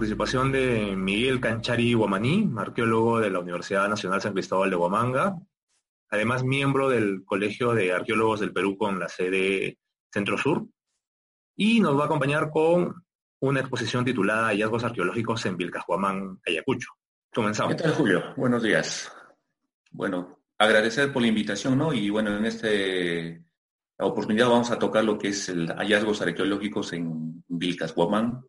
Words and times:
participación 0.00 0.50
de 0.50 0.96
Miguel 0.96 1.42
Canchari 1.42 1.92
Guamaní, 1.92 2.50
arqueólogo 2.56 3.20
de 3.20 3.28
la 3.28 3.38
Universidad 3.38 3.86
Nacional 3.86 4.22
San 4.22 4.32
Cristóbal 4.32 4.70
de 4.70 4.76
Huamanga, 4.76 5.36
además 6.08 6.42
miembro 6.42 6.88
del 6.88 7.22
Colegio 7.22 7.74
de 7.74 7.92
Arqueólogos 7.92 8.40
del 8.40 8.50
Perú 8.50 8.78
con 8.78 8.98
la 8.98 9.10
sede 9.10 9.76
Centro 10.10 10.38
Sur, 10.38 10.64
y 11.54 11.80
nos 11.80 11.98
va 11.98 12.04
a 12.04 12.06
acompañar 12.06 12.48
con 12.48 13.04
una 13.40 13.60
exposición 13.60 14.02
titulada 14.02 14.46
Hallazgos 14.46 14.84
arqueológicos 14.84 15.44
en 15.44 15.58
Vilcajuamán, 15.58 16.40
Ayacucho. 16.46 16.92
Comenzamos. 17.30 17.74
¿Qué 17.74 17.82
tal, 17.82 17.92
Julio? 17.92 18.32
Buenos 18.38 18.62
días. 18.62 19.12
Bueno, 19.90 20.40
agradecer 20.56 21.12
por 21.12 21.20
la 21.20 21.28
invitación, 21.28 21.76
¿no? 21.76 21.92
Y 21.92 22.08
bueno, 22.08 22.34
en 22.34 22.46
este 22.46 23.44
la 23.98 24.06
oportunidad 24.06 24.48
vamos 24.48 24.70
a 24.70 24.78
tocar 24.78 25.04
lo 25.04 25.18
que 25.18 25.28
es 25.28 25.50
el 25.50 25.68
hallazgos 25.68 26.22
arqueológicos 26.22 26.94
en 26.94 27.44
Vilcashuamán, 27.48 28.40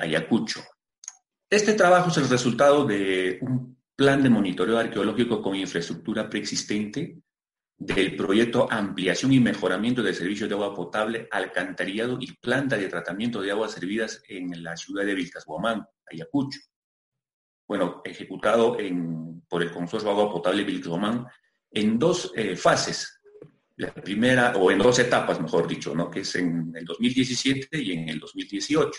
Ayacucho. 0.00 0.62
Este 1.48 1.74
trabajo 1.74 2.10
es 2.10 2.16
el 2.16 2.28
resultado 2.28 2.84
de 2.84 3.38
un 3.40 3.78
plan 3.96 4.22
de 4.22 4.30
monitoreo 4.30 4.78
arqueológico 4.78 5.40
con 5.40 5.54
infraestructura 5.54 6.28
preexistente 6.28 7.22
del 7.76 8.16
proyecto 8.16 8.68
Ampliación 8.70 9.32
y 9.32 9.40
Mejoramiento 9.40 10.02
del 10.02 10.14
Servicio 10.14 10.48
de 10.48 10.54
Agua 10.54 10.74
Potable, 10.74 11.28
Alcantarillado 11.30 12.18
y 12.20 12.32
Planta 12.32 12.76
de 12.76 12.88
Tratamiento 12.88 13.40
de 13.40 13.50
Aguas 13.50 13.72
Servidas 13.72 14.22
en 14.28 14.62
la 14.62 14.76
ciudad 14.76 15.04
de 15.04 15.14
Vilcashuamán, 15.14 15.86
Ayacucho. 16.10 16.60
Bueno, 17.66 18.02
ejecutado 18.04 18.76
por 19.48 19.62
el 19.62 19.70
Consorcio 19.70 20.08
de 20.08 20.14
Agua 20.14 20.32
Potable 20.32 20.64
Vilcashuamán 20.64 21.26
en 21.70 21.98
dos 21.98 22.32
eh, 22.34 22.56
fases. 22.56 23.20
La 23.76 23.92
primera, 23.92 24.56
o 24.56 24.70
en 24.70 24.78
dos 24.78 24.98
etapas, 25.00 25.40
mejor 25.40 25.66
dicho, 25.66 25.94
¿no? 25.94 26.08
que 26.08 26.20
es 26.20 26.34
en 26.36 26.72
el 26.76 26.84
2017 26.84 27.76
y 27.82 27.92
en 27.92 28.08
el 28.08 28.20
2018. 28.20 28.92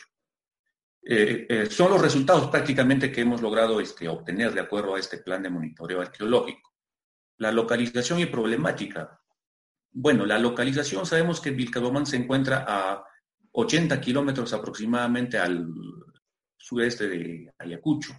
Eh, 1.08 1.45
eh, 1.48 1.66
son 1.67 1.92
los 1.92 2.02
resultados 2.02 2.50
prácticamente 2.50 3.11
que 3.11 3.22
hemos 3.22 3.39
logrado 3.39 3.80
este, 3.80 4.09
obtener 4.09 4.53
de 4.53 4.61
acuerdo 4.61 4.95
a 4.95 5.00
este 5.00 5.20
plan 5.20 5.44
de 5.44 5.52
monitoreo 5.52 6.02
arqueológico. 6.02 6.73
La 7.38 7.52
localización 7.52 8.20
y 8.20 8.25
problemática. 8.25 9.22
Bueno, 9.92 10.26
la 10.26 10.39
localización 10.39 11.06
sabemos 11.06 11.39
que 11.39 11.52
Vilcabomán 11.52 12.08
se 12.08 12.17
encuentra 12.17 12.66
a 12.67 13.06
80 13.52 14.02
kilómetros 14.02 14.52
aproximadamente 14.53 15.38
al 15.38 15.67
sudeste 16.58 17.08
de 17.08 17.53
Ayacucho. 17.59 18.14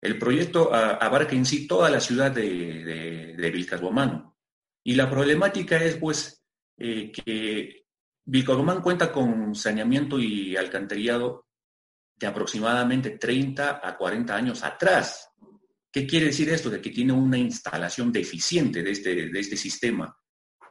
El 0.00 0.18
proyecto 0.18 0.72
abarca 0.72 1.34
en 1.34 1.46
sí 1.46 1.66
toda 1.66 1.90
la 1.90 2.00
ciudad 2.00 2.30
de, 2.30 3.34
de, 3.36 4.36
Y 4.84 4.94
la 4.94 5.10
problemática 5.10 5.82
es 5.82 5.96
pues 5.96 6.44
eh, 6.76 7.10
que 7.10 7.87
Vilcabomán 8.30 8.82
cuenta 8.82 9.10
con 9.10 9.54
saneamiento 9.54 10.18
y 10.18 10.54
alcantarillado 10.54 11.46
de 12.14 12.26
aproximadamente 12.26 13.12
30 13.12 13.80
a 13.82 13.96
40 13.96 14.36
años 14.36 14.62
atrás. 14.62 15.30
¿Qué 15.90 16.06
quiere 16.06 16.26
decir 16.26 16.50
esto? 16.50 16.68
De 16.68 16.78
que 16.78 16.90
tiene 16.90 17.14
una 17.14 17.38
instalación 17.38 18.12
deficiente 18.12 18.82
de 18.82 18.90
este, 18.90 19.30
de 19.30 19.40
este 19.40 19.56
sistema. 19.56 20.14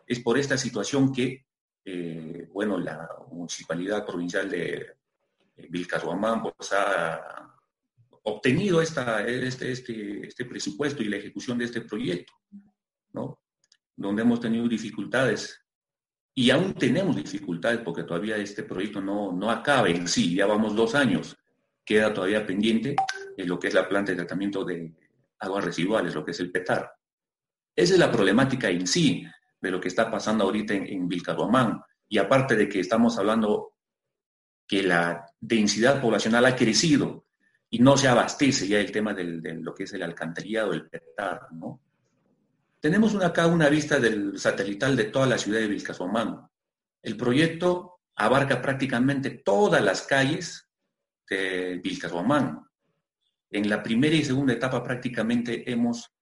Es 0.05 0.19
por 0.19 0.37
esta 0.37 0.55
situación 0.55 1.11
que, 1.11 1.47
eh, 1.83 2.47
bueno, 2.53 2.77
la 2.77 3.09
Municipalidad 3.31 4.05
Provincial 4.05 4.47
de 4.51 4.97
Vilcarhuamán 5.67 6.43
pues, 6.43 6.71
ha 6.73 7.57
obtenido 8.21 8.83
este, 8.83 9.01
este, 9.47 10.27
este 10.27 10.45
presupuesto 10.45 11.01
y 11.01 11.07
la 11.07 11.17
ejecución 11.17 11.57
de 11.57 11.65
este 11.65 11.81
proyecto, 11.81 12.33
¿no? 13.13 13.41
Donde 13.95 14.21
hemos 14.21 14.39
tenido 14.39 14.67
dificultades 14.67 15.66
y 16.37 16.51
aún 16.51 16.75
tenemos 16.75 17.15
dificultades 17.15 17.79
porque 17.79 18.03
todavía 18.03 18.37
este 18.37 18.61
proyecto 18.61 19.01
no, 19.01 19.31
no 19.31 19.49
acaba 19.49 19.89
en 19.89 20.07
sí, 20.07 20.35
ya 20.35 20.45
vamos 20.45 20.75
dos 20.75 20.93
años, 20.93 21.35
queda 21.83 22.13
todavía 22.13 22.45
pendiente 22.45 22.95
en 23.35 23.47
lo 23.47 23.57
que 23.57 23.69
es 23.69 23.73
la 23.73 23.89
planta 23.89 24.11
de 24.11 24.17
tratamiento 24.17 24.63
de, 24.63 24.93
aguas 25.39 25.65
residuales, 25.65 26.13
lo 26.13 26.23
que 26.23 26.31
es 26.31 26.39
el 26.39 26.51
PETAR. 26.51 26.91
Esa 27.75 27.93
es 27.93 27.99
la 27.99 28.11
problemática 28.11 28.69
en 28.69 28.85
sí 28.85 29.25
de 29.59 29.71
lo 29.71 29.81
que 29.81 29.87
está 29.87 30.11
pasando 30.11 30.43
ahorita 30.43 30.75
en, 30.75 30.85
en 30.85 31.09
Y 32.07 32.19
aparte 32.19 32.55
de 32.55 32.69
que 32.69 32.81
estamos 32.81 33.17
hablando 33.17 33.73
que 34.67 34.83
la 34.83 35.25
densidad 35.39 35.99
poblacional 35.99 36.45
ha 36.45 36.55
crecido 36.55 37.25
y 37.67 37.79
no 37.79 37.97
se 37.97 38.09
abastece 38.09 38.67
ya 38.67 38.79
el 38.79 38.91
tema 38.91 39.15
de 39.15 39.55
lo 39.55 39.73
que 39.73 39.85
es 39.85 39.93
el 39.93 40.03
alcantarillado, 40.03 40.71
el 40.73 40.87
PETAR, 40.87 41.51
¿no? 41.53 41.81
Tenemos 42.87 43.13
acá 43.15 43.47
una 43.47 43.67
vista 43.67 43.99
del 43.99 44.39
satelital 44.39 44.95
de 44.95 45.03
toda 45.03 45.27
la 45.27 45.37
ciudad 45.37 45.59
de 45.59 45.67
Vilcasomán. 45.67 46.47
El 47.01 47.17
proyecto 47.17 47.99
abarca 48.15 48.61
prácticamente 48.61 49.29
todas 49.31 49.83
las 49.83 50.03
calles 50.03 50.69
de 51.29 51.81
Vilcasomán. 51.83 52.65
En 53.49 53.69
la 53.69 53.83
primera 53.83 54.15
y 54.15 54.23
segunda 54.23 54.53
etapa 54.53 54.81
prácticamente 54.81 55.69
hemos, 55.69 56.15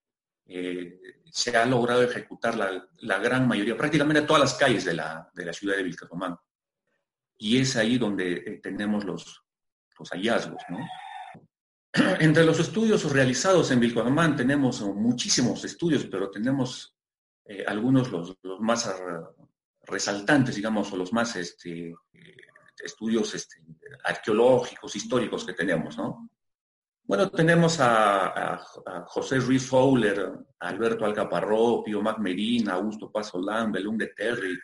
eh, 0.46 0.98
se 1.30 1.56
ha 1.56 1.64
logrado 1.66 2.02
ejecutar 2.02 2.56
la, 2.56 3.18
gran 3.20 3.46
mayoría, 3.46 3.76
prácticamente 3.76 4.22
todas 4.22 4.42
las 4.42 4.54
calles 4.54 4.84
de 4.84 4.94
la, 4.94 5.30
ciudad 5.52 5.76
de 5.76 5.84
Vilcapomán. 5.84 6.36
Y 7.38 7.58
es 7.60 7.76
ahí 7.76 7.96
donde 7.96 8.32
eh, 8.38 8.60
tenemos 8.60 9.04
los, 9.04 9.40
los 9.96 10.10
hallazgos. 10.10 10.64
Entre 12.20 12.44
los 12.44 12.58
estudios 12.60 13.10
realizados 13.10 13.70
en 13.70 13.80
Vilcapomán 13.80 14.36
tenemos 14.36 14.80
muchísimos 14.82 15.64
estudios, 15.64 16.06
pero 16.06 16.30
tenemos 16.30 16.94
eh, 17.44 17.64
algunos 17.66 18.10
los, 18.10 18.36
más 18.60 18.92
resaltantes, 19.82 20.56
digamos, 20.56 20.92
o 20.92 20.96
los 20.96 21.12
más 21.12 21.36
este, 21.36 21.94
estudios 22.84 23.34
este, 23.34 23.56
arqueológicos, 24.04 24.96
históricos 24.96 25.44
que 25.44 25.54
tenemos, 25.54 25.96
¿no? 25.96 26.30
Bueno, 27.04 27.30
tenemos 27.30 27.78
a, 27.80 28.60
José 29.06 29.38
Ruiz 29.38 29.64
Fowler, 29.64 30.32
a 30.58 30.68
Alberto 30.68 31.04
Alcaparro, 31.04 31.84
Pío 31.84 32.02
Mac 32.02 32.18
Medina, 32.18 32.74
Augusto 32.74 33.12
Pazolán, 33.12 33.70
Belún 33.70 33.96
de 33.96 34.08
Terry, 34.08 34.58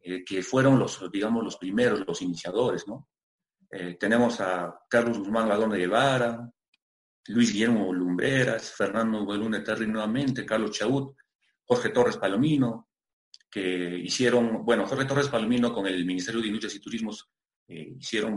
eh, 0.00 0.24
que 0.24 0.44
fueron 0.44 0.78
los, 0.78 1.10
digamos, 1.10 1.42
los 1.42 1.56
primeros, 1.56 2.04
los 2.06 2.22
iniciadores, 2.22 2.86
¿no? 2.86 3.08
Eh, 3.68 3.96
tenemos 3.98 4.40
a 4.40 4.80
Carlos 4.88 5.18
Guzmán 5.18 5.48
Ladón 5.48 5.70
de 5.70 5.78
Guevara, 5.78 6.48
Luis 7.28 7.52
Guillermo 7.52 7.92
Lumbreras, 7.92 8.72
Fernando 8.72 9.24
Belún 9.26 9.62
Terry 9.62 9.86
nuevamente, 9.86 10.44
Carlos 10.44 10.72
Chaut, 10.72 11.16
Jorge 11.64 11.90
Torres 11.90 12.16
Palomino, 12.16 12.88
que 13.50 13.98
hicieron, 13.98 14.64
bueno, 14.64 14.86
Jorge 14.86 15.04
Torres 15.04 15.28
Palomino 15.28 15.72
con 15.72 15.86
el 15.86 16.04
Ministerio 16.04 16.40
de 16.40 16.46
Industrias 16.48 16.74
y 16.74 16.80
Turismos 16.80 17.30
eh, 17.68 17.94
hicieron 17.98 18.36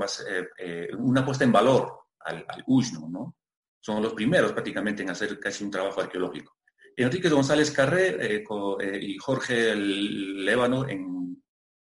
una 0.98 1.26
puesta 1.26 1.44
en 1.44 1.52
valor 1.52 2.06
al, 2.20 2.46
al 2.48 2.64
¿no? 3.10 3.38
Son 3.80 4.02
los 4.02 4.14
primeros 4.14 4.52
prácticamente 4.52 5.04
en 5.04 5.12
hacer 5.12 5.40
casi 5.40 5.64
un 5.64 5.72
trabajo 5.72 6.02
arqueológico. 6.02 6.58
Enrique 6.98 7.30
González 7.30 7.72
Carré 7.72 8.36
eh, 8.38 8.44
eh, 8.80 9.00
y 9.02 9.18
Jorge 9.18 9.76
Lévano 9.76 10.88
en, 10.88 11.44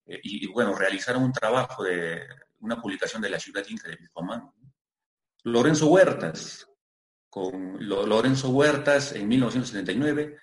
eh, 0.06 0.20
y, 0.22 0.46
bueno, 0.48 0.74
realizaron 0.74 1.22
un 1.22 1.32
trabajo 1.32 1.84
de 1.84 2.22
una 2.60 2.80
publicación 2.80 3.22
de 3.22 3.30
la 3.30 3.38
ciudad 3.38 3.64
inca 3.68 3.88
de 3.88 3.96
Vilcomán. 3.96 4.50
Lorenzo 5.44 5.86
Huertas, 5.88 6.68
con 7.36 7.76
Lorenzo 7.86 8.48
Huertas 8.48 9.12
en 9.12 9.28
1979, 9.28 10.38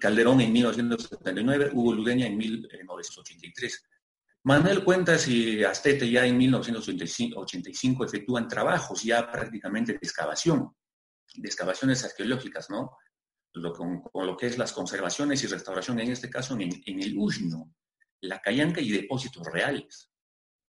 Calderón 0.00 0.40
en 0.40 0.50
1979, 0.50 1.72
Hugo 1.74 1.92
Ludeña 1.92 2.26
en 2.26 2.38
1983. 2.38 3.84
Manuel 4.44 4.82
Cuentas 4.82 5.28
y 5.28 5.62
Astete 5.62 6.10
ya 6.10 6.24
en 6.24 6.38
1985 6.38 8.06
efectúan 8.06 8.48
trabajos 8.48 9.02
ya 9.02 9.30
prácticamente 9.30 9.92
de 9.92 9.98
excavación, 9.98 10.74
de 11.34 11.46
excavaciones 11.46 12.02
arqueológicas, 12.02 12.70
¿no? 12.70 12.96
con, 13.76 14.02
lo 14.26 14.38
que 14.38 14.46
es 14.46 14.56
las 14.56 14.72
conservaciones 14.72 15.44
y 15.44 15.48
restauración, 15.48 16.00
en 16.00 16.12
este 16.12 16.30
caso 16.30 16.54
en, 16.58 16.70
el 16.86 17.14
Ushno, 17.14 17.74
la 18.22 18.40
Cayanca 18.40 18.80
y 18.80 18.90
depósitos 18.90 19.46
reales. 19.52 20.10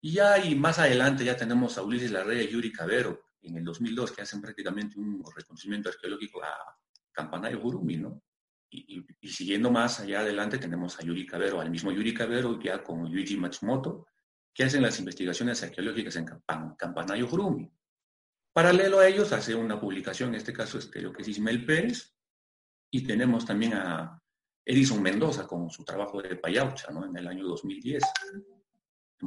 Y 0.01 0.13
ya 0.13 0.43
y 0.43 0.55
más 0.55 0.79
adelante 0.79 1.23
ya 1.23 1.37
tenemos 1.37 1.77
a 1.77 1.83
Ulises 1.83 2.13
Larrea 2.13 2.45
y 2.45 2.49
Yuri 2.49 2.73
Cabero 2.73 3.28
en 3.49 3.57
el 3.59 3.65
2002 3.65 4.13
que 4.13 4.23
hacen 4.23 4.41
prácticamente 4.41 4.99
un 4.99 5.23
reconocimiento 5.35 5.89
arqueológico 5.89 6.43
a 6.43 6.77
Campanario 7.13 7.61
Gurumi, 7.61 7.97
¿no? 7.97 8.23
Y, 8.71 9.03
siguiendo 9.23 9.71
más 9.71 10.01
allá 10.01 10.21
adelante 10.21 10.59
tenemos 10.59 10.99
a 10.99 11.03
Yuri 11.03 11.27
Cabero, 11.27 11.61
al 11.61 11.71
mismo 11.71 11.91
Yuri 11.91 12.13
Cabero 12.13 12.61
ya 12.61 12.83
con 12.83 13.11
Yuji 13.11 13.37
Matsumoto, 13.37 14.07
que 14.53 14.65
hacen 14.65 14.83
las 14.83 14.99
investigaciones 14.99 15.63
arqueológicas 15.63 16.17
en 16.17 16.27
Campanayo 16.77 17.27
Jurumi. 17.27 17.71
Paralelo 18.53 18.99
a 18.99 19.09
ellos 19.09 19.33
hace 19.33 19.55
una 19.55 19.81
publicación, 19.81 20.31
en 20.31 20.35
este 20.35 20.53
caso 20.53 20.79
este, 20.79 21.01
lo 21.01 21.13
que 21.13 21.23
es 21.23 21.29
Ismael 21.29 21.65
Pérez, 21.65 22.15
y 22.91 23.07
tenemos 23.07 23.47
también 23.47 23.75
a 23.75 24.21
Edison 24.65 25.01
Mendoza 25.03 25.47
con 25.47 25.71
su 25.71 25.85
trabajo 25.85 26.21
de 26.21 26.37
Payaucha 26.37 26.91
¿no? 26.91 27.07
en 27.07 27.17
el 27.17 27.27
año 27.27 27.47
2010. 27.47 28.03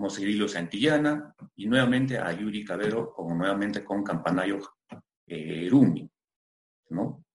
Cirilo 0.09 0.47
Santillana 0.47 1.35
y 1.55 1.67
nuevamente 1.67 2.17
a 2.17 2.31
Yuri 2.31 2.63
Cabero 2.63 3.11
con, 3.13 3.37
nuevamente 3.37 3.83
con 3.83 4.03
Campanayo 4.03 4.59
eh. 5.27 5.69
¿no? 6.89 7.25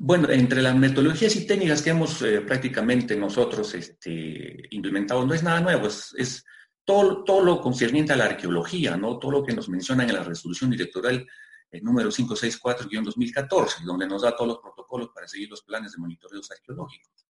Bueno, 0.00 0.30
entre 0.30 0.62
las 0.62 0.76
metodologías 0.76 1.34
y 1.36 1.46
técnicas 1.46 1.82
que 1.82 1.90
hemos 1.90 2.22
eh, 2.22 2.40
prácticamente 2.42 3.16
nosotros 3.16 3.74
este, 3.74 4.68
implementado, 4.70 5.26
no 5.26 5.34
es 5.34 5.42
nada 5.42 5.60
nuevo, 5.60 5.88
es, 5.88 6.44
todo, 6.84 7.24
todo 7.24 7.42
lo 7.42 7.60
concerniente 7.60 8.12
a 8.12 8.16
la 8.16 8.26
arqueología, 8.26 8.96
¿no? 8.96 9.18
Todo 9.18 9.32
lo 9.32 9.44
que 9.44 9.54
nos 9.54 9.68
mencionan 9.68 10.08
en 10.08 10.14
la 10.14 10.22
resolución 10.22 10.70
directoral 10.70 11.26
el 11.70 11.82
número 11.82 12.10
564-2014, 12.10 13.84
donde 13.84 14.06
nos 14.06 14.22
da 14.22 14.34
todos 14.34 14.48
los 14.48 14.58
protocolos 14.58 15.10
para 15.14 15.28
seguir 15.28 15.50
los 15.50 15.62
planes 15.62 15.92
de 15.92 15.98
monitoreos 15.98 16.50
arqueológicos. 16.50 17.26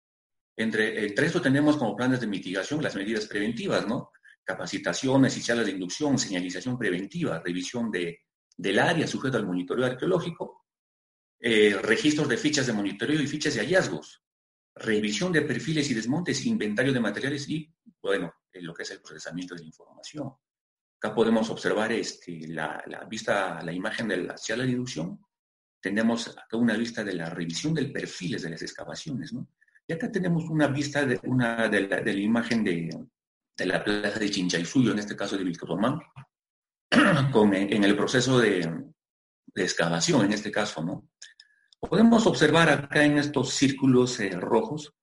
Entre, 0.55 1.07
entre 1.07 1.27
esto 1.27 1.41
tenemos 1.41 1.77
como 1.77 1.95
planes 1.95 2.19
de 2.19 2.27
mitigación 2.27 2.83
las 2.83 2.95
medidas 2.95 3.25
preventivas, 3.27 3.87
¿no? 3.87 4.11
Capacitaciones 4.47 5.35
y 5.35 5.41
salas 5.41 5.65
de 5.65 5.73
inducción, 5.73 6.17
señalización 6.17 6.77
preventiva, 6.77 7.41
revisión 7.43 7.91
de, 7.91 8.21
del 8.55 8.79
área 8.79 9.05
sujeta 9.05 9.37
al 9.37 9.45
monitoreo 9.45 9.85
arqueológico, 9.85 10.67
eh, 11.37 11.77
registros 11.81 12.29
de 12.29 12.37
fichas 12.37 12.65
de 12.65 12.71
monitoreo 12.71 13.21
y 13.21 13.27
fichas 13.27 13.55
de 13.55 13.59
hallazgos, 13.59 14.23
revisión 14.73 15.33
de 15.33 15.41
perfiles 15.41 15.91
y 15.91 15.93
desmontes, 15.93 16.45
inventario 16.45 16.93
de 16.93 16.99
materiales 17.01 17.49
y, 17.49 17.69
bueno, 18.01 18.33
lo 18.53 18.73
que 18.73 18.83
es 18.83 18.91
el 18.91 19.01
procesamiento 19.01 19.53
de 19.53 19.63
la 19.63 19.67
información. 19.67 20.31
Acá 20.95 21.13
podemos 21.13 21.49
observar 21.49 21.91
este, 21.91 22.47
la, 22.47 22.81
vista, 23.09 23.61
la 23.61 23.73
imagen 23.73 24.07
de 24.07 24.17
la, 24.17 24.33
hacia 24.35 24.55
la 24.55 24.63
deducción. 24.63 25.19
Tenemos 25.81 26.29
acá 26.29 26.55
una 26.55 26.77
vista 26.77 27.03
de 27.03 27.15
la 27.15 27.29
revisión 27.29 27.73
del 27.73 27.91
perfiles 27.91 28.43
de 28.43 28.51
las 28.51 28.61
excavaciones, 28.61 29.33
¿no? 29.33 29.49
Y 29.85 29.91
acá 29.91 30.09
tenemos 30.09 30.45
una 30.49 30.67
vista 30.67 31.05
de, 31.05 31.19
una, 31.23 31.67
de, 31.67 31.87
la, 31.87 32.11
imagen 32.11 32.63
de, 32.63 32.89
la 33.65 33.83
plaza 33.83 34.19
de 34.19 34.29
Chinchaysuyo, 34.29 34.91
en 34.91 34.99
este 34.99 35.15
caso 35.15 35.37
de 35.37 35.43
Vilcomán, 35.43 35.99
con, 37.31 37.53
en 37.53 37.83
el 37.83 37.95
proceso 37.95 38.39
de, 38.39 38.85
excavación, 39.55 40.25
en 40.25 40.33
este 40.33 40.51
caso, 40.51 40.83
¿no? 40.83 41.09
Podemos 41.79 42.25
observar 42.27 42.69
acá 42.69 43.03
en 43.03 43.17
estos 43.17 43.53
círculos 43.53 44.19
eh, 44.19 44.31
rojos 44.31 44.93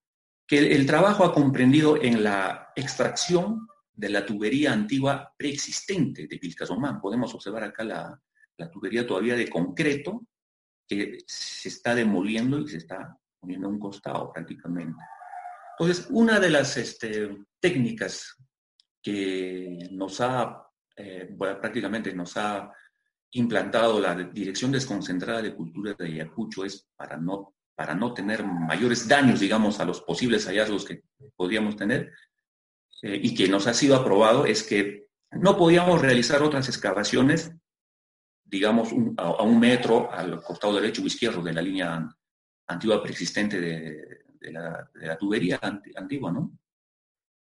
que 0.47 0.75
el, 0.75 0.87
trabajo 0.87 1.25
ha 1.25 1.33
comprendido 1.33 2.01
en 2.01 2.23
la 2.23 2.73
extracción 2.77 3.67
de 3.93 4.11
la 4.11 4.27
tubería 4.27 4.73
antigua 4.73 5.33
preexistente 5.37 6.27
de 6.27 6.39
Vilcasomán. 6.39 7.01
Podemos 7.01 7.35
observar 7.35 7.65
acá 7.65 7.85
la, 7.85 8.21
tubería 8.71 9.07
todavía 9.07 9.37
de 9.37 9.49
concreto 9.49 10.27
que 10.87 11.19
se 11.27 11.69
está 11.69 11.95
demoliendo 11.95 12.61
y 12.61 12.69
se 12.69 12.79
está 12.79 13.19
poniendo 13.41 13.69
a 13.69 13.71
un 13.71 13.79
costado 13.79 14.33
prácticamente. 14.33 14.99
Entonces, 15.79 16.07
una 16.11 16.39
de 16.39 16.51
las 16.51 16.77
este, 16.77 17.37
técnicas 17.61 18.37
que 19.05 19.91
nos 19.91 20.19
ha, 20.23 20.67
eh, 20.97 21.37
prácticamente 21.61 22.15
nos 22.15 22.39
ha 22.39 22.73
implantado 23.33 24.01
la 24.01 24.15
Dirección 24.15 24.73
Desconcentrada 24.73 25.43
de 25.43 25.55
Cultura 25.55 25.93
de 25.93 26.07
Ayacucho 26.07 26.65
es 26.65 26.89
para 26.97 27.19
no, 27.19 27.55
para 27.75 27.95
no 27.95 28.15
tener 28.15 28.43
mayores 28.45 29.07
daños, 29.07 29.41
digamos, 29.41 29.79
a 29.79 29.85
los 29.85 30.01
posibles 30.01 30.47
hallazgos 30.47 30.87
que 30.87 31.03
podríamos 31.37 31.77
tener, 31.77 32.13
eh, 33.03 33.21
y 33.23 33.35
que 33.35 33.47
nos 33.47 33.67
ha 33.67 33.75
sido 33.75 33.97
aprobado 33.97 34.47
es 34.47 34.63
que 34.63 35.09
no 35.33 35.59
podíamos 35.59 36.01
realizar 36.01 36.43
otras 36.43 36.69
excavaciones, 36.69 37.53
digamos, 38.43 38.89
a, 39.19 39.43
un 39.43 39.61
metro 39.61 40.11
al 40.11 40.41
costado 40.41 40.77
derecho 40.77 41.03
o 41.03 41.07
izquierdo 41.07 41.43
de 41.43 41.53
la 41.53 41.61
línea 41.61 42.09
antigua 42.69 43.03
preexistente 43.03 43.61
de, 43.61 44.53
la, 44.53 45.19
tubería 45.19 45.61
antigua, 45.97 46.33
¿no? 46.33 46.53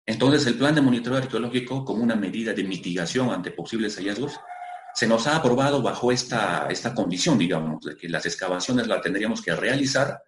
Entonces, 0.08 0.46
el 0.46 0.56
plan 0.56 0.74
de 0.74 0.80
monitoreo 0.80 1.18
arqueológico, 1.18 1.84
como 1.84 2.02
una 2.02 2.16
medida 2.16 2.54
de 2.54 2.64
mitigación 2.64 3.30
ante 3.30 3.50
posibles 3.50 3.96
hallazgos, 3.96 4.40
se 4.94 5.06
nos 5.06 5.26
ha 5.26 5.36
aprobado 5.36 5.82
bajo 5.82 6.10
esta, 6.10 6.66
esta 6.70 6.94
condición, 6.94 7.36
digamos, 7.36 7.84
de 7.84 7.94
que 7.94 8.08
las 8.08 8.24
excavaciones 8.24 8.86
las 8.86 9.02
tendríamos 9.02 9.42
que 9.42 9.54
realizar 9.54 10.18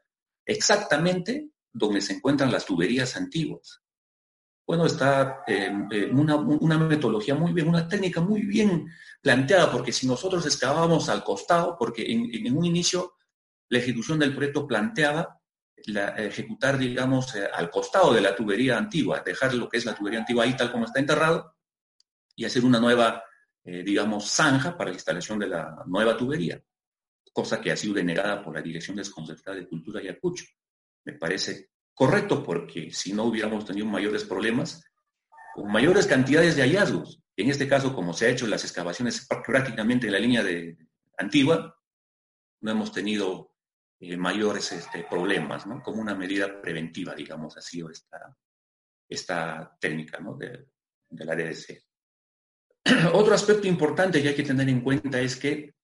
exactamente 0.44 1.48
donde 1.72 2.02
se 2.02 2.12
encuentran 2.12 2.52
las 2.52 2.66
tuberías 2.66 3.16
antiguas. 3.16 3.80
Bueno, 4.66 4.84
está 4.84 5.44
eh, 5.46 5.72
eh, 5.92 6.10
una, 6.12 6.76
metodología 6.76 7.34
muy 7.34 7.54
bien, 7.54 7.66
una 7.66 7.88
técnica 7.88 8.20
muy 8.20 8.42
bien 8.42 8.86
planteada, 9.22 9.72
porque 9.72 9.92
si 9.92 10.06
nosotros 10.06 10.44
excavábamos 10.44 11.08
al 11.08 11.24
costado, 11.24 11.74
porque 11.78 12.04
en, 12.06 12.54
un 12.54 12.66
inicio 12.66 13.14
la 13.70 13.78
ejecución 13.78 14.18
del 14.18 14.34
proyecto 14.34 14.66
planteaba 14.66 15.39
la, 15.86 16.08
ejecutar, 16.16 16.78
digamos, 16.78 17.34
eh, 17.34 17.48
al 17.52 17.70
costado 17.70 18.12
de 18.12 18.20
la 18.20 18.34
tubería 18.34 18.78
antigua, 18.78 19.22
dejar 19.24 19.54
lo 19.54 19.68
que 19.68 19.78
es 19.78 19.84
la 19.84 19.94
tubería 19.94 20.20
antigua 20.20 20.44
ahí 20.44 20.56
tal 20.56 20.70
como 20.72 20.84
está 20.84 21.00
enterrado 21.00 21.56
y 22.36 22.44
hacer 22.44 22.64
una 22.64 22.80
nueva, 22.80 23.22
digamos, 23.62 24.30
zanja 24.30 24.76
para 24.76 24.90
la 24.90 24.94
instalación 24.94 25.38
de 25.38 25.48
la 25.48 25.84
nueva 25.86 26.16
tubería, 26.16 26.58
cosa 27.32 27.60
que 27.60 27.70
ha 27.70 27.76
sido 27.76 27.94
denegada 27.94 28.42
por 28.42 28.54
la 28.54 28.62
Dirección 28.62 28.96
Desconcertada 28.96 29.58
de 29.58 29.68
Cultura 29.68 30.02
y 30.02 30.08
Ayacucho. 30.08 30.46
Me 31.04 31.12
parece 31.12 31.70
correcto, 31.92 32.42
porque 32.42 32.90
si 32.92 33.12
no 33.12 33.24
hubiéramos 33.24 33.66
tenido 33.66 33.86
mayores 33.86 34.24
problemas, 34.24 34.82
con 35.52 35.70
mayores 35.70 36.06
cantidades 36.06 36.56
de 36.56 36.62
hallazgos. 36.62 37.22
En 37.36 37.50
este 37.50 37.68
caso, 37.68 37.94
como 37.94 38.12
se 38.12 38.26
ha 38.26 38.30
hecho 38.30 38.46
las 38.46 38.64
excavaciones 38.64 39.26
prácticamente 39.46 40.06
en 40.06 40.12
la 40.12 40.18
línea 40.18 40.42
de 40.42 40.78
antigua, 41.18 41.76
no 42.60 42.70
hemos 42.70 42.92
tenido 42.92 43.49
mayores 44.16 44.72
este, 44.72 45.04
problemas. 45.04 45.64
Como 45.82 46.00
una 46.00 46.14
medida 46.14 46.60
preventiva, 46.60 47.14
digamos, 47.14 47.56
ha 47.56 47.62
sido 47.62 47.90
esta, 47.90 48.36
esta 49.08 49.76
técnica, 49.80 50.20
¿no? 50.20 50.36
De, 50.36 50.66
la 51.10 51.34
DDC. 51.34 51.82
Otro 53.14 53.34
aspecto 53.34 53.66
importante 53.66 54.22
que 54.22 54.28
hay 54.28 54.34
que 54.34 54.44
tener 54.44 54.68
en 54.68 54.80
cuenta 54.80 55.20
es 55.20 55.36
que 55.36 55.74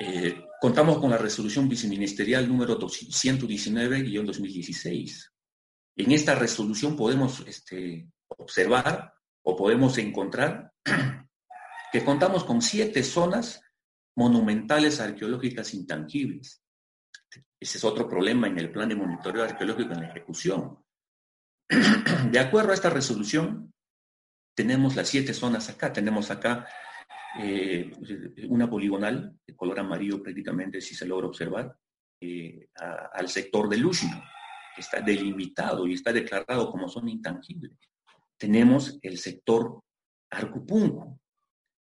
eh, 0.00 0.46
contamos 0.60 0.98
con 0.98 1.10
la 1.10 1.18
resolución 1.18 1.68
viceministerial 1.68 2.48
número 2.48 2.78
219-2016, 2.78 5.34
en 5.96 6.10
esta 6.10 6.34
resolución 6.34 6.96
podemos 6.96 7.40
este, 7.46 8.08
observar 8.28 9.14
o 9.42 9.56
podemos 9.56 9.96
encontrar 9.98 10.72
que 11.92 12.04
contamos 12.04 12.44
con 12.44 12.60
siete 12.60 13.04
zonas 13.04 13.60
monumentales 14.16 15.00
arqueológicas 15.00 15.74
intangibles. 15.74 16.63
Ese 17.64 17.78
es 17.78 17.84
otro 17.84 18.06
problema 18.06 18.46
en 18.46 18.58
el 18.58 18.70
plan 18.70 18.90
de 18.90 18.94
monitoreo 18.94 19.42
arqueológico 19.42 19.94
en 19.94 20.00
la 20.00 20.08
ejecución. 20.08 20.84
De 22.30 22.38
acuerdo 22.38 22.72
a 22.72 22.74
esta 22.74 22.90
resolución, 22.90 23.72
tenemos 24.54 24.94
las 24.96 25.08
siete 25.08 25.32
zonas 25.32 25.70
acá. 25.70 25.90
Tenemos 25.90 26.30
acá 26.30 26.68
eh, 27.40 27.90
una 28.50 28.68
poligonal 28.68 29.38
de 29.46 29.56
color 29.56 29.80
amarillo 29.80 30.22
prácticamente, 30.22 30.82
si 30.82 30.94
se 30.94 31.06
logra 31.06 31.26
observar, 31.26 31.74
eh, 32.20 32.68
al 32.74 33.30
sector 33.30 33.66
de 33.70 33.78
Lushno 33.78 34.22
está 34.76 35.00
delimitado 35.00 35.86
y 35.86 35.94
está 35.94 36.12
declarado 36.12 36.70
como 36.70 36.86
zona 36.86 37.12
intangible. 37.12 37.78
Tenemos 38.36 38.98
el 39.00 39.16
sector 39.16 39.80
Arcupunco, 40.28 41.18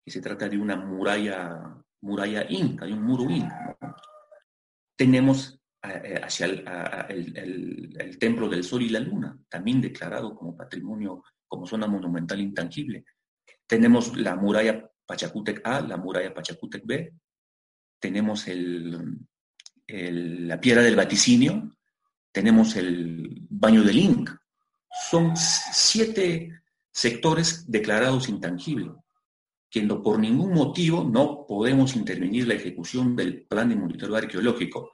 que 0.03 0.09
se 0.09 0.19
trata 0.19 0.49
de 0.49 0.57
una 0.57 0.77
muralla, 0.77 1.79
muralla 2.01 2.43
inca, 2.49 2.87
de 2.87 2.93
un 2.93 3.03
muro 3.03 3.29
inca. 3.29 3.77
Tenemos 4.97 5.58
eh, 5.81 6.19
hacia 6.21 6.45
el, 6.45 8.17
Templo 8.19 8.49
del 8.49 8.63
Sol 8.63 8.81
y 8.81 8.89
la 8.89 8.99
Luna, 8.99 9.37
también 9.47 9.79
declarado 9.79 10.35
como 10.35 10.55
patrimonio, 10.55 11.23
como 11.47 11.65
zona 11.65 11.87
monumental 11.87 12.39
intangible. 12.41 13.05
Tenemos 13.65 14.17
la 14.17 14.35
muralla 14.35 14.89
Pachacútec 15.05 15.61
A, 15.63 15.81
la 15.81 15.97
muralla 15.97 16.33
Pachacútec 16.33 16.85
B. 16.85 17.13
Tenemos 17.99 18.45
la 19.87 20.59
piedra 20.59 20.81
del 20.81 20.95
vaticinio, 20.95 21.77
tenemos 22.31 22.75
el 22.75 23.47
baño 23.49 23.83
del 23.83 23.97
Inc. 23.97 24.29
Son 25.09 25.33
siete 25.35 26.61
sectores 26.91 27.71
declarados 27.71 28.27
intangibles, 28.27 28.91
que 29.69 29.81
por 29.83 30.19
ningún 30.19 30.53
motivo 30.53 31.03
no 31.03 31.45
podemos 31.47 31.95
intervenir 31.95 32.47
la 32.47 32.55
ejecución 32.55 33.15
del 33.15 33.45
plan 33.45 33.69
de 33.69 33.75
monitoreo 33.75 34.15
arqueológico. 34.15 34.91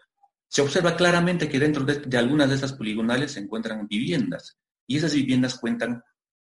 Se 0.48 0.62
observa 0.62 0.96
claramente 0.96 1.50
que 1.50 1.60
dentro 1.60 1.84
de, 1.84 2.18
algunas 2.18 2.50
de 2.50 2.56
estas 2.56 2.74
poligonales 2.74 3.34
se 3.34 3.40
encuentran 3.40 3.88
viviendas 3.88 4.58
y 4.88 4.98
esas 4.98 5.14
viviendas 5.14 5.60
cuentan 5.60 6.04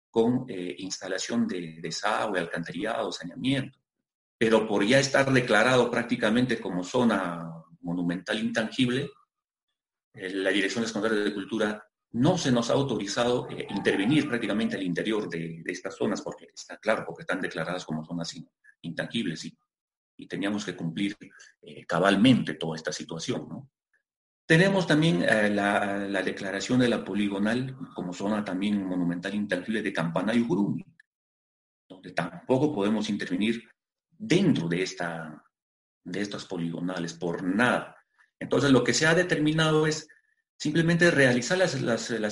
con 0.09 0.45
eh, 0.47 0.75
instalación 0.79 1.47
de 1.47 1.79
desagüe, 1.81 2.39
alcantarillado, 2.39 3.11
saneamiento. 3.11 3.77
Pero 4.37 4.67
por 4.67 4.83
ya 4.85 4.99
estar 4.99 5.31
declarado 5.31 5.91
prácticamente 5.91 6.59
como 6.59 6.83
zona 6.83 7.51
monumental 7.81 8.39
intangible, 8.39 9.09
eh, 10.13 10.33
la 10.33 10.49
Dirección 10.49 10.85
de 10.85 11.09
de 11.09 11.33
Cultura 11.33 11.85
no 12.11 12.37
se 12.37 12.51
nos 12.51 12.71
ha 12.71 12.73
autorizado 12.73 13.47
eh, 13.51 13.67
intervenir 13.69 14.27
prácticamente 14.27 14.75
al 14.75 14.83
interior 14.83 15.29
de, 15.29 15.61
estas 15.65 15.95
zonas, 15.95 16.21
porque 16.21 16.47
está 16.55 16.77
claro, 16.77 17.03
porque 17.05 17.21
están 17.21 17.41
declaradas 17.41 17.85
como 17.85 18.03
zonas 18.03 18.33
intangibles 18.81 19.45
y, 19.45 19.57
teníamos 20.27 20.65
que 20.65 20.75
cumplir 20.75 21.15
cabalmente 21.87 22.55
toda 22.55 22.75
esta 22.75 22.91
situación. 22.91 23.69
Tenemos 24.49 24.87
también 24.87 25.23
la, 25.55 26.23
declaración 26.23 26.79
de 26.79 26.89
la 26.89 27.05
poligonal 27.05 27.77
como 27.93 28.13
zona 28.13 28.43
también 28.43 28.83
monumental 28.83 29.35
intangible 29.35 29.83
de 29.83 29.93
Campana 29.93 30.33
y 30.33 30.41
Ujurumi, 30.41 30.83
donde 31.87 32.13
tampoco 32.13 32.73
podemos 32.73 33.11
intervenir 33.11 33.69
dentro 34.09 34.67
de, 34.67 34.81
esta, 34.81 35.45
de 36.03 36.21
estas 36.21 36.45
poligonales 36.45 37.13
por 37.13 37.43
nada. 37.43 37.95
Entonces, 38.39 38.71
lo 38.71 38.83
que 38.83 38.95
se 38.95 39.05
ha 39.05 39.13
determinado 39.13 39.85
es 39.85 40.07
simplemente 40.57 41.11
realizar 41.11 41.59
las, 41.59 41.75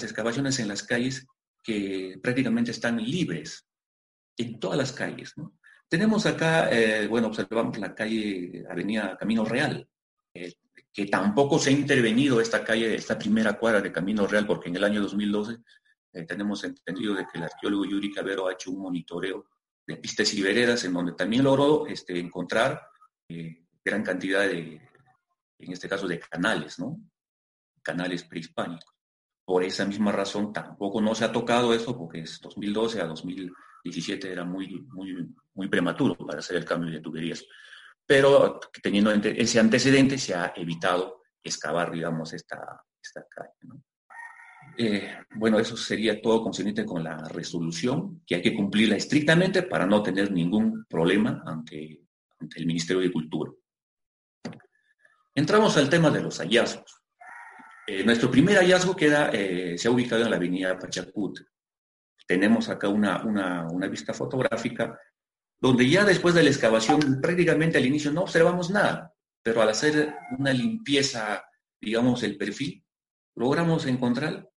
excavaciones 0.03 0.57
en 0.57 0.69
las 0.69 0.81
calles 0.81 1.27
que 1.63 2.19
prácticamente 2.23 2.71
están 2.71 2.97
libres 2.97 3.67
en 4.37 4.59
todas 4.59 4.79
las 4.79 4.91
calles. 4.91 5.35
Tenemos 5.87 6.25
acá, 6.25 6.71
eh, 6.71 7.05
bueno, 7.05 7.27
observamos 7.27 7.77
la 7.77 7.93
calle 7.93 8.65
Avenida 8.67 9.15
Camino 9.17 9.45
Real, 9.45 9.87
eh, 10.33 10.55
que 10.93 11.05
tampoco 11.05 11.59
se 11.59 11.69
ha 11.69 11.73
intervenido 11.73 12.41
esta 12.41 12.63
calle, 12.63 12.95
esta 12.95 13.17
primera 13.17 13.57
cuadra 13.57 13.81
de 13.81 13.91
Camino 13.91 14.25
Real, 14.27 14.45
porque 14.45 14.69
en 14.69 14.75
el 14.75 14.83
año 14.83 15.01
2012 15.01 15.57
eh, 16.13 16.23
tenemos 16.25 16.63
entendido 16.63 17.13
de 17.13 17.25
que 17.25 17.37
el 17.37 17.43
arqueólogo 17.43 17.85
Yuri 17.85 18.11
Cabero 18.11 18.47
ha 18.47 18.53
hecho 18.53 18.71
un 18.71 18.81
monitoreo 18.81 19.45
de 19.85 19.97
pistas 19.97 20.33
y 20.33 20.41
veredas 20.41 20.83
en 20.83 20.93
donde 20.93 21.13
también 21.13 21.43
logró 21.43 21.87
este, 21.87 22.19
encontrar 22.19 22.81
gran 23.83 24.03
cantidad 24.03 24.41
de, 24.41 24.81
en 25.59 25.71
este 25.71 25.87
caso, 25.87 26.07
de 26.07 26.19
canales, 26.19 26.79
¿no? 26.79 26.99
Canales 27.81 28.23
prehispánicos. 28.23 28.93
Por 29.45 29.63
esa 29.63 29.85
misma 29.85 30.11
razón 30.11 30.51
tampoco 30.51 30.99
no 31.01 31.15
se 31.15 31.23
ha 31.23 31.31
tocado 31.31 31.73
eso 31.73 31.97
porque 31.97 32.19
es 32.19 32.41
2012 32.41 33.01
a 33.01 33.05
2017 33.05 34.29
era 34.29 34.43
muy, 34.43 34.81
muy, 34.89 35.33
muy 35.53 35.69
prematuro 35.69 36.17
para 36.17 36.39
hacer 36.39 36.57
el 36.57 36.65
cambio 36.65 36.91
de 36.91 36.99
tuberías. 36.99 37.45
Pero 38.07 38.59
teniendo 38.81 39.11
ese 39.11 39.59
antecedente 39.59 40.17
se 40.17 40.33
ha 40.33 40.53
evitado 40.55 41.23
excavar, 41.43 41.91
digamos, 41.91 42.33
esta, 42.33 42.81
esta 43.03 43.25
calle. 43.29 43.81
Eh, 44.77 45.17
bueno, 45.35 45.59
eso 45.59 45.75
sería 45.75 46.21
todo 46.21 46.41
concerniente 46.41 46.85
con 46.85 47.03
la 47.03 47.17
resolución, 47.29 48.23
que 48.25 48.35
hay 48.35 48.41
que 48.41 48.55
cumplirla 48.55 48.95
estrictamente 48.95 49.63
para 49.63 49.85
no 49.85 50.01
tener 50.01 50.31
ningún 50.31 50.85
problema 50.87 51.43
ante, 51.45 52.01
ante 52.39 52.59
el 52.59 52.65
Ministerio 52.65 53.01
de 53.01 53.11
Cultura. 53.11 53.51
Entramos 55.37 55.77
al 55.77 55.89
tema 55.89 56.09
de 56.09 56.21
los 56.21 56.39
hallazgos. 56.39 57.03
Eh, 57.85 58.03
nuestro 58.03 58.29
primer 58.29 58.57
hallazgo 58.57 58.95
queda, 58.95 59.29
eh, 59.31 59.77
se 59.77 59.87
ha 59.87 59.91
ubicado 59.91 60.23
en 60.23 60.31
la 60.31 60.35
avenida 60.35 60.77
Pachacut. 60.77 61.39
Tenemos 62.27 62.67
acá 62.69 62.89
una, 62.89 63.65
vista 63.89 64.13
fotográfica 64.13 64.99
donde 65.59 65.89
ya 65.89 66.05
después 66.05 66.35
de 66.35 66.43
la 66.43 66.49
excavación, 66.49 67.19
prácticamente 67.21 67.77
al 67.77 67.85
inicio 67.85 68.11
no 68.11 68.21
observamos 68.21 68.69
nada, 68.69 69.13
pero 69.41 69.61
al 69.61 69.69
hacer 69.69 70.15
una 70.37 70.53
limpieza, 70.53 71.43
digamos, 71.79 72.23
el 72.23 72.37
perfil, 72.37 72.83
logramos 73.35 73.85
encontrar 73.85 74.49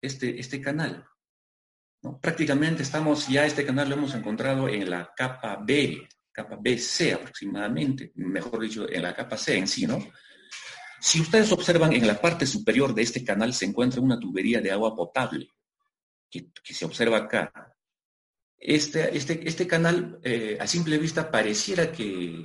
este, 0.00 0.38
este 0.38 0.60
canal. 0.60 1.04
Prácticamente 2.20 2.82
estamos, 2.82 3.28
ya 3.28 3.46
este 3.46 3.64
canal 3.64 3.88
lo 3.88 3.96
hemos 3.96 4.14
encontrado 4.14 4.68
en 4.68 4.88
la 4.88 5.12
capa 5.16 5.58
B, 5.64 6.06
capa 6.30 6.56
BC 6.56 7.14
aproximadamente, 7.14 8.12
mejor 8.16 8.60
dicho, 8.60 8.88
en 8.90 9.02
la 9.02 9.14
capa 9.14 9.36
C 9.36 9.56
en 9.56 9.66
sí, 9.66 9.86
¿no? 9.86 9.98
Si 11.00 11.20
ustedes 11.20 11.52
observan, 11.52 11.92
en 11.92 12.06
la 12.06 12.20
parte 12.20 12.46
superior 12.46 12.94
de 12.94 13.02
este 13.02 13.24
canal 13.24 13.52
se 13.54 13.64
encuentra 13.64 14.00
una 14.00 14.18
tubería 14.18 14.60
de 14.60 14.70
agua 14.70 14.94
potable, 14.94 15.48
que, 16.30 16.50
se 16.62 16.84
observa 16.84 17.18
acá. 17.18 17.75
Este, 18.58 19.16
este, 19.16 19.46
este 19.46 19.66
canal, 19.66 20.18
eh, 20.22 20.56
a 20.60 20.66
simple 20.66 20.98
vista, 20.98 21.30
pareciera 21.30 21.92
que, 21.92 22.44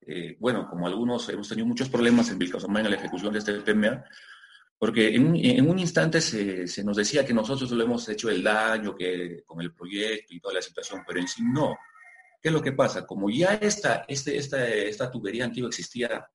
eh, 0.00 0.36
bueno, 0.40 0.68
como 0.68 0.86
algunos 0.86 1.28
hemos 1.28 1.48
tenido 1.48 1.66
muchos 1.66 1.88
problemas 1.88 2.30
en 2.30 2.38
Vilcasomán 2.38 2.84
en 2.84 2.92
la 2.92 2.96
ejecución 2.96 3.32
de 3.32 3.40
este 3.40 3.60
PMA, 3.60 4.04
porque 4.78 5.14
en, 5.14 5.68
un 5.68 5.78
instante 5.78 6.20
se, 6.20 6.66
se, 6.66 6.84
nos 6.84 6.96
decía 6.96 7.24
que 7.24 7.32
nosotros 7.32 7.70
lo 7.70 7.82
hemos 7.82 8.08
hecho 8.08 8.28
el 8.28 8.42
daño 8.42 8.94
que, 8.94 9.42
con 9.46 9.60
el 9.60 9.72
proyecto 9.72 10.34
y 10.34 10.40
toda 10.40 10.54
la 10.54 10.62
situación, 10.62 11.02
pero 11.06 11.20
en 11.20 11.28
sí 11.28 11.42
no. 11.42 11.76
¿Qué 12.40 12.48
es 12.48 12.52
lo 12.52 12.62
que 12.62 12.72
pasa? 12.72 13.06
Como 13.06 13.30
ya 13.30 13.54
esta, 13.54 14.04
este, 14.06 14.36
esta, 14.36 14.66
esta 14.68 15.10
tubería 15.10 15.44
antigua 15.44 15.68
existía 15.68 16.28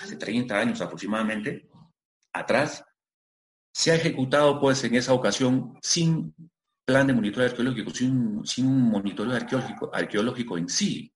hace 0.00 0.16
30 0.16 0.58
años 0.58 0.80
aproximadamente, 0.80 1.68
atrás, 2.32 2.84
se 3.72 3.92
ha 3.92 3.96
ejecutado 3.96 4.58
pues 4.58 4.82
en 4.84 4.94
esa 4.94 5.12
ocasión 5.12 5.78
sin 5.82 6.34
plan 6.86 7.06
de 7.06 7.12
monitoreo 7.12 7.50
arqueológico, 7.50 7.90
sin, 7.90 8.46
sin 8.46 8.66
un 8.66 8.82
monitoreo 8.90 9.34
arqueológico, 9.34 9.90
arqueológico 9.92 10.56
en 10.56 10.68
sí. 10.68 11.12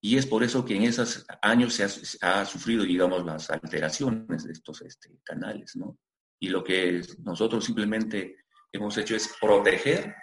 Y 0.00 0.16
es 0.16 0.26
por 0.26 0.42
eso 0.42 0.64
que 0.64 0.76
en 0.76 0.84
esos 0.84 1.26
años 1.42 1.74
se 1.74 2.18
ha, 2.22 2.44
sufrido, 2.44 2.84
digamos, 2.84 3.24
las 3.24 3.50
alteraciones 3.50 4.44
de 4.44 4.52
estos 4.52 4.80
este, 4.82 5.10
canales, 5.22 5.76
¿no? 5.76 5.98
Y 6.40 6.48
lo 6.48 6.64
que 6.64 7.02
nosotros 7.22 7.64
simplemente 7.64 8.36
hemos 8.72 8.96
hecho 8.96 9.14
es 9.14 9.36
proteger 9.40 10.14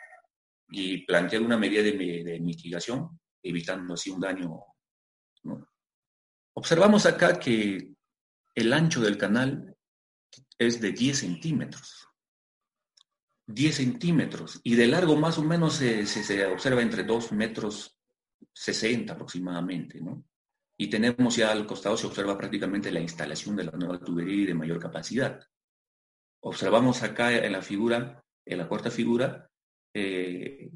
y 0.70 1.06
plantear 1.06 1.42
una 1.44 1.58
medida 1.58 1.84
de, 1.84 2.40
mitigación, 2.42 3.20
evitando 3.44 3.94
así 3.94 4.10
un 4.10 4.22
daño. 4.22 4.64
Observamos 6.54 7.06
acá 7.06 7.38
que 7.38 7.94
el 8.56 8.74
ancho 8.74 9.02
del 9.02 9.18
canal 9.18 9.76
es 10.58 10.82
de 10.82 10.92
10 10.92 11.20
centímetros. 11.20 12.08
10 13.48 13.76
centímetros. 13.76 14.60
Y 14.64 14.76
de 14.76 14.88
largo 14.88 15.16
más 15.16 15.38
o 15.38 15.44
menos 15.44 15.76
se, 15.76 16.46
observa 16.48 16.82
entre 16.82 17.04
2 17.04 17.32
metros 17.34 17.98
60 18.54 19.14
aproximadamente, 19.14 20.02
¿no? 20.02 20.24
Y 20.78 20.90
tenemos 20.90 21.38
ya 21.38 21.52
al 21.52 21.66
costado 21.66 21.96
se 21.96 22.08
observa 22.08 22.38
prácticamente 22.38 22.92
la 22.92 23.00
instalación 23.00 23.56
de 23.56 23.64
la 23.64 23.72
nueva 23.72 24.00
tubería 24.00 24.48
de 24.48 24.54
mayor 24.54 24.80
capacidad. 24.80 25.40
Observamos 26.42 27.02
acá 27.02 27.34
en 27.34 27.52
la 27.52 27.62
figura, 27.62 28.24
en 28.46 28.58
la 28.58 28.68
cuarta 28.68 28.92
figura, 28.92 29.50
eh, 29.94 30.70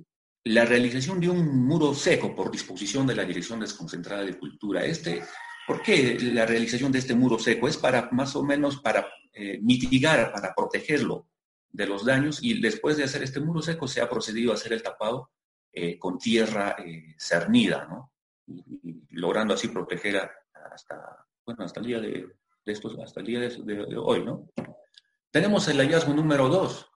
la 0.45 0.63
realización 0.63 1.19
de 1.19 1.29
un 1.29 1.65
muro 1.65 1.93
seco 1.93 2.33
por 2.33 2.49
disposición 2.49 3.05
de 3.05 3.15
la 3.15 3.25
Dirección 3.25 3.59
Desconcentrada 3.59 4.23
de 4.23 4.37
Cultura. 4.37 4.85
Este 4.85 5.21
¿Por 5.69 5.83
qué 5.83 6.17
la 6.19 6.47
realización 6.47 6.91
de 6.91 6.97
este 6.97 7.13
muro 7.13 7.37
seco? 7.37 7.67
Es 7.67 7.77
para 7.77 8.09
más 8.11 8.35
o 8.35 8.43
menos 8.43 8.81
para 8.81 9.07
eh, 9.31 9.59
mitigar, 9.61 10.33
para 10.33 10.51
protegerlo 10.55 11.28
de 11.71 11.85
los 11.85 12.05
daños 12.05 12.39
y 12.41 12.59
después 12.61 12.97
de 12.97 13.03
hacer 13.03 13.23
este 13.23 13.39
muro 13.39 13.61
seco 13.61 13.87
se 13.87 14.01
ha 14.01 14.09
procedido 14.09 14.51
a 14.51 14.55
hacer 14.55 14.73
el 14.73 14.83
tapado 14.83 15.31
eh, 15.71 15.97
con 15.97 16.17
tierra 16.17 16.75
eh, 16.79 17.15
cernida, 17.17 17.87
¿no? 17.89 18.13
Y, 18.47 19.05
logrando 19.11 19.53
así 19.53 19.67
proteger 19.67 20.29
hasta, 20.71 21.25
bueno, 21.45 21.63
hasta 21.63 21.79
el 21.79 21.85
día 21.85 21.99
de, 21.99 22.27
estos, 22.65 22.97
hasta 22.99 23.19
el 23.19 23.25
día 23.25 23.39
de, 23.41 23.97
hoy, 23.97 24.23
¿no? 24.23 24.49
Tenemos 25.31 25.67
el 25.67 25.77
hallazgo 25.77 26.13
número 26.13 26.47
dos. 26.47 26.89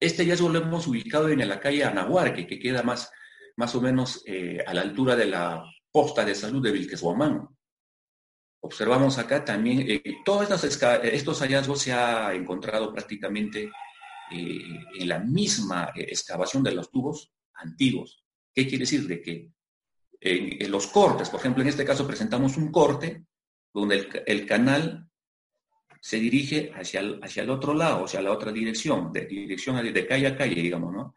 Este 0.00 0.24
hallazgo 0.24 0.48
lo 0.48 0.60
hemos 0.60 0.86
ubicado 0.86 1.28
en 1.28 1.46
la 1.46 1.60
calle 1.60 1.84
Anahuarque, 1.84 2.46
que 2.46 2.58
queda 2.58 2.82
más, 2.82 3.10
más 3.56 3.74
o 3.74 3.80
menos 3.80 4.24
a 4.66 4.74
la 4.74 4.80
altura 4.80 5.14
de 5.14 5.26
la 5.26 5.64
posta 5.92 6.24
de 6.24 6.34
salud 6.34 6.62
de 6.62 6.72
Vilqueshuamán. 6.72 7.48
Observamos 8.66 9.16
acá 9.16 9.44
también, 9.44 9.84
eh, 9.88 10.02
todos 10.24 10.64
estos, 10.64 11.40
hallazgos 11.40 11.80
se 11.80 11.92
ha 11.92 12.34
encontrado 12.34 12.92
prácticamente 12.92 13.70
eh, 14.32 14.80
en 14.98 15.08
la 15.08 15.20
misma 15.20 15.92
eh, 15.94 16.02
excavación 16.08 16.64
de 16.64 16.72
los 16.72 16.90
tubos 16.90 17.32
antiguos. 17.54 18.24
¿Qué 18.52 18.66
quiere 18.66 18.82
decir? 18.82 19.06
De 19.06 19.22
que 19.22 19.52
en, 20.20 20.68
los 20.68 20.88
cortes, 20.88 21.30
por 21.30 21.38
ejemplo, 21.38 21.62
en 21.62 21.68
este 21.68 21.84
caso 21.84 22.08
presentamos 22.08 22.56
un 22.56 22.72
corte 22.72 23.26
donde 23.72 24.08
el, 24.26 24.44
canal 24.46 25.08
se 26.00 26.16
dirige 26.16 26.72
hacia 26.74 26.98
el, 26.98 27.20
hacia 27.22 27.44
el 27.44 27.50
otro 27.50 27.72
lado, 27.72 28.06
hacia 28.06 28.20
la 28.20 28.32
otra 28.32 28.50
dirección, 28.50 29.12
de 29.12 29.26
dirección 29.26 29.76
de 29.76 30.06
calle 30.08 30.26
a 30.26 30.36
calle, 30.36 30.60
digamos, 30.60 30.92
¿no? 30.92 31.14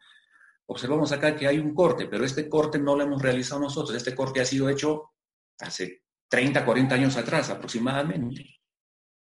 Observamos 0.66 1.10
acá 1.10 1.34
que 1.34 1.48
hay 1.48 1.58
un 1.58 1.74
corte, 1.74 2.06
pero 2.06 2.24
este 2.24 2.48
corte 2.48 2.78
no 2.78 2.94
lo 2.94 3.02
hemos 3.02 3.20
realizado 3.20 3.60
nosotros, 3.60 3.96
este 3.96 4.14
corte 4.14 4.40
ha 4.40 4.44
sido 4.44 4.68
hecho 4.68 5.10
hace 5.58 6.04
30, 6.30 6.64
40 6.64 6.94
años 6.94 7.16
atrás 7.16 7.50
aproximadamente, 7.50 8.60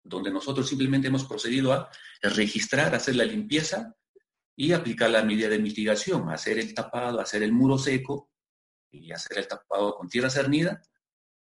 donde 0.04 0.32
nosotros 0.32 0.68
simplemente 0.70 1.08
hemos 1.08 1.26
procedido 1.26 1.74
a 1.74 1.90
registrar, 2.22 2.94
hacer 2.94 3.16
la 3.16 3.26
limpieza 3.26 3.96
y 4.56 4.72
aplicar 4.72 5.10
la 5.10 5.24
medida 5.24 5.50
de 5.50 5.60
mitigación, 5.60 6.30
hacer 6.30 6.60
el 6.60 6.74
tapado, 6.74 7.20
hacer 7.20 7.44
el 7.44 7.52
muro 7.52 7.78
seco 7.78 8.30
y 8.92 9.12
hacer 9.12 9.40
el 9.40 9.48
tapado 9.48 9.96
con 9.96 10.08
tierra 10.08 10.30
cernida 10.30 10.82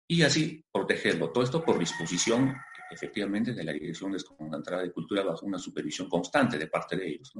y 0.07 0.23
así 0.23 0.63
protegerlo. 0.71 1.31
Todo 1.31 1.43
esto 1.43 1.63
por 1.63 1.77
disposición 1.77 2.55
efectivamente 2.89 3.53
de 3.53 3.63
la 3.63 3.73
Dirección 3.73 4.11
Desconcentrada 4.11 4.83
de 4.83 4.91
Cultura 4.91 5.23
bajo 5.23 5.45
una 5.45 5.57
supervisión 5.57 6.09
constante 6.09 6.57
de 6.57 6.67
parte 6.67 6.95
de 6.95 7.07
ellos. 7.07 7.33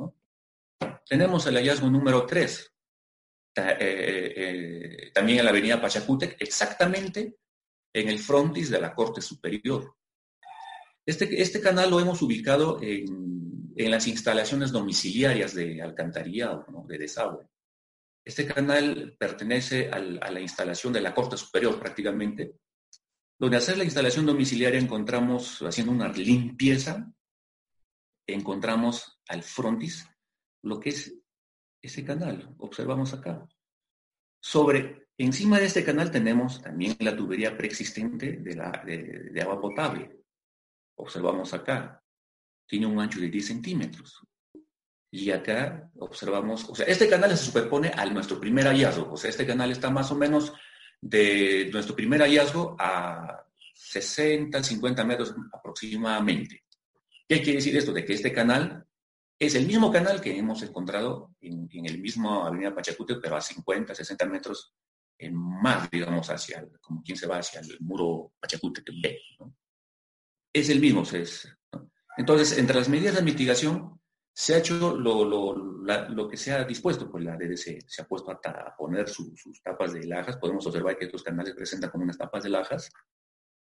Tenemos 1.06 1.46
el 1.48 1.56
hallazgo 1.56 1.90
número 1.90 2.26
3, 2.26 2.74
eh, 3.56 3.78
eh, 3.80 4.34
eh, 4.36 5.12
también 5.14 5.40
en 5.40 5.46
la 5.46 5.52
avenida 5.52 5.82
Pachacútec, 5.82 6.38
exactamente 6.40 7.41
en 7.94 8.10
el 8.10 8.20
frontis 8.20 8.70
de 8.70 8.82
la 8.82 8.94
Corte 8.94 9.22
Superior. 9.22 9.96
Este, 11.06 11.42
este 11.42 11.62
canal 11.62 11.90
lo 11.90 12.00
hemos 12.00 12.22
ubicado 12.22 12.80
en, 12.82 13.74
en 13.76 13.92
las 13.92 14.08
instalaciones 14.08 14.72
domiciliarias 14.72 15.54
de 15.56 15.82
alcantarillado, 15.82 16.66
de 16.88 16.98
desagüe. 16.98 17.48
Este 18.24 18.46
canal 18.46 19.16
pertenece 19.18 19.90
a 19.90 20.00
la 20.00 20.40
instalación 20.40 20.94
de 20.94 21.02
la 21.02 21.14
Corte 21.14 21.38
Superior 21.38 21.80
prácticamente, 21.80 22.56
donde 23.40 23.58
hacer 23.58 23.78
la 23.78 23.84
instalación 23.84 24.28
domiciliaria 24.28 24.80
encontramos, 24.80 25.64
haciendo 25.64 25.92
una 25.92 26.08
limpieza, 26.10 27.12
encontramos 28.28 29.20
al 29.28 29.42
frontis 29.42 30.08
lo 30.64 30.80
que 30.80 30.90
es 30.90 31.16
ese 31.82 32.06
canal, 32.06 32.54
observamos 32.60 33.14
acá. 33.14 33.48
Sobre 34.40 35.08
Encima 35.22 35.60
de 35.60 35.66
este 35.66 35.84
canal 35.84 36.10
tenemos 36.10 36.64
también 36.64 36.96
la 37.00 37.16
tubería 37.16 37.56
preexistente 37.56 38.38
de, 38.38 39.40
agua 39.40 39.62
potable. 39.62 40.10
Observamos 40.96 41.54
acá, 41.54 42.04
tiene 42.66 42.88
un 42.88 43.00
ancho 43.00 43.20
de 43.20 43.30
10 43.30 43.46
centímetros. 43.46 44.20
Y 45.12 45.30
acá 45.30 45.92
observamos, 46.00 46.68
o 46.68 46.74
sea, 46.74 46.88
este 46.88 47.08
canal 47.08 47.30
se 47.38 47.46
superpone 47.46 47.92
a 47.96 48.04
nuestro 48.08 48.40
primer 48.40 48.66
hallazgo. 48.66 49.12
O 49.12 49.18
sea, 49.18 49.30
este 49.30 49.46
canal 49.46 49.70
está 49.72 49.92
más 49.92 50.12
o 50.12 50.16
menos 50.16 50.54
de 51.00 51.70
nuestro 51.72 51.96
primer 51.96 52.22
hallazgo 52.22 52.76
a 52.80 53.46
60, 53.76 54.64
50 54.64 55.06
metros 55.06 55.36
aproximadamente. 55.54 56.64
¿Qué 57.28 57.44
quiere 57.44 57.60
decir 57.60 57.78
esto? 57.78 57.94
De 57.94 58.04
que 58.04 58.14
este 58.14 58.34
canal 58.34 58.88
es 59.38 59.54
el 59.54 59.68
mismo 59.68 59.92
canal 59.92 60.20
que 60.20 60.36
hemos 60.36 60.64
encontrado 60.64 61.36
en, 61.42 61.70
el 61.72 62.00
mismo 62.00 62.44
Avenida 62.44 62.74
Pachacute, 62.74 63.18
pero 63.18 63.36
a 63.36 63.42
50, 63.42 63.94
60 63.94 64.26
metros 64.26 64.74
más, 65.30 65.90
digamos, 65.92 66.30
hacia, 66.30 66.68
como 66.82 67.04
quien 67.04 67.18
se 67.18 67.28
va 67.28 67.38
hacia 67.38 67.60
el 67.60 67.78
muro 67.82 68.34
Pachacute 68.40 68.84
B. 69.02 69.20
Es 70.54 70.70
el 70.70 70.80
mismo. 70.80 71.04
Es, 71.04 71.48
Entonces, 72.18 72.58
entre 72.58 72.78
las 72.78 72.90
medidas 72.90 73.16
de 73.16 73.22
mitigación, 73.22 74.00
se 74.34 74.56
ha 74.56 74.58
hecho 74.60 74.96
lo, 74.98 76.30
que 76.30 76.38
se 76.38 76.54
ha 76.54 76.64
dispuesto, 76.64 77.12
pues 77.12 77.24
la 77.24 77.36
DDC 77.36 77.84
se 77.88 78.02
ha 78.02 78.08
puesto 78.08 78.32
a, 78.32 78.76
poner 78.78 79.08
sus 79.10 79.62
tapas 79.62 79.94
de 79.94 80.06
lajas. 80.06 80.38
Podemos 80.38 80.66
observar 80.66 80.98
que 80.98 81.06
estos 81.06 81.24
canales 81.24 81.54
presentan 81.54 81.90
como 81.90 82.06
unas 82.06 82.18
tapas 82.18 82.44
de 82.44 82.50
lajas, 82.50 82.90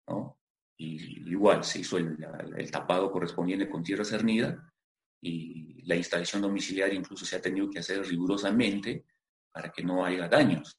¿no? 0.08 0.38
Y 0.78 1.30
igual 1.30 1.64
se 1.64 1.80
hizo 1.80 1.98
el, 1.98 2.16
el 2.56 2.70
tapado 2.70 3.10
correspondiente 3.10 3.68
con 3.68 3.82
tierra 3.82 4.04
cernida 4.04 4.72
y 5.20 5.82
la 5.84 5.96
instalación 5.96 6.42
domiciliaria 6.42 6.98
incluso 6.98 7.24
se 7.24 7.36
ha 7.36 7.40
tenido 7.40 7.68
que 7.70 7.78
hacer 7.78 8.04
rigurosamente 8.04 9.04
para 9.52 9.70
que 9.70 9.84
no 9.84 10.04
haya 10.04 10.28
daños. 10.28 10.76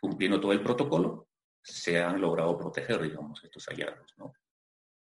Cumpliendo 0.00 0.40
todo 0.40 0.52
el 0.52 0.62
protocolo, 0.62 1.28
se 1.62 2.00
han 2.00 2.20
logrado 2.20 2.58
proteger, 2.58 3.02
digamos, 3.02 3.42
estos 3.44 3.66
hallazgos. 3.66 4.14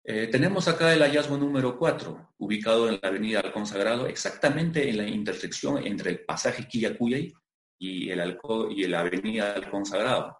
Eh, 0.06 0.28
tenemos 0.28 0.68
acá 0.68 0.94
el 0.94 1.02
hallazgo 1.02 1.38
número 1.38 1.78
4, 1.78 2.34
ubicado 2.40 2.90
en 2.90 3.00
la 3.02 3.08
avenida 3.08 3.40
Alcón 3.40 3.66
Sagrado, 3.66 4.06
exactamente 4.06 4.90
en 4.90 4.98
la 4.98 5.08
intersección 5.08 5.86
entre 5.86 6.12
el 6.12 6.26
pasaje 6.26 6.68
Quillacuyay 6.68 7.34
y, 7.80 8.10
el 8.10 8.38
y 8.72 8.88
la 8.88 9.00
avenida 9.00 9.54
Alcón 9.54 9.86
Sagrado. 9.86 10.38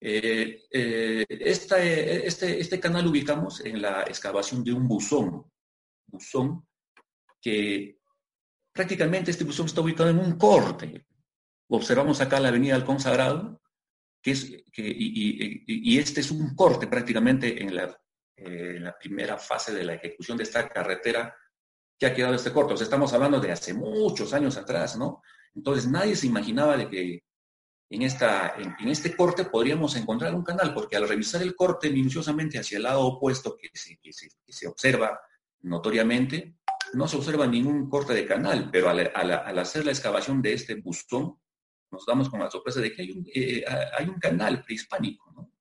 Eh, 0.00 0.66
eh, 0.70 1.26
este, 1.28 2.60
este 2.60 2.78
canal 2.78 3.06
ubicamos 3.06 3.64
en 3.64 3.82
la 3.82 4.02
excavación 4.02 4.62
de 4.62 4.72
un 4.72 4.86
buzón, 4.86 5.50
buzón 6.06 6.66
que 7.40 7.98
prácticamente 8.72 9.30
este 9.30 9.44
buzón 9.44 9.66
está 9.66 9.80
ubicado 9.80 10.10
en 10.10 10.18
un 10.18 10.38
corte. 10.38 11.06
Observamos 11.68 12.20
acá 12.20 12.40
la 12.40 12.48
avenida 12.48 12.74
del 12.74 12.84
Consagrado, 12.84 13.60
que 14.22 14.32
es, 14.32 14.50
y, 14.76 15.98
este 15.98 16.20
es 16.20 16.30
un 16.30 16.54
corte 16.54 16.86
prácticamente 16.86 17.62
en 17.62 17.74
la, 17.74 17.96
en 18.36 18.84
la, 18.84 18.98
primera 18.98 19.38
fase 19.38 19.72
de 19.72 19.84
la 19.84 19.94
ejecución 19.94 20.36
de 20.36 20.44
esta 20.44 20.68
carretera 20.68 21.34
que 21.98 22.06
ha 22.06 22.14
quedado 22.14 22.34
este 22.34 22.52
corte. 22.52 22.74
Estamos 22.74 23.12
hablando 23.12 23.40
de 23.40 23.52
hace 23.52 23.74
muchos 23.74 24.32
años 24.32 24.56
atrás, 24.56 24.96
¿no? 24.96 25.22
Entonces 25.54 25.88
nadie 25.88 26.16
se 26.16 26.26
imaginaba 26.26 26.76
de 26.76 26.88
que 26.88 27.22
en, 27.90 28.02
esta, 28.02 28.54
en, 28.56 28.88
este 28.88 29.14
corte 29.16 29.44
podríamos 29.44 29.96
encontrar 29.96 30.34
un 30.34 30.44
canal, 30.44 30.74
porque 30.74 30.96
al 30.96 31.08
revisar 31.08 31.42
el 31.42 31.54
corte 31.54 31.90
minuciosamente 31.90 32.58
hacia 32.58 32.76
el 32.76 32.84
lado 32.84 33.06
opuesto 33.06 33.56
que 33.56 33.70
se, 33.72 33.98
que 33.98 34.52
se 34.52 34.66
observa 34.66 35.20
notoriamente, 35.60 36.58
no 36.94 37.08
se 37.08 37.16
observa 37.16 37.46
ningún 37.46 37.88
corte 37.88 38.14
de 38.14 38.26
canal, 38.26 38.70
pero 38.70 38.88
al, 38.88 39.58
hacer 39.58 39.84
la 39.84 39.92
excavación 39.92 40.40
de 40.42 40.54
este 40.54 40.76
buzón, 40.76 41.38
nos 41.90 42.04
damos 42.06 42.28
con 42.28 42.40
la 42.40 42.50
sorpresa 42.50 42.80
de 42.80 42.92
que 42.92 43.02
hay 43.02 43.10
un, 43.10 43.26
eh, 43.34 43.64
hay 43.96 44.08
un 44.08 44.18
canal 44.18 44.62
prehispánico, 44.62 45.32
¿no? 45.32 45.52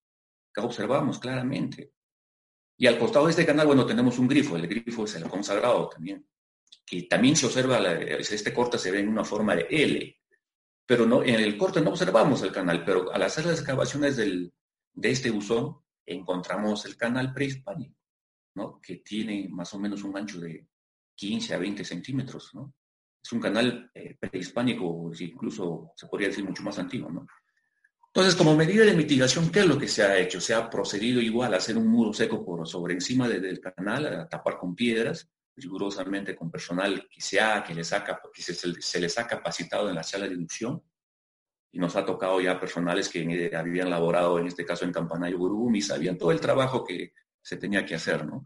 que 0.53 0.61
observamos 0.61 1.19
claramente. 1.19 1.93
Y 2.77 2.87
al 2.87 2.99
costado 2.99 3.25
de 3.25 3.31
este 3.31 3.45
canal, 3.45 3.67
bueno, 3.67 3.85
tenemos 3.85 4.19
un 4.19 4.27
grifo, 4.27 4.55
el 4.55 4.67
grifo 4.67 5.05
es 5.05 5.15
el 5.15 5.29
consagrado 5.29 5.89
también, 5.89 6.27
que 6.85 7.03
también 7.03 7.35
se 7.35 7.47
observa, 7.47 7.79
este 7.79 8.53
corte 8.53 8.77
se 8.77 8.91
ve 8.91 8.99
en 8.99 9.09
una 9.09 9.23
forma 9.23 9.55
de 9.55 9.67
L, 9.69 10.21
pero 10.85 11.05
no, 11.05 11.23
en 11.23 11.35
el 11.35 11.57
corte 11.57 11.81
no 11.81 11.89
observamos 11.89 12.41
el 12.43 12.51
canal, 12.51 12.85
pero 12.85 13.11
al 13.11 13.21
hacer 13.23 13.45
las 13.45 13.59
excavaciones 13.59 14.15
del, 14.15 14.53
de 14.93 15.11
este 15.11 15.31
buzón, 15.31 15.77
encontramos 16.05 16.85
el 16.85 16.95
canal 16.95 17.33
prehispánico, 17.33 17.95
¿no? 18.55 18.79
que 18.81 18.97
tiene 18.97 19.47
más 19.49 19.73
o 19.73 19.79
menos 19.79 20.03
un 20.03 20.17
ancho 20.17 20.39
de 20.39 20.67
15 21.15 21.53
a 21.55 21.57
20 21.57 21.83
centímetros. 21.83 22.51
Es 23.27 23.33
un 23.33 23.41
canal 23.41 23.91
eh, 23.93 24.15
prehispánico, 24.17 25.11
incluso 25.19 25.91
se 25.97 26.07
podría 26.07 26.29
decir 26.29 26.45
mucho 26.45 26.63
más 26.63 26.79
antiguo, 26.79 27.11
¿no? 27.11 27.27
Entonces, 28.05 28.33
como 28.37 28.55
medida 28.55 28.85
de 28.85 28.93
mitigación, 28.93 29.51
¿qué 29.51 29.59
es 29.59 29.65
lo 29.65 29.77
que 29.77 29.89
se 29.89 30.01
ha 30.01 30.17
hecho? 30.17 30.39
Se 30.39 30.53
ha 30.53 30.69
procedido 30.69 31.19
igual 31.19 31.53
a 31.53 31.57
hacer 31.57 31.77
un 31.77 31.87
muro 31.87 32.13
seco 32.13 32.45
por 32.45 32.65
sobre 32.65 32.93
encima 32.93 33.27
del 33.27 33.59
canal, 33.59 34.05
a 34.05 34.29
tapar 34.29 34.57
con 34.57 34.73
piedras, 34.73 35.29
rigurosamente 35.57 36.37
con 36.37 36.49
personal 36.49 37.05
que 37.11 37.19
se 37.19 37.41
ha, 37.41 37.61
que, 37.65 37.75
le 37.75 37.83
saca, 37.83 38.21
que 38.33 38.41
se, 38.41 38.99
les 39.01 39.19
ha 39.19 39.27
capacitado 39.27 39.89
en 39.89 39.95
la 39.95 40.03
sala 40.03 40.25
de 40.25 40.35
inducción, 40.35 40.81
y 41.73 41.79
nos 41.79 41.97
ha 41.97 42.05
tocado 42.05 42.39
ya 42.39 42.57
personales 42.57 43.09
que 43.09 43.51
habían 43.53 43.89
laborado, 43.89 44.39
en 44.39 44.47
este 44.47 44.63
caso 44.63 44.85
en 44.85 44.93
Campanayo 44.93 45.37
y 45.73 45.81
sabían 45.81 46.17
todo 46.17 46.31
el 46.31 46.39
trabajo 46.39 46.81
que 46.81 47.11
se 47.41 47.57
tenía 47.57 47.85
que 47.85 47.95
hacer, 47.95 48.25
¿no? 48.25 48.45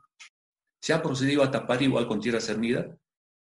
Se 0.79 0.91
ha 0.91 1.03
procedido 1.03 1.43
a 1.43 1.51
tapar 1.51 1.83
igual 1.83 2.07
con 2.07 2.19
tierra 2.19 2.41
cernida 2.41 2.97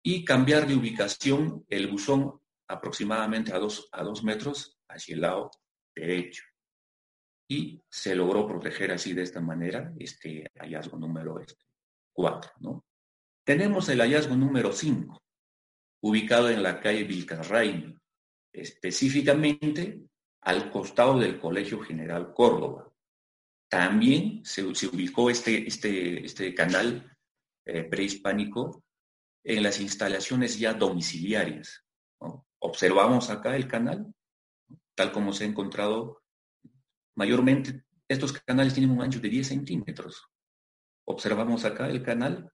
y 0.10 0.24
cambiar 0.24 0.65
de 0.65 0.74
ubicación 0.74 1.65
el 1.67 1.88
buzón 1.88 2.39
aproximadamente 2.70 3.54
a 3.54 3.60
dos, 3.60 3.89
a 3.91 4.04
dos 4.04 4.24
metros 4.24 4.80
hacia 4.88 5.15
el 5.15 5.20
lado 5.20 5.52
derecho. 5.93 6.43
Y 7.50 7.84
se 7.89 8.15
logró 8.15 8.48
proteger 8.48 8.93
así 8.93 9.12
de 9.12 9.24
esta 9.24 9.41
manera 9.41 9.91
este 10.00 10.50
hallazgo 10.62 10.98
número 10.98 11.41
este, 11.41 11.62
4. 12.13 12.52
¿no? 12.62 12.86
Tenemos 13.43 13.89
el 13.89 14.00
hallazgo 14.00 14.38
número 14.38 14.72
5, 14.72 15.22
ubicado 16.04 16.50
en 16.52 16.63
la 16.63 16.80
calle 16.80 17.04
Vilcarrain, 17.04 18.00
específicamente 18.54 20.06
al 20.39 20.72
costado 20.72 21.20
del 21.20 21.38
Colegio 21.38 21.82
General 21.82 22.34
Córdoba. 22.34 22.89
También 23.70 24.39
se, 24.46 24.74
se 24.74 24.88
ubicó 24.88 25.30
este, 25.30 25.67
este, 25.67 26.26
este 26.26 26.56
canal 26.56 27.13
eh, 27.65 27.84
prehispánico 27.84 28.86
en 29.48 29.64
las 29.64 29.80
instalaciones 29.80 30.60
ya 30.60 30.74
domiciliarias. 30.74 31.86
Observamos 32.60 33.30
acá 33.30 33.56
el 33.56 33.66
canal, 33.66 34.14
tal 34.94 35.12
como 35.14 35.32
se 35.32 35.46
ha 35.46 35.48
encontrado, 35.48 36.22
mayormente 37.16 37.86
estos 38.10 38.34
canales 38.34 38.74
tienen 38.74 38.92
un 38.92 39.02
ancho 39.02 39.22
de 39.22 39.30
10 39.30 39.48
centímetros. 39.48 40.28
Observamos 41.06 41.64
acá 41.64 41.88
el 41.88 42.04
canal 42.04 42.52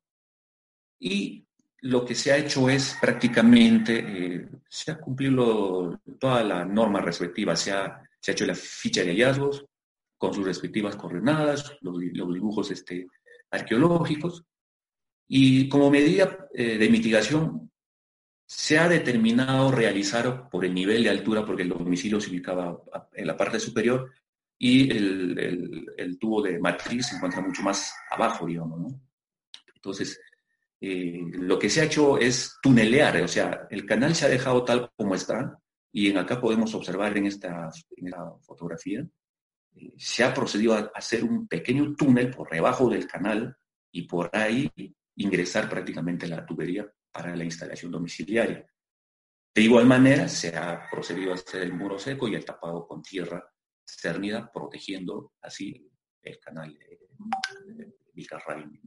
y 1.00 1.48
lo 1.82 2.06
que 2.06 2.14
se 2.14 2.32
ha 2.32 2.38
hecho 2.38 2.70
es 2.70 2.96
prácticamente, 3.02 4.36
eh, 4.36 4.50
se 4.70 4.92
ha 4.92 5.00
cumplido 5.00 6.00
toda 6.20 6.44
la 6.44 6.64
norma 6.64 7.02
respectiva, 7.02 7.56
se 7.56 7.72
ha, 7.72 8.04
se 8.20 8.32
ha 8.32 8.34
hecho 8.34 8.46
la 8.46 8.56
ficha 8.56 9.02
de 9.02 9.10
hallazgos 9.10 9.66
con 10.16 10.32
sus 10.32 10.46
respectivas 10.46 10.96
coordenadas, 10.96 11.76
los, 11.82 11.98
los 11.98 12.34
dibujos 12.34 12.70
este, 12.70 13.08
arqueológicos, 13.50 14.46
y 15.36 15.68
como 15.68 15.90
medida 15.90 16.48
eh, 16.54 16.78
de 16.78 16.90
mitigación, 16.90 17.72
se 18.46 18.78
ha 18.78 18.88
determinado 18.88 19.72
realizar 19.72 20.48
por 20.48 20.64
el 20.64 20.76
nivel 20.76 21.04
de 21.04 21.10
altura, 21.10 21.44
porque 21.44 21.64
el 21.64 21.70
domicilio 21.70 22.22
se 22.22 22.30
ubicaba 22.30 22.80
en 23.14 23.26
la 23.26 23.36
parte 23.36 23.60
superior 23.60 24.12
y 24.60 24.92
el, 24.92 26.20
tubo 26.20 26.44
de 26.44 26.60
matriz 26.60 27.08
se 27.08 27.16
encuentra 27.16 27.42
mucho 27.42 27.64
más 27.64 27.96
abajo, 28.12 28.46
digamos. 28.46 28.80
¿no? 28.80 29.02
Entonces, 29.74 30.22
eh, 30.80 31.20
lo 31.32 31.58
que 31.58 31.72
se 31.72 31.82
ha 31.82 31.86
hecho 31.86 32.20
es 32.20 32.60
tunelear, 32.62 33.20
o 33.24 33.28
sea, 33.28 33.66
el 33.72 33.88
canal 33.88 34.14
se 34.14 34.28
ha 34.28 34.30
dejado 34.30 34.64
tal 34.64 34.92
como 34.96 35.16
está, 35.16 35.58
y 35.92 36.12
en 36.12 36.20
acá 36.20 36.40
podemos 36.40 36.76
observar 36.76 37.18
en 37.18 37.26
esta, 37.26 37.72
fotografía, 38.42 39.04
eh, 39.78 39.94
se 39.98 40.24
ha 40.24 40.32
procedido 40.32 40.76
a 40.76 40.92
hacer 40.94 41.24
un 41.24 41.48
pequeño 41.48 41.96
túnel 41.96 42.30
por 42.30 42.52
debajo 42.52 42.88
del 42.88 43.08
canal 43.08 43.58
y 43.92 44.04
por 44.04 44.30
ahí 44.32 44.70
ingresar 45.16 45.70
prácticamente 45.70 46.28
la 46.28 46.46
tubería 46.46 46.92
para 47.12 47.36
la 47.36 47.44
instalación 47.44 47.92
domiciliaria. 47.92 48.66
De 49.54 49.62
igual 49.62 49.86
manera, 49.86 50.28
se 50.28 50.56
ha 50.56 50.88
procedido 50.90 51.32
a 51.32 51.36
hacer 51.36 51.62
el 51.62 51.74
muro 51.74 52.00
seco 52.00 52.28
y 52.28 52.36
el 52.36 52.44
tapado 52.44 52.88
con 52.88 53.04
tierra 53.04 53.48
cernida, 53.86 54.52
protegiendo 54.52 55.34
así 55.42 55.90
el 56.22 56.40
canal 56.40 56.74
de, 56.74 57.94
Vilcarraín. 58.14 58.80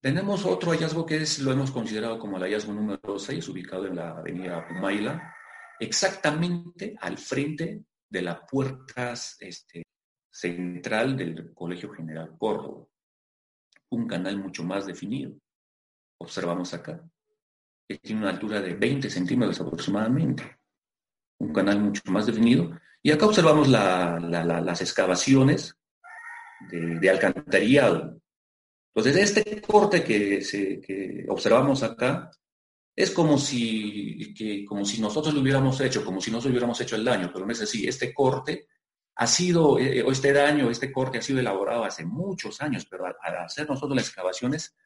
Tenemos 0.00 0.44
otro 0.44 0.70
hallazgo 0.70 1.04
que 1.04 1.16
es, 1.16 1.40
lo 1.40 1.50
hemos 1.50 1.72
considerado 1.72 2.18
como 2.18 2.36
el 2.36 2.44
hallazgo 2.44 2.72
número 2.72 3.18
6, 3.18 3.48
ubicado 3.48 3.86
en 3.86 3.96
la 3.96 4.18
avenida 4.18 4.66
Humayla, 4.70 5.34
exactamente 5.80 6.96
al 7.00 7.18
frente 7.18 7.84
de 8.08 8.22
la 8.22 8.46
puerta 8.46 9.12
este, 9.40 9.82
central 10.30 11.16
del 11.16 11.52
Colegio 11.52 11.92
General 11.92 12.36
Córdoba 12.38 12.86
un 13.90 14.06
canal 14.06 14.38
mucho 14.38 14.64
más 14.64 14.86
definido. 14.86 15.32
Observamos 16.20 16.74
acá, 16.74 17.02
que 17.88 17.98
tiene 17.98 18.20
una 18.22 18.30
altura 18.30 18.60
de 18.60 18.74
20 18.74 19.08
centímetros 19.08 19.60
aproximadamente, 19.60 20.58
un 21.40 21.52
canal 21.52 21.80
mucho 21.80 22.02
más 22.06 22.26
definido. 22.26 22.78
Y 23.02 23.10
acá 23.10 23.26
observamos 23.26 23.68
las 23.68 24.80
excavaciones 24.80 25.74
de, 26.70 27.08
alcantarillado. 27.08 28.20
Entonces, 28.94 29.22
este 29.22 29.62
corte 29.62 30.02
que, 30.02 30.42
se, 30.42 31.24
observamos 31.28 31.82
acá 31.82 32.30
es 32.96 33.12
como 33.12 33.38
si, 33.38 34.34
que, 34.34 34.64
como 34.64 34.84
si 34.84 35.00
nosotros 35.00 35.32
lo 35.32 35.40
hubiéramos 35.40 35.80
hecho, 35.80 36.04
como 36.04 36.20
si 36.20 36.32
nosotros 36.32 36.50
hubiéramos 36.50 36.80
hecho 36.80 36.96
el 36.96 37.04
daño, 37.04 37.30
pero 37.32 37.46
no 37.46 37.52
es 37.52 37.62
así. 37.62 37.86
Este 37.86 38.12
corte 38.12 38.66
ha 39.20 39.26
sido, 39.26 39.80
eh, 39.80 40.00
o 40.04 40.12
este 40.12 40.32
daño, 40.32 40.70
este 40.70 40.92
corte 40.92 41.18
ha 41.18 41.22
sido 41.22 41.40
elaborado 41.40 41.84
hace 41.84 42.04
muchos 42.04 42.60
años, 42.60 42.86
pero 42.88 43.04
al, 43.04 43.36
hacer 43.38 43.68
nosotros 43.68 43.96
las 43.96 44.06
excavaciones, 44.06 44.76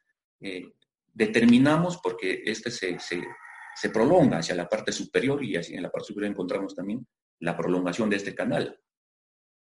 eh, 0.41 0.73
determinamos, 1.13 1.97
porque 1.97 2.41
este 2.43 2.71
se, 2.71 2.97
se, 2.99 3.89
prolonga 3.91 4.39
hacia 4.39 4.55
la 4.55 4.67
parte 4.67 4.91
superior 4.91 5.43
y 5.43 5.55
así 5.55 5.75
en 5.75 5.83
la 5.83 5.91
parte 5.91 6.07
superior 6.07 6.31
encontramos 6.31 6.73
también 6.73 7.05
la 7.41 7.55
prolongación 7.55 8.09
de 8.09 8.15
este 8.15 8.33
canal. 8.33 8.79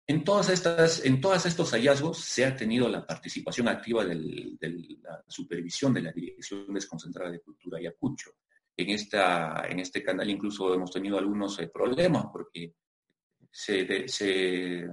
En, 0.08 0.24
todas 0.24 0.50
estas, 0.50 1.06
en 1.06 1.22
todos 1.22 1.46
estos 1.46 1.70
hallazgos 1.72 2.18
se 2.18 2.44
ha 2.44 2.56
tenido 2.56 2.90
la 2.90 3.06
participación 3.06 3.68
activa 3.68 4.04
de 4.04 4.16
la 5.00 5.24
supervisión 5.28 5.94
de 5.94 6.02
la 6.02 6.12
Dirección 6.12 6.74
Desconcentrada 6.74 7.30
de 7.30 7.42
Cultura 7.42 7.78
Ayacucho. 7.78 8.32
En, 8.76 8.90
esta, 8.90 9.68
en 9.70 9.80
este 9.80 10.02
canal 10.02 10.28
incluso 10.28 10.74
hemos 10.74 10.92
tenido 10.92 11.20
algunos 11.20 11.60
eh, 11.60 11.68
problemas 11.68 12.26
porque 12.34 12.74
se, 13.56 14.06
se, 14.10 14.90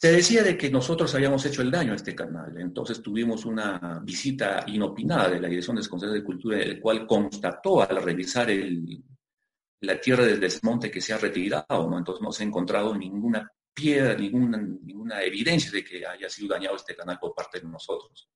decía 0.00 0.42
de 0.42 0.56
que 0.56 0.70
nosotros 0.70 1.14
habíamos 1.14 1.44
hecho 1.44 1.60
el 1.60 1.70
daño 1.70 1.92
a 1.92 1.96
este 1.96 2.14
canal. 2.14 2.58
Entonces 2.58 3.02
tuvimos 3.02 3.44
una 3.44 4.00
visita 4.02 4.64
inopinada 4.66 5.28
de 5.28 5.40
la 5.40 5.48
Dirección 5.48 5.76
Desconcentrada 5.76 6.18
de 6.18 6.24
Cultura, 6.24 6.58
el 6.58 6.80
cual 6.80 7.06
constató 7.06 7.82
al 7.82 8.02
revisar 8.02 8.50
el, 8.50 9.04
la 9.80 10.00
tierra 10.00 10.24
del 10.24 10.40
desmonte 10.40 10.90
que 10.90 11.02
se 11.02 11.12
ha 11.12 11.18
retirado, 11.18 11.90
¿no? 11.90 11.98
Entonces 11.98 12.22
no 12.22 12.32
se 12.32 12.42
ha 12.42 12.46
encontrado 12.46 12.96
ninguna 12.96 13.52
piedra, 13.74 14.14
ninguna, 14.14 14.56
ninguna 14.56 15.22
evidencia 15.22 15.70
de 15.70 15.84
que 15.84 16.06
haya 16.06 16.30
sido 16.30 16.54
dañado 16.54 16.76
este 16.76 16.96
canal 16.96 17.18
por 17.18 17.34
parte 17.34 17.60
de 17.60 17.68
nosotros. 17.68 18.30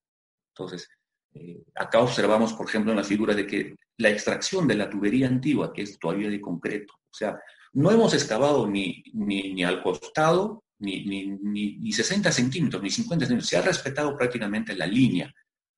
Entonces, 0.54 0.90
eh, 1.32 1.64
acá 1.74 2.00
observamos, 2.00 2.52
por 2.52 2.68
ejemplo, 2.68 2.92
en 2.92 2.98
la 2.98 3.04
figura 3.04 3.32
de 3.32 3.46
que 3.46 3.76
la 3.96 4.10
extracción 4.10 4.68
de 4.68 4.74
la 4.74 4.90
tubería 4.90 5.26
antigua, 5.26 5.72
que 5.72 5.82
es 5.82 5.98
todavía 5.98 6.28
de 6.28 6.40
concreto, 6.40 6.92
o 6.94 7.14
sea, 7.14 7.40
no 7.72 7.90
hemos 7.90 8.14
excavado 8.14 8.66
ni, 8.66 9.02
ni, 9.12 9.62
al 9.64 9.82
costado, 9.82 10.64
ni, 10.78 11.04
ni, 11.04 11.26
ni, 11.26 11.92
60 11.92 12.32
centímetros, 12.32 12.82
ni 12.82 12.90
50 12.90 13.26
centímetros, 13.26 13.48
se 13.48 13.56
ha 13.56 13.62
respetado 13.62 14.16
prácticamente 14.16 14.74
la 14.74 14.86
línea 14.86 15.32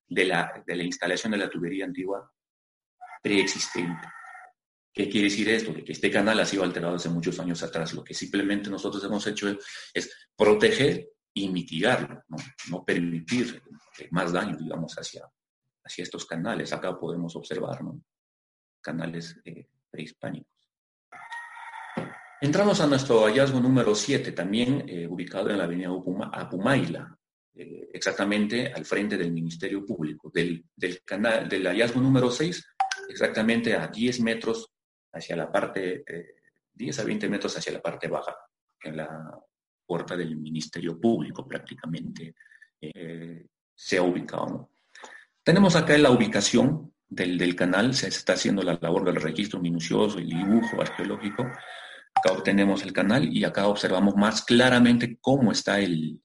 de 0.08 0.24
la, 0.24 0.62
de 0.66 0.76
la 0.76 0.84
instalación 0.84 1.32
de 1.32 1.38
la 1.38 1.50
tubería 1.50 1.84
antigua 1.84 2.30
preexistente. 3.22 4.08
¿Qué 4.94 5.08
quiere 5.08 5.28
decir 5.28 5.48
esto? 5.48 5.72
que 5.72 5.92
este 5.92 6.10
canal 6.10 6.38
ha 6.40 6.44
sido 6.44 6.64
alterado 6.64 6.96
hace 6.96 7.08
muchos 7.08 7.38
años 7.40 7.62
atrás. 7.62 7.94
Lo 7.94 8.04
que 8.04 8.12
simplemente 8.12 8.68
nosotros 8.68 9.02
hemos 9.04 9.26
hecho 9.26 9.48
es, 9.94 10.28
proteger 10.36 11.08
y 11.34 11.48
mitigarlo, 11.48 12.22
no, 12.68 12.84
permitir 12.84 13.62
más 14.10 14.32
daño, 14.32 14.56
digamos, 14.56 14.94
hacia, 14.98 15.26
hacia 15.84 16.02
estos 16.02 16.26
canales. 16.26 16.72
Acá 16.72 16.98
podemos 16.98 17.34
observar 17.36 17.82
¿no? 17.82 18.02
canales 18.82 19.40
eh, 19.44 19.68
prehispánicos. 19.90 20.51
Entramos 22.42 22.80
a 22.80 22.88
nuestro 22.88 23.24
hallazgo 23.24 23.60
número 23.60 23.94
7, 23.94 24.32
también 24.32 24.84
eh, 24.88 25.06
ubicado 25.06 25.48
en 25.48 25.58
la 25.58 25.64
avenida 25.64 25.90
Apumaila, 26.32 27.16
eh, 27.54 27.88
exactamente 27.92 28.72
al 28.72 28.84
frente 28.84 29.16
del 29.16 29.30
Ministerio 29.30 29.86
Público. 29.86 30.28
Del, 30.34 30.64
del, 30.74 31.04
canal, 31.04 31.48
del 31.48 31.64
hallazgo 31.64 32.00
número 32.00 32.32
6, 32.32 32.74
exactamente 33.08 33.76
a 33.76 33.86
10 33.86 34.20
metros 34.22 34.72
hacia 35.12 35.36
la 35.36 35.52
parte, 35.52 36.04
10 36.72 36.98
eh, 36.98 37.00
a 37.00 37.04
20 37.04 37.28
metros 37.28 37.56
hacia 37.56 37.74
la 37.74 37.80
parte 37.80 38.08
baja, 38.08 38.34
en 38.82 38.96
la 38.96 39.38
puerta 39.86 40.16
del 40.16 40.36
Ministerio 40.36 40.98
Público 40.98 41.46
prácticamente 41.46 42.34
eh, 42.80 43.46
se 43.72 43.98
ha 43.98 44.02
ubicado. 44.02 44.70
Tenemos 45.44 45.76
acá 45.76 45.96
la 45.96 46.10
ubicación 46.10 46.92
del, 47.08 47.54
canal, 47.54 47.94
se 47.94 48.08
está 48.08 48.32
haciendo 48.32 48.62
la 48.62 48.78
labor 48.80 49.04
del 49.04 49.22
registro 49.22 49.60
minucioso, 49.60 50.18
el 50.18 50.28
dibujo 50.28 50.80
arqueológico. 50.80 51.46
Acá 52.14 52.32
obtenemos 52.32 52.82
el 52.82 52.92
canal 52.92 53.24
y 53.24 53.44
acá 53.44 53.66
observamos 53.66 54.14
más 54.16 54.44
claramente 54.44 55.18
cómo 55.20 55.52
está 55.52 55.80
el, 55.80 56.20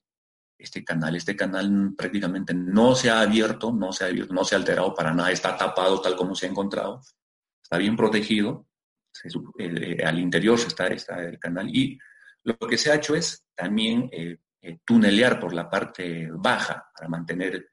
este 0.58 0.84
canal. 0.84 1.16
Este 1.16 1.36
canal 1.36 1.94
prácticamente 1.96 2.54
no 2.54 2.94
se 2.94 3.10
ha 3.10 3.20
abierto, 3.20 3.72
no 3.72 3.92
se 3.92 4.04
ha 4.04 4.08
abierto, 4.08 4.34
no 4.34 4.44
se 4.44 4.54
ha 4.54 4.58
alterado 4.58 4.94
para 4.94 5.14
nada, 5.14 5.30
está 5.30 5.56
tapado 5.56 6.00
tal 6.00 6.16
como 6.16 6.34
se 6.34 6.46
ha 6.46 6.50
encontrado, 6.50 7.00
está 7.62 7.78
bien 7.78 7.96
protegido 7.96 8.68
eh, 9.58 10.04
al 10.04 10.18
interior 10.18 10.58
está, 10.58 10.86
está, 10.88 11.22
el 11.22 11.38
canal 11.38 11.68
y 11.74 11.98
lo 12.44 12.56
que 12.56 12.78
se 12.78 12.90
ha 12.90 12.96
hecho 12.96 13.16
es 13.16 13.46
también 13.54 14.08
eh, 14.12 14.38
eh, 14.62 14.78
tunelear 14.84 15.40
por 15.40 15.52
la 15.52 15.68
parte 15.68 16.28
baja 16.32 16.90
para 16.94 17.08
mantener, 17.08 17.68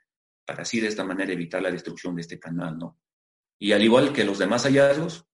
para 0.45 0.63
así 0.63 0.79
de 0.79 0.87
esta 0.87 1.03
manera 1.03 1.31
evitar 1.31 1.61
la 1.61 1.71
destrucción 1.71 2.15
de 2.15 2.21
este 2.21 2.39
canal, 2.39 2.77
¿no? 2.77 2.99
Y 3.59 3.71
al 3.71 3.83
igual 3.83 4.11
que 4.11 4.25
los 4.25 4.39
demás 4.39 4.63
hallazgos, 4.63 5.25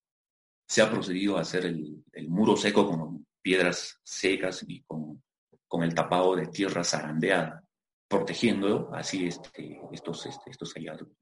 se 0.66 0.82
ha 0.82 0.90
procedido 0.90 1.36
a 1.36 1.42
hacer 1.42 1.66
el, 1.66 2.02
muro 2.28 2.56
seco 2.56 2.88
con 2.88 3.26
piedras 3.42 4.00
secas 4.02 4.64
y 4.66 4.82
con, 4.82 5.22
con, 5.66 5.82
el 5.82 5.94
tapado 5.94 6.36
de 6.36 6.46
tierra 6.46 6.84
zarandeada, 6.84 7.62
protegiendo 8.08 8.90
así 8.94 9.26
este, 9.26 9.80
estos, 9.92 10.28
estos 10.46 10.72
hallazgos. 10.74 11.16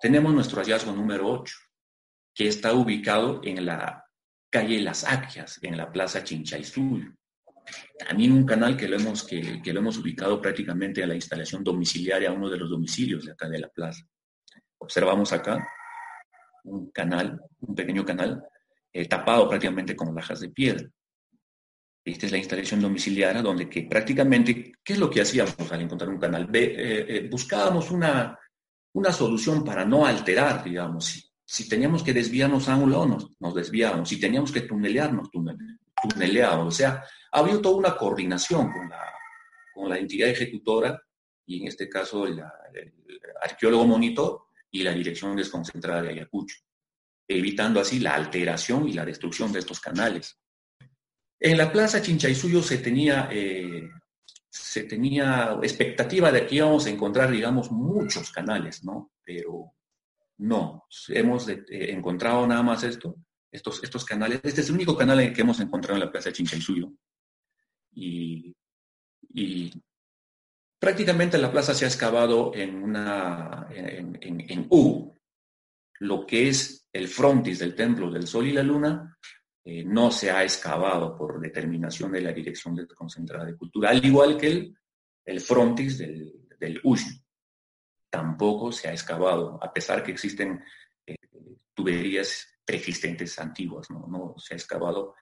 Tenemos 0.00 0.32
nuestro 0.32 0.60
hallazgo 0.60 0.92
número 0.92 1.28
8, 1.28 1.54
que 2.34 2.48
está 2.48 2.72
ubicado 2.72 3.40
en 3.42 3.64
la 3.66 4.04
calle 4.50 4.80
Las 4.80 5.04
Aquias, 5.04 5.58
en 5.62 5.76
la 5.76 5.90
plaza 5.90 6.22
Chinchayzul. 6.22 7.16
También 7.98 8.32
un 8.32 8.46
canal 8.46 8.76
que 8.76 8.88
lo, 8.88 8.96
hemos, 8.96 9.24
que, 9.24 9.42
lo 9.42 9.80
hemos 9.80 9.98
ubicado 9.98 10.40
prácticamente 10.40 11.02
a 11.02 11.06
la 11.06 11.14
instalación 11.14 11.62
domiciliaria, 11.62 12.30
a 12.30 12.32
uno 12.32 12.48
de 12.48 12.56
los 12.56 12.70
domicilios 12.70 13.24
de 13.24 13.32
acá 13.32 13.48
de 13.48 13.58
la 13.58 13.68
plaza. 13.68 14.06
Observamos 14.78 15.32
acá 15.32 15.66
un 16.64 16.90
canal, 16.90 17.40
un 17.60 17.74
pequeño 17.74 18.04
canal, 18.04 18.42
eh, 18.92 19.06
tapado 19.06 19.48
prácticamente 19.48 19.96
con 19.96 20.14
lajas 20.14 20.40
de 20.40 20.50
piedra. 20.50 20.88
Esta 22.04 22.26
es 22.26 22.32
la 22.32 22.38
instalación 22.38 22.80
domiciliaria 22.80 23.42
donde 23.42 23.68
que 23.68 23.82
prácticamente, 23.82 24.72
¿qué 24.82 24.92
es 24.94 24.98
lo 24.98 25.10
que 25.10 25.20
hacíamos 25.20 25.70
al 25.70 25.82
encontrar 25.82 26.10
un 26.10 26.18
canal? 26.18 26.48
Eh, 26.54 27.06
eh, 27.08 27.28
buscábamos 27.30 27.90
una, 27.90 28.38
una 28.94 29.12
solución 29.12 29.62
para 29.64 29.84
no 29.84 30.06
alterar, 30.06 30.64
digamos, 30.64 31.28
si 31.50 31.66
teníamos 31.66 32.02
que 32.02 32.12
desviarnos 32.12 32.68
a 32.68 32.76
un 32.76 32.90
lado, 32.90 33.06
nos, 33.40 33.54
desviábamos. 33.54 34.10
Si 34.10 34.20
teníamos 34.20 34.52
que 34.52 34.60
tunelearnos, 34.60 35.30
tuneleábamos. 35.30 36.66
O 36.66 36.70
sea, 36.76 37.02
había 37.32 37.60
toda 37.62 37.76
una 37.76 37.96
coordinación 37.96 38.70
con 38.70 38.88
la, 38.90 39.02
con 39.74 39.88
la 39.88 39.98
entidad 39.98 40.28
ejecutora 40.28 41.00
y 41.46 41.62
en 41.62 41.68
este 41.68 41.88
caso 41.88 42.26
el, 42.26 42.42
arqueólogo 43.42 43.86
monitor 43.86 44.47
y 44.70 44.82
la 44.82 44.92
dirección 44.92 45.36
desconcentrada 45.36 46.02
de 46.02 46.10
Ayacucho, 46.10 46.56
evitando 47.26 47.80
así 47.80 47.98
la 47.98 48.14
alteración 48.14 48.88
y 48.88 48.92
la 48.92 49.04
destrucción 49.04 49.52
de 49.52 49.60
estos 49.60 49.80
canales. 49.80 50.38
En 51.40 51.56
la 51.56 51.70
plaza 51.70 52.02
Chinchaysuyo 52.02 52.62
se 52.62 52.78
tenía, 52.78 53.28
eh, 53.30 53.88
se 54.48 54.84
tenía 54.84 55.58
expectativa 55.62 56.32
de 56.32 56.46
que 56.46 56.56
íbamos 56.56 56.86
a 56.86 56.90
encontrar, 56.90 57.30
digamos, 57.30 57.70
muchos 57.70 58.30
canales, 58.30 58.84
¿no? 58.84 59.12
Pero 59.24 59.72
no, 60.38 60.86
hemos 61.08 61.48
eh, 61.48 61.64
encontrado 61.68 62.46
nada 62.46 62.62
más 62.62 62.82
esto, 62.82 63.16
estos, 63.52 63.82
estos 63.82 64.04
canales. 64.04 64.40
Este 64.42 64.60
es 64.60 64.68
el 64.68 64.74
único 64.74 64.96
canal 64.96 65.32
que 65.32 65.40
hemos 65.40 65.60
encontrado 65.60 65.96
en 65.96 66.04
la 66.04 66.10
Plaza 66.10 66.32
Chinchaysuyo. 66.32 66.92
Y, 67.92 68.54
y 69.30 69.70
prácticamente 70.78 71.38
la 71.38 71.50
plaza 71.50 71.74
se 71.74 71.84
ha 71.84 71.88
excavado 71.88 72.52
en, 72.54 72.82
una, 72.82 73.68
en, 73.70 74.66
U. 74.70 75.14
Lo 76.00 76.26
que 76.26 76.48
es 76.48 76.88
el 76.92 77.08
frontis 77.08 77.58
del 77.58 77.74
Templo 77.74 78.10
del 78.10 78.26
Sol 78.26 78.46
y 78.46 78.52
la 78.52 78.62
Luna 78.62 79.16
eh, 79.64 79.84
no 79.84 80.10
se 80.10 80.30
ha 80.30 80.42
excavado 80.44 81.16
por 81.16 81.40
determinación 81.40 82.12
de 82.12 82.20
la 82.20 82.32
Dirección 82.32 82.74
Desconcentrada 82.74 83.44
de 83.44 83.56
Cultura, 83.56 83.90
al 83.90 84.04
igual 84.04 84.36
que 84.36 84.46
el, 84.46 84.78
el 85.24 85.40
frontis 85.40 85.98
del, 85.98 86.32
del 86.58 86.80
tampoco 88.10 88.72
se 88.72 88.88
ha 88.88 88.92
excavado, 88.92 89.58
a 89.62 89.72
pesar 89.72 90.02
que 90.02 90.12
existen 90.12 90.62
eh, 91.06 91.16
tuberías 91.74 92.46
preexistentes 92.64 93.38
antiguas, 93.38 93.90
¿no? 93.90 94.34
se 94.38 94.54
ha 94.54 94.56
excavado 94.56 95.14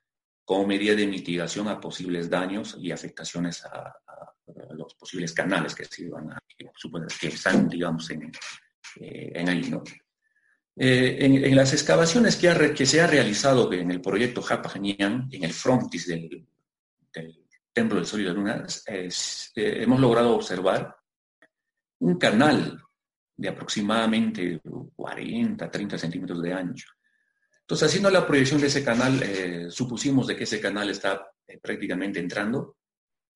como 0.44 0.66
medida 0.66 0.94
de 0.94 1.06
mitigación 1.06 1.68
a 1.68 1.80
posibles 1.80 2.30
daños 2.30 2.76
y 2.78 2.92
afectaciones 2.92 3.64
a, 3.64 3.94
los 4.74 4.94
posibles 4.94 5.32
canales 5.32 5.74
que 5.74 5.84
se 5.84 6.04
iban 6.04 6.32
a, 6.32 6.42
que, 6.56 7.28
están, 7.28 7.68
digamos, 7.68 8.10
en, 8.10 8.30
eh, 9.00 9.32
en 9.34 9.48
ahí, 9.48 9.70
¿no? 9.70 9.82
Eh, 10.78 11.16
en, 11.20 11.56
las 11.56 11.72
excavaciones 11.72 12.36
que, 12.36 12.86
se 12.86 13.00
ha 13.00 13.06
realizado 13.06 13.72
en 13.72 13.90
el 13.90 14.00
proyecto 14.00 14.42
Japajanian, 14.42 15.28
en 15.32 15.44
el 15.44 15.52
frontis 15.52 16.06
del, 16.06 16.46
Templo 17.72 17.96
del 17.96 18.06
Sol 18.06 18.20
y 18.20 18.24
la 18.24 18.32
Luna, 18.32 18.66
hemos 19.54 20.00
logrado 20.00 20.34
observar 20.34 20.96
un 21.98 22.18
canal 22.18 22.82
de 23.36 23.48
aproximadamente 23.48 24.60
40, 24.94 25.70
30 25.70 25.98
centímetros 25.98 26.42
de 26.42 26.52
ancho. 26.52 26.88
Entonces, 27.60 27.88
haciendo 27.88 28.10
la 28.10 28.26
proyección 28.26 28.60
de 28.60 28.68
ese 28.68 28.84
canal, 28.84 29.20
eh, 29.22 29.66
supusimos 29.70 30.26
de 30.26 30.36
que 30.36 30.44
ese 30.44 30.60
canal 30.60 30.88
está 30.88 31.32
eh, 31.46 31.58
prácticamente 31.58 32.20
entrando 32.20 32.76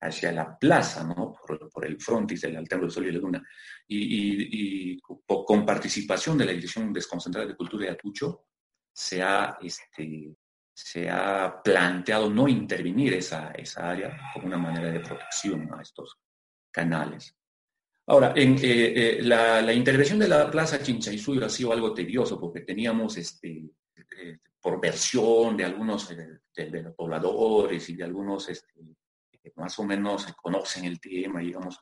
hacia 0.00 0.32
la 0.32 0.58
plaza, 0.58 1.04
¿no? 1.04 1.34
por, 1.72 1.86
el 1.86 2.00
frontis 2.00 2.40
del 2.42 2.56
Altar 2.56 2.80
del 2.80 2.90
Sol 2.90 3.06
y 3.06 3.12
la 3.12 3.18
Luna, 3.18 3.42
y, 3.86 4.98
con 5.00 5.66
participación 5.66 6.38
de 6.38 6.46
la 6.46 6.52
Dirección 6.52 6.92
Desconcentrada 6.92 7.46
de 7.46 7.56
Cultura 7.56 7.86
de 7.86 7.92
Atucho, 7.92 8.46
se 8.92 9.22
ha, 9.22 9.58
este, 9.60 10.34
se 10.72 11.08
ha 11.08 11.60
planteado 11.62 12.30
no 12.30 12.48
intervenir 12.48 13.14
esa, 13.14 13.50
esa 13.52 13.90
área 13.90 14.18
como 14.32 14.46
una 14.46 14.58
manera 14.58 14.90
de 14.90 15.00
protección 15.00 15.68
a 15.74 15.82
estos 15.82 16.18
canales. 16.70 17.34
Ahora, 18.06 18.32
en, 18.34 18.56
eh, 18.56 19.18
eh, 19.18 19.22
la, 19.22 19.72
intervención 19.72 20.18
de 20.18 20.28
la 20.28 20.50
Plaza 20.50 20.82
Chinchaysuyo 20.82 21.44
ha 21.44 21.48
sido 21.48 21.72
algo 21.72 21.94
tedioso 21.94 22.40
porque 22.40 22.60
teníamos, 22.60 23.16
este, 23.16 23.70
eh, 23.96 24.38
por 24.60 24.80
versión 24.80 25.56
de 25.56 25.64
algunos 25.64 26.08
de, 26.08 26.40
los 26.82 26.94
pobladores 26.94 27.88
y 27.88 27.94
de 27.94 28.04
algunos 28.04 28.48
este, 28.48 28.74
más 29.56 29.78
o 29.78 29.84
menos 29.84 30.26
conocen 30.34 30.84
el 30.84 31.00
tema, 31.00 31.40
digamos, 31.40 31.80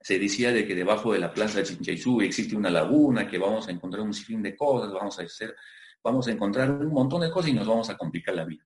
se 0.00 0.18
decía 0.18 0.52
de 0.52 0.66
que 0.66 0.74
debajo 0.74 1.12
de 1.12 1.18
la 1.18 1.32
Plaza 1.32 1.62
Chinchaysuyo 1.62 2.26
existe 2.26 2.56
una 2.56 2.70
laguna, 2.70 3.26
que 3.26 3.38
vamos 3.38 3.68
a 3.68 3.72
encontrar 3.72 4.02
un 4.02 4.14
sinfín 4.14 4.42
de 4.42 4.56
cosas, 4.56 4.92
vamos 4.92 5.18
a 5.18 5.22
hacer, 5.22 5.56
vamos 6.02 6.28
a 6.28 6.30
encontrar 6.30 6.70
un 6.70 6.92
montón 6.92 7.20
de 7.20 7.30
cosas 7.30 7.50
y 7.50 7.54
nos 7.54 7.66
vamos 7.66 7.90
a 7.90 7.96
complicar 7.96 8.34
la 8.34 8.44
vida. 8.44 8.64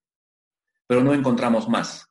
Pero 0.87 1.03
no 1.03 1.15
encontramos 1.15 1.69
más. 1.69 2.07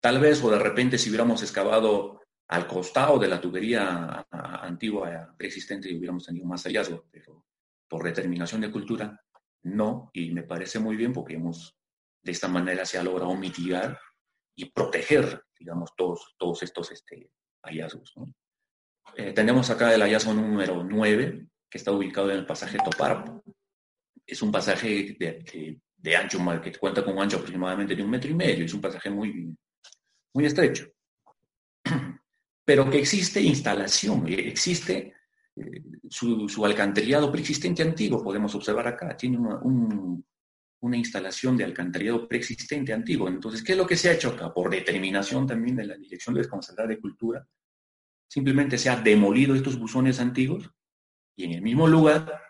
Tal 0.00 0.20
vez 0.20 0.42
o 0.44 0.50
de 0.50 0.58
repente 0.58 0.98
si 0.98 1.08
hubiéramos 1.08 1.42
excavado 1.42 2.20
al 2.48 2.66
costado 2.66 3.18
de 3.18 3.28
la 3.28 3.40
tubería 3.40 4.26
antigua 4.30 5.34
preexistente 5.36 5.90
y 5.90 5.96
hubiéramos 5.96 6.24
tenido 6.24 6.46
más 6.46 6.62
hallazgos, 6.64 7.02
pero 7.10 7.44
por 7.88 8.04
determinación 8.04 8.60
de 8.60 8.70
cultura, 8.70 9.22
no, 9.62 10.10
y 10.12 10.30
me 10.30 10.42
parece 10.42 10.78
muy 10.78 10.96
bien 10.96 11.12
porque 11.12 11.34
hemos, 11.34 11.76
de 12.22 12.32
esta 12.32 12.48
manera 12.48 12.84
se 12.84 12.98
ha 12.98 13.02
logrado 13.02 13.34
mitigar 13.34 13.98
y 14.58 14.64
proteger, 14.70 15.44
digamos, 15.56 15.94
todos, 15.96 16.34
todos 16.36 16.64
estos 16.64 16.90
este, 16.90 17.30
hallazgos. 17.62 18.12
Eh, 19.16 19.32
tenemos 19.32 19.70
acá 19.70 19.94
el 19.94 20.02
hallazgo 20.02 20.34
número 20.34 20.82
9, 20.82 21.46
que 21.70 21.78
está 21.78 21.92
ubicado 21.92 22.32
en 22.32 22.38
el 22.38 22.46
pasaje 22.46 22.76
Toparpo. 22.84 23.44
Es 24.26 24.42
un 24.42 24.50
pasaje 24.50 25.16
de, 25.16 25.80
de, 25.96 26.16
ancho, 26.16 26.40
que 26.60 26.72
cuenta 26.72 27.04
con 27.04 27.14
un 27.14 27.22
ancho 27.22 27.36
aproximadamente 27.36 27.94
de 27.94 28.02
un 28.02 28.10
metro 28.10 28.32
y 28.32 28.34
medio, 28.34 28.64
es 28.64 28.74
un 28.74 28.80
pasaje 28.80 29.08
muy, 29.10 29.56
muy 30.34 30.44
estrecho 30.44 30.88
pero 32.64 32.90
que 32.90 32.98
existe 32.98 33.40
instalación, 33.40 34.26
eh, 34.26 34.48
existe 34.48 35.14
eh, 35.54 35.82
su, 36.10 36.64
alcantarillado 36.64 37.30
preexistente 37.30 37.82
antiguo, 37.82 38.24
podemos 38.24 38.52
observar 38.56 38.88
acá, 38.88 39.16
tiene 39.16 39.38
una, 39.38 39.60
instalación 40.96 41.56
de 41.56 41.64
alcantarillado 41.64 42.28
preexistente 42.28 42.92
antiguo. 42.92 43.28
Entonces, 43.28 43.62
¿qué 43.62 43.72
es 43.72 43.78
lo 43.78 43.86
que 43.86 43.96
se 43.96 44.08
ha 44.08 44.12
hecho 44.12 44.30
acá? 44.30 44.52
Por 44.52 44.70
determinación 44.70 45.46
también 45.46 45.76
de 45.76 45.86
la 45.86 45.96
Dirección 45.96 46.34
de 46.34 46.40
Desconcentrada 46.40 46.88
de 46.88 47.00
Cultura, 47.00 47.46
simplemente 48.28 48.78
se 48.78 48.90
ha 48.90 48.96
demolido 49.00 49.54
estos 49.54 49.78
buzones 49.78 50.20
antiguos 50.20 50.70
y 51.36 51.44
en 51.44 51.52
el 51.52 51.62
mismo 51.62 51.86
lugar, 51.86 52.42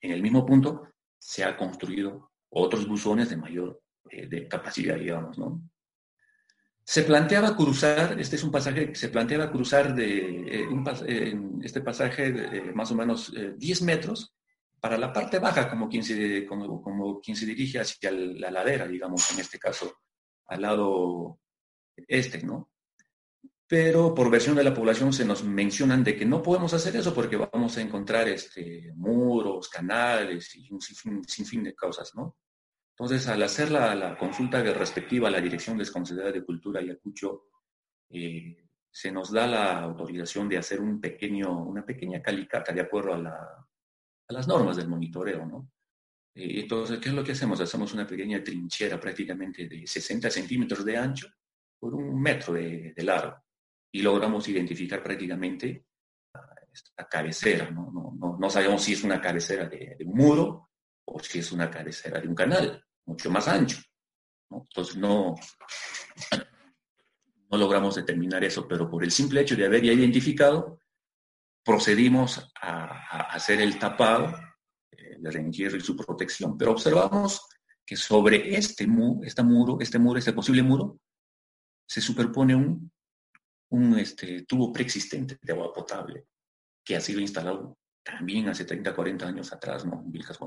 en 0.00 0.10
el 0.12 0.22
mismo 0.22 0.44
punto, 0.44 0.88
se 1.18 1.44
ha 1.44 1.56
construido 1.56 2.32
otros 2.50 2.86
buzones 2.86 3.30
de 3.30 3.36
mayor 3.36 3.80
eh, 4.10 4.26
de 4.26 4.48
capacidad, 4.48 4.96
digamos, 4.96 5.38
¿no? 5.38 5.62
Se 6.84 7.04
planteaba 7.04 7.56
cruzar, 7.56 8.20
este 8.20 8.34
es 8.34 8.42
un 8.42 8.50
pasaje 8.50 8.92
se 8.94 9.08
planteaba 9.08 9.52
cruzar 9.52 9.94
de 9.94 10.64
eh, 10.66 11.40
este 11.62 11.80
pasaje 11.80 12.32
de, 12.32 12.72
más 12.72 12.90
o 12.90 12.96
menos 12.96 13.32
10 13.56 13.80
eh, 13.80 13.84
metros 13.84 14.34
para 14.82 14.98
la 14.98 15.12
parte 15.12 15.38
baja, 15.38 15.70
como 15.70 15.88
quien, 15.88 16.02
se, 16.02 16.44
como, 16.44 17.20
quien 17.20 17.36
se 17.36 17.46
dirige 17.46 17.78
hacia 17.78 18.10
la 18.10 18.50
ladera, 18.50 18.88
digamos, 18.88 19.30
en 19.30 19.38
este 19.38 19.56
caso, 19.56 20.00
al 20.46 20.60
lado 20.60 21.38
este, 21.96 22.42
¿no? 22.42 22.72
Pero 23.64 24.12
por 24.12 24.28
versión 24.28 24.56
de 24.56 24.64
la 24.64 24.74
población 24.74 25.12
se 25.12 25.24
nos 25.24 25.44
mencionan 25.44 26.02
de 26.02 26.16
que 26.16 26.26
no 26.26 26.42
podemos 26.42 26.74
hacer 26.74 26.96
eso 26.96 27.14
porque 27.14 27.36
vamos 27.36 27.76
a 27.78 27.80
encontrar 27.80 28.26
este, 28.26 28.92
muros, 28.96 29.68
canales 29.68 30.52
y 30.56 30.72
un 30.72 30.80
sinfín 30.80 31.62
de 31.62 31.76
cosas, 31.76 32.12
¿no? 32.16 32.38
Entonces, 32.90 33.28
al 33.28 33.40
hacer 33.44 33.70
la, 33.70 34.18
consulta 34.18 34.60
respectiva 34.64 35.28
a 35.28 35.30
la 35.30 35.40
Dirección 35.40 35.78
Desconcentrada 35.78 36.32
de 36.32 36.44
Cultura 36.44 36.80
Ayacucho, 36.80 37.44
eh, 38.10 38.66
se 38.90 39.12
nos 39.12 39.30
da 39.30 39.46
la 39.46 39.78
autorización 39.78 40.48
de 40.48 40.58
hacer 40.58 40.80
un 40.80 41.00
pequeño, 41.00 41.62
una 41.62 41.86
pequeña 41.86 42.20
calicata 42.20 42.72
de 42.72 42.80
acuerdo 42.80 43.14
a, 43.14 43.68
las 44.28 44.48
normas 44.48 44.76
del 44.76 44.88
monitoreo, 44.88 45.46
¿no? 45.46 45.70
Eh, 46.34 46.60
entonces, 46.60 46.98
¿qué 46.98 47.10
es 47.10 47.14
lo 47.14 47.22
que 47.24 47.32
hacemos? 47.32 47.60
Hacemos 47.60 47.92
una 47.92 48.06
pequeña 48.06 48.42
trinchera 48.42 48.98
prácticamente 48.98 49.68
de 49.68 49.86
60 49.86 50.30
centímetros 50.30 50.84
de 50.84 50.96
ancho 50.96 51.28
por 51.78 51.94
un 51.94 52.20
metro 52.20 52.54
de, 52.54 52.94
largo 52.98 53.36
y 53.92 54.02
logramos 54.02 54.48
identificar 54.48 55.02
prácticamente 55.02 55.86
esta 56.72 57.06
cabecera, 57.06 57.70
¿no? 57.70 58.48
Sabemos 58.48 58.82
si 58.82 58.94
es 58.94 59.04
una 59.04 59.20
cabecera 59.20 59.68
de, 59.68 59.96
de 59.98 60.04
un 60.04 60.14
muro 60.14 60.70
o 61.04 61.18
si 61.20 61.40
es 61.40 61.52
una 61.52 61.70
cabecera 61.70 62.18
de 62.20 62.28
un 62.28 62.34
canal 62.34 62.82
mucho 63.04 63.30
más 63.30 63.48
ancho. 63.48 63.78
Entonces 64.50 64.96
no, 64.96 65.34
no 67.50 67.58
logramos 67.58 67.94
determinar 67.94 68.42
eso, 68.44 68.66
pero 68.66 68.88
por 68.88 69.04
el 69.04 69.10
simple 69.10 69.42
hecho 69.42 69.56
de 69.56 69.66
haber 69.66 69.82
ya 69.82 69.92
identificado, 69.92 70.80
procedimos 71.64 72.52
a, 72.60 73.26
hacer 73.34 73.60
el 73.60 73.78
tapado, 73.78 74.34
el 74.90 75.32
reenquierro 75.32 75.76
y 75.76 75.80
su 75.80 75.96
protección. 75.96 76.56
Pero 76.56 76.72
observamos 76.72 77.46
que 77.84 77.96
sobre 77.96 78.56
este, 78.56 78.86
este 79.24 79.42
muro, 79.42 79.80
este 79.80 79.98
muro, 79.98 80.18
este 80.18 80.32
posible 80.32 80.62
muro, 80.62 80.98
se 81.86 82.00
superpone 82.00 82.54
un, 82.54 82.90
un 83.70 83.98
este, 83.98 84.42
tubo 84.42 84.72
preexistente 84.72 85.38
de 85.40 85.52
agua 85.52 85.72
potable 85.72 86.26
que 86.84 86.96
ha 86.96 87.00
sido 87.00 87.20
instalado 87.20 87.78
también 88.02 88.48
hace 88.48 88.64
30, 88.64 88.94
40 88.94 89.26
años 89.26 89.52
atrás, 89.52 89.84
¿no? 89.84 90.02
En 90.04 90.10
Vilcas 90.10 90.38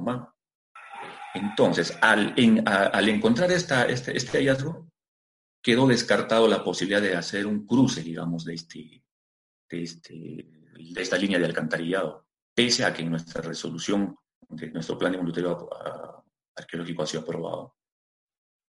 entonces, 1.36 1.97
al, 2.01 2.34
encontrar 2.38 3.51
esta, 3.51 3.86
este, 3.88 4.15
este, 4.15 4.38
hallazgo, 4.38 4.89
quedó 5.62 5.86
descartado 5.86 6.47
la 6.47 6.63
posibilidad 6.63 7.01
de 7.01 7.15
hacer 7.15 7.45
un 7.45 7.65
cruce, 7.67 8.01
digamos, 8.01 8.45
de, 8.45 8.54
este, 8.54 9.04
de, 9.69 9.84
este, 9.84 10.47
de 10.76 11.02
esta 11.02 11.18
línea 11.18 11.40
de 11.40 11.46
alcantarillado, 11.46 12.28
pese 12.54 12.86
a 12.86 12.94
que 12.94 13.04
nuestra 13.04 13.42
resolución 13.42 14.16
de 14.50 14.72
nuestro 14.72 14.98
plan 14.98 15.12
de 15.12 15.18
monitoreo 15.18 15.70
arqueológico 16.56 17.04
ha 17.04 17.08
sido 17.08 17.24
aprobado. 17.24 17.76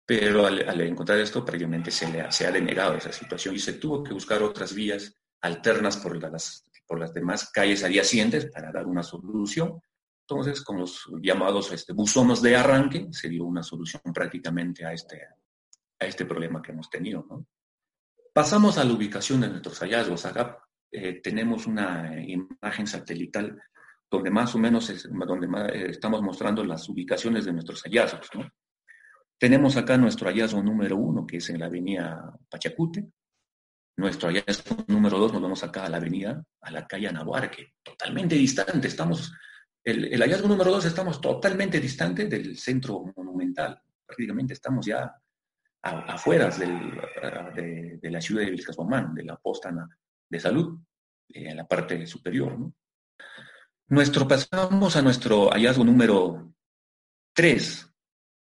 Pero 0.06 0.46
al, 0.46 0.80
encontrar 0.80 1.18
esto, 1.18 1.44
previamente 1.44 1.90
se, 1.90 2.10
le, 2.10 2.30
se 2.32 2.46
ha 2.46 2.50
denegado 2.50 2.94
esa 2.94 3.12
situación 3.12 3.54
y 3.54 3.58
se 3.58 3.74
tuvo 3.74 4.02
que 4.02 4.12
buscar 4.12 4.42
otras 4.42 4.74
vías 4.74 5.14
alternas 5.40 5.96
por 5.98 6.20
las, 6.20 6.64
por 6.86 6.98
las 6.98 7.14
demás 7.14 7.50
calles 7.50 7.84
adyacentes 7.84 8.46
para 8.46 8.72
dar 8.72 8.86
una 8.86 9.02
solución 9.02 9.80
entonces, 10.30 10.62
con 10.62 10.78
los 10.78 11.10
llamados 11.20 11.72
este, 11.72 11.92
buzones 11.92 12.40
de 12.40 12.54
arranque, 12.54 13.08
se 13.10 13.28
dio 13.28 13.44
una 13.44 13.64
solución 13.64 14.00
prácticamente 14.14 14.86
a 14.86 14.92
este, 14.92 15.26
a 15.98 16.06
este 16.06 16.24
problema 16.24 16.62
que 16.62 16.70
hemos 16.70 16.88
tenido. 16.88 17.26
Pasamos 18.32 18.78
a 18.78 18.84
la 18.84 18.92
ubicación 18.92 19.40
de 19.40 19.48
nuestros 19.48 19.80
hallazgos. 19.80 20.24
Acá 20.26 20.62
eh, 20.92 21.20
tenemos 21.22 21.66
una 21.66 22.20
imagen 22.20 22.86
satelital 22.86 23.60
donde 24.10 24.30
más 24.30 24.54
o 24.54 24.58
menos 24.58 24.92
donde 25.10 25.46
eh, 25.72 25.90
estamos 25.90 26.20
mostrando 26.20 26.64
las 26.64 26.88
ubicaciones 26.88 27.44
de 27.44 27.52
nuestros 27.52 27.82
hallazgos. 27.82 28.28
Tenemos 29.38 29.76
acá 29.76 29.96
nuestro 29.96 30.28
hallazgo 30.28 30.62
número 30.62 30.96
uno, 30.96 31.26
que 31.26 31.36
es 31.38 31.48
en 31.48 31.60
la 31.60 31.66
avenida 31.66 32.36
Pachacute. 32.48 33.08
Nuestro 33.96 34.28
hallazgo 34.28 34.84
número 34.88 35.18
dos, 35.18 35.32
nos 35.32 35.42
vamos 35.42 35.62
acá 35.62 35.86
a 35.86 35.88
la 35.88 35.98
avenida, 35.98 36.44
a 36.60 36.70
la 36.70 36.86
calle 36.86 37.08
Anahuarque, 37.08 37.74
totalmente 37.82 38.34
distante. 38.34 38.88
Estamos 38.88 39.32
el, 39.84 40.20
hallazgo 40.20 40.48
número 40.48 40.72
dos, 40.72 40.84
estamos 40.84 41.20
totalmente 41.20 41.80
distantes 41.80 42.28
del 42.28 42.58
centro 42.58 43.04
monumental. 43.16 43.80
Prácticamente 44.04 44.54
estamos 44.54 44.84
ya 44.84 45.14
afuera 45.82 46.50
de, 46.50 48.10
la 48.10 48.20
ciudad 48.20 48.44
de 48.44 48.50
Vilcasbomán, 48.50 49.14
de 49.14 49.24
la 49.24 49.36
posta 49.36 49.70
de 50.30 50.40
salud, 50.40 50.78
eh, 51.28 51.50
en 51.50 51.56
la 51.56 51.66
parte 51.66 52.06
superior. 52.06 52.56
Nuestro, 53.88 54.26
pasamos 54.26 54.96
a 54.96 55.02
nuestro 55.02 55.50
hallazgo 55.50 55.84
número 55.84 56.54
tres, 57.34 57.92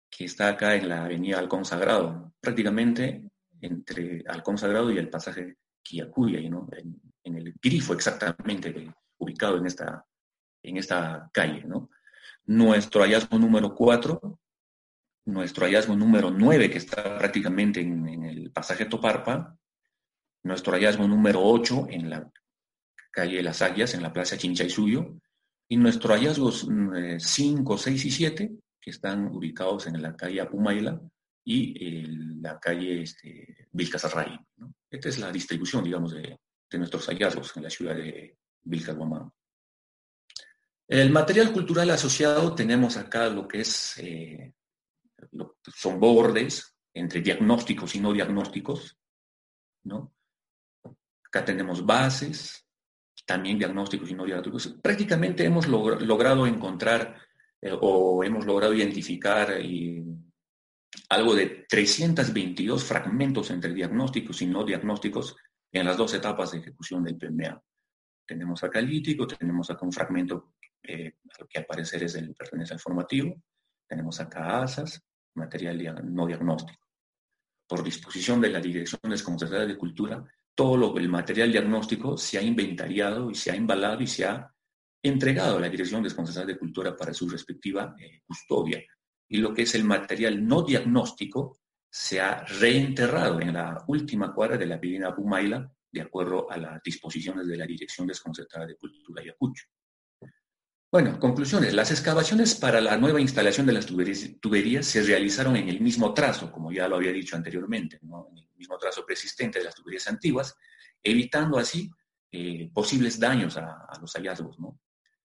que 0.08 0.26
está 0.26 0.48
acá 0.48 0.76
en 0.76 0.88
la 0.88 1.04
avenida 1.04 1.38
Alcón 1.38 1.64
Sagrado, 1.64 2.34
prácticamente 2.40 3.30
entre 3.60 4.22
Alcón 4.28 4.58
Sagrado 4.58 4.92
y 4.92 4.98
el 4.98 5.10
pasaje 5.10 5.56
Quiacuya, 5.82 6.40
¿no? 6.48 6.68
en, 6.76 7.00
en, 7.24 7.34
el 7.36 7.54
grifo 7.60 7.94
exactamente 7.94 8.92
ubicado 9.18 9.56
en 9.56 9.66
esta 9.66 10.06
en 10.62 10.76
esta 10.76 11.30
calle. 11.32 11.64
¿no? 11.64 11.90
Nuestro 12.46 13.02
hallazgo 13.02 13.38
número 13.38 13.74
4, 13.74 14.38
nuestro 15.26 15.66
hallazgo 15.66 15.96
número 15.96 16.30
9, 16.30 16.70
que 16.70 16.78
está 16.78 17.18
prácticamente 17.18 17.80
en, 17.80 18.24
el 18.24 18.50
pasaje 18.50 18.86
Toparpa, 18.86 19.56
nuestro 20.42 20.72
hallazgo 20.72 21.06
número 21.06 21.42
8 21.42 21.86
en 21.90 22.10
la 22.10 22.30
calle 23.10 23.42
Las 23.42 23.62
Aguas, 23.62 23.94
en 23.94 24.02
la 24.02 24.12
plaza 24.12 24.36
Suyo, 24.38 25.16
y 25.68 25.76
nuestros 25.76 26.12
hallazgos 26.16 26.66
5, 27.18 27.78
6 27.78 28.04
y 28.04 28.10
7, 28.10 28.50
que 28.80 28.90
están 28.90 29.26
ubicados 29.26 29.86
en 29.86 30.00
la 30.00 30.16
calle 30.16 30.40
Apumayla 30.40 31.00
y 31.44 32.02
en 32.02 32.42
la 32.42 32.58
calle 32.58 33.02
este, 33.02 33.68
Vilcasarray. 33.72 34.38
Esta 34.90 35.08
es 35.08 35.18
la 35.18 35.30
distribución, 35.30 35.84
digamos, 35.84 36.12
de, 36.12 36.38
nuestros 36.72 37.06
hallazgos 37.06 37.56
en 37.56 37.64
la 37.64 37.70
ciudad 37.70 37.96
de 37.96 38.36
Vilcabamba. 38.62 39.32
El 40.86 41.10
material 41.10 41.52
cultural 41.52 41.90
asociado 41.90 42.54
tenemos 42.54 42.96
acá 42.96 43.28
lo 43.28 43.46
que 43.46 43.60
es, 43.60 43.98
eh, 43.98 44.54
son 45.74 46.00
bordes 46.00 46.76
entre 46.92 47.20
diagnósticos 47.20 47.94
y 47.94 48.00
no 48.00 48.12
diagnósticos, 48.12 48.98
¿no? 49.84 50.12
Acá 51.30 51.44
tenemos 51.44 51.86
bases, 51.86 52.66
también 53.24 53.58
diagnósticos 53.58 54.10
y 54.10 54.14
no 54.14 54.24
diagnósticos. 54.24 54.78
Prácticamente 54.82 55.44
hemos 55.44 55.68
logrado 55.68 56.46
encontrar 56.46 57.16
eh, 57.62 57.72
o 57.80 58.24
hemos 58.24 58.44
logrado 58.44 58.74
identificar 58.74 59.56
algo 61.08 61.34
de 61.36 61.66
322 61.68 62.84
fragmentos 62.84 63.50
entre 63.50 63.72
diagnósticos 63.72 64.42
y 64.42 64.46
no 64.46 64.64
diagnósticos 64.64 65.36
en 65.72 65.86
las 65.86 65.96
dos 65.96 66.12
etapas 66.14 66.50
de 66.50 66.58
ejecución 66.58 67.04
del 67.04 67.16
PMA. 67.16 67.62
Tenemos 68.26 68.64
acá 68.64 68.80
el 68.80 68.88
lítico, 68.88 69.28
tenemos 69.28 69.70
acá 69.70 69.84
un 69.84 69.92
fragmento 69.92 70.54
eh, 70.82 71.14
que 71.48 71.58
al 71.58 71.66
parecer 71.66 72.02
es 72.02 72.16
el 72.16 72.34
pertenece 72.34 72.74
al 72.74 72.80
formativo, 72.80 73.40
tenemos 73.86 74.18
acá 74.18 74.62
ASAS, 74.62 75.00
material 75.34 76.00
no 76.12 76.26
diagnóstico. 76.26 76.80
Por 77.68 77.84
disposición 77.84 78.40
de 78.40 78.50
la 78.50 78.60
Dirección 78.60 79.00
Desconcentrada 79.08 79.66
de 79.66 79.78
Cultura, 79.78 80.24
todo 80.54 80.76
lo, 80.76 80.96
el 80.98 81.08
material 81.08 81.52
diagnóstico 81.52 82.16
se 82.16 82.38
ha 82.38 82.42
inventariado 82.42 83.30
y 83.30 83.34
se 83.34 83.50
ha 83.50 83.54
embalado 83.54 84.02
y 84.02 84.06
se 84.06 84.24
ha 84.24 84.52
entregado 85.02 85.56
a 85.56 85.60
la 85.60 85.68
Dirección 85.68 86.02
Desconcentrada 86.02 86.46
de 86.46 86.58
Cultura 86.58 86.96
para 86.96 87.14
su 87.14 87.28
respectiva 87.28 87.94
eh, 87.98 88.20
custodia. 88.26 88.82
Y 89.28 89.38
lo 89.38 89.54
que 89.54 89.62
es 89.62 89.74
el 89.74 89.84
material 89.84 90.46
no 90.46 90.62
diagnóstico 90.62 91.58
se 91.90 92.20
ha 92.20 92.44
reenterrado 92.44 93.40
en 93.40 93.54
la 93.54 93.82
última 93.88 94.32
cuadra 94.34 94.56
de 94.56 94.66
la 94.66 94.76
Avenida 94.76 95.14
Pumayla, 95.14 95.72
de 95.92 96.00
acuerdo 96.00 96.50
a 96.50 96.56
las 96.56 96.82
disposiciones 96.82 97.46
de 97.46 97.56
la 97.56 97.66
Dirección 97.66 98.06
Desconcentrada 98.06 98.66
de 98.66 98.76
Cultura 98.76 99.22
Ayacucho. 99.22 99.64
Bueno, 100.92 101.20
conclusiones. 101.20 101.72
Las 101.72 101.92
excavaciones 101.92 102.56
para 102.56 102.80
la 102.80 102.96
nueva 102.96 103.20
instalación 103.20 103.64
de 103.64 103.74
las 103.74 103.86
tuberías, 103.86 104.86
se 104.86 105.02
realizaron 105.04 105.54
en 105.54 105.68
el 105.68 105.80
mismo 105.80 106.12
trazo, 106.12 106.50
como 106.50 106.72
ya 106.72 106.88
lo 106.88 106.96
había 106.96 107.12
dicho 107.12 107.36
anteriormente, 107.36 108.00
en 108.02 108.10
el 108.36 108.48
mismo 108.56 108.76
trazo 108.76 109.06
persistente 109.06 109.60
de 109.60 109.66
las 109.66 109.74
tuberías 109.76 110.08
antiguas, 110.08 110.56
evitando 111.00 111.58
así 111.58 111.88
eh, 112.32 112.68
posibles 112.74 113.20
daños 113.20 113.56
a, 113.56 113.86
los 114.00 114.12
hallazgos. 114.14 114.56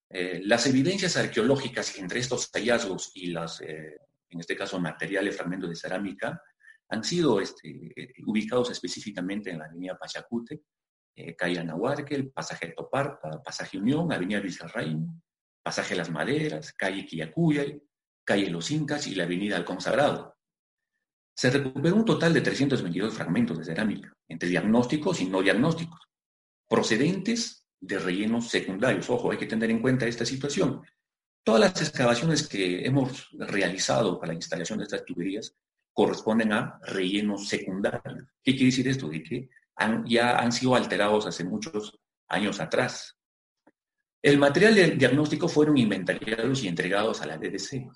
Eh, 0.07 0.39
las 0.43 0.67
evidencias 0.67 1.17
arqueológicas 1.17 1.97
entre 1.97 2.19
estos 2.19 2.51
hallazgos 2.51 3.11
y 3.15 3.31
las, 3.31 3.59
eh, 3.61 3.97
en 4.29 4.39
este 4.39 4.55
caso, 4.55 4.79
materiales, 4.79 5.35
fragmentos 5.35 5.71
de 5.71 5.75
cerámica, 5.75 6.43
han 6.89 7.03
sido 7.03 7.41
este, 7.41 7.91
ubicados 8.27 8.69
específicamente 8.69 9.49
en 9.49 9.57
la 9.57 9.65
avenida 9.65 9.97
Pachacute, 9.97 10.61
calle 11.35 11.57
Anahuarque, 11.57 12.13
el 12.13 12.29
pasaje 12.29 12.67
Toparta, 12.77 13.41
pasaje 13.41 13.79
Unión, 13.79 14.13
avenida 14.13 14.41
Vizcarraín, 14.41 15.23
Pasaje 15.65 15.95
Las 15.95 16.11
Maderas, 16.11 16.73
calle 16.73 17.07
Quillacuyay, 17.07 17.81
calle 18.23 18.51
Los 18.51 18.69
Incas 18.69 19.07
y 19.07 19.15
la 19.15 19.23
avenida 19.23 19.55
Al 19.55 19.65
Consagrado. 19.65 20.37
Se 21.35 21.49
recuperó 21.49 21.95
un 21.95 22.05
total 22.05 22.35
de 22.35 22.41
322 22.41 23.15
fragmentos 23.15 23.57
de 23.57 23.65
cerámica, 23.65 24.15
entre 24.27 24.47
diagnósticos 24.47 25.21
y 25.21 25.25
no 25.25 25.41
diagnósticos, 25.41 25.99
procedentes 26.69 27.65
de 27.79 27.97
rellenos 27.97 28.47
secundarios. 28.47 29.09
Ojo, 29.09 29.31
hay 29.31 29.39
que 29.39 29.47
tener 29.47 29.71
en 29.71 29.81
cuenta 29.81 30.05
esta 30.05 30.23
situación. 30.23 30.83
Todas 31.43 31.61
las 31.61 31.81
excavaciones 31.81 32.47
que 32.47 32.85
hemos 32.85 33.31
realizado 33.31 34.19
para 34.19 34.33
la 34.33 34.37
instalación 34.37 34.77
de 34.77 34.83
estas 34.83 35.03
tuberías 35.03 35.55
corresponden 35.93 36.53
a 36.53 36.79
rellenos 36.83 37.47
secundarios. 37.47 38.29
¿Qué 38.43 38.51
quiere 38.51 38.67
decir 38.67 38.87
esto? 38.87 39.09
De 39.09 39.23
que 39.23 39.49
ya 40.05 40.37
han 40.37 40.51
sido 40.51 40.75
alterados 40.75 41.25
hace 41.25 41.43
muchos 41.43 41.97
años 42.27 42.59
atrás. 42.59 43.14
El 44.25 44.39
material 44.39 44.73
de 44.73 44.89
diagnóstico 44.95 45.47
fueron 45.47 45.77
inventariados 45.77 46.63
y 46.63 46.67
entregados 46.67 47.21
a 47.21 47.27
la 47.27 47.37
DDC. 47.37 47.87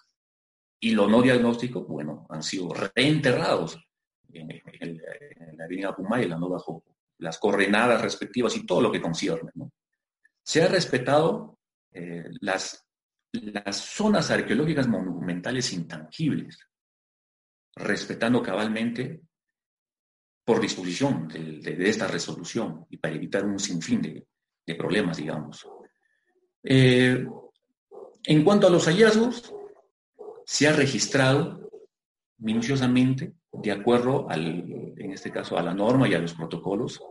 Y 0.80 0.92
lo 0.92 1.08
no 1.08 1.24
diagnóstico, 1.24 1.84
bueno, 1.86 2.28
han 2.30 2.44
sido 2.44 2.72
reenterrados 2.72 3.80
en, 4.32 5.02
la 5.58 5.66
avenida 5.66 5.96
Pumayla, 5.96 6.38
¿no? 6.38 6.50
bajo 6.50 6.84
las 7.18 7.40
coordenadas 7.40 8.04
respectivas 8.04 8.56
y 8.56 8.64
todo 8.64 8.80
lo 8.80 8.92
que 8.92 9.02
concierne. 9.02 9.52
Se 10.44 10.62
ha 10.62 10.68
respetado 10.68 11.58
eh, 11.92 12.26
las, 12.42 12.86
las 13.32 13.78
zonas 13.78 14.30
arqueológicas 14.30 14.88
monumentales 14.88 15.74
intangibles, 15.74 16.60
respetando 17.76 18.44
cabalmente 18.44 19.22
por 20.46 20.62
disposición 20.62 21.28
de, 21.28 21.90
esta 21.90 22.06
resolución 22.06 22.86
y 22.88 22.98
para 22.98 23.16
evitar 23.16 23.44
un 23.46 23.58
sinfín 23.58 24.04
de 24.04 24.76
problemas, 24.76 25.18
digamos. 25.18 25.68
Eh, 26.64 27.26
en 28.26 28.44
cuanto 28.44 28.68
a 28.68 28.70
los 28.70 28.86
hallazgos, 28.86 29.54
se 30.46 30.68
ha 30.68 30.74
registrado 30.74 31.70
minuciosamente, 32.40 33.34
de 33.52 33.72
acuerdo 33.72 34.30
al, 34.30 34.94
en 34.98 35.12
este 35.12 35.32
caso, 35.32 35.58
a 35.58 35.64
la 35.64 35.74
norma 35.74 36.08
y 36.08 36.14
a 36.14 36.20
los 36.20 36.34
protocolos 36.34 37.02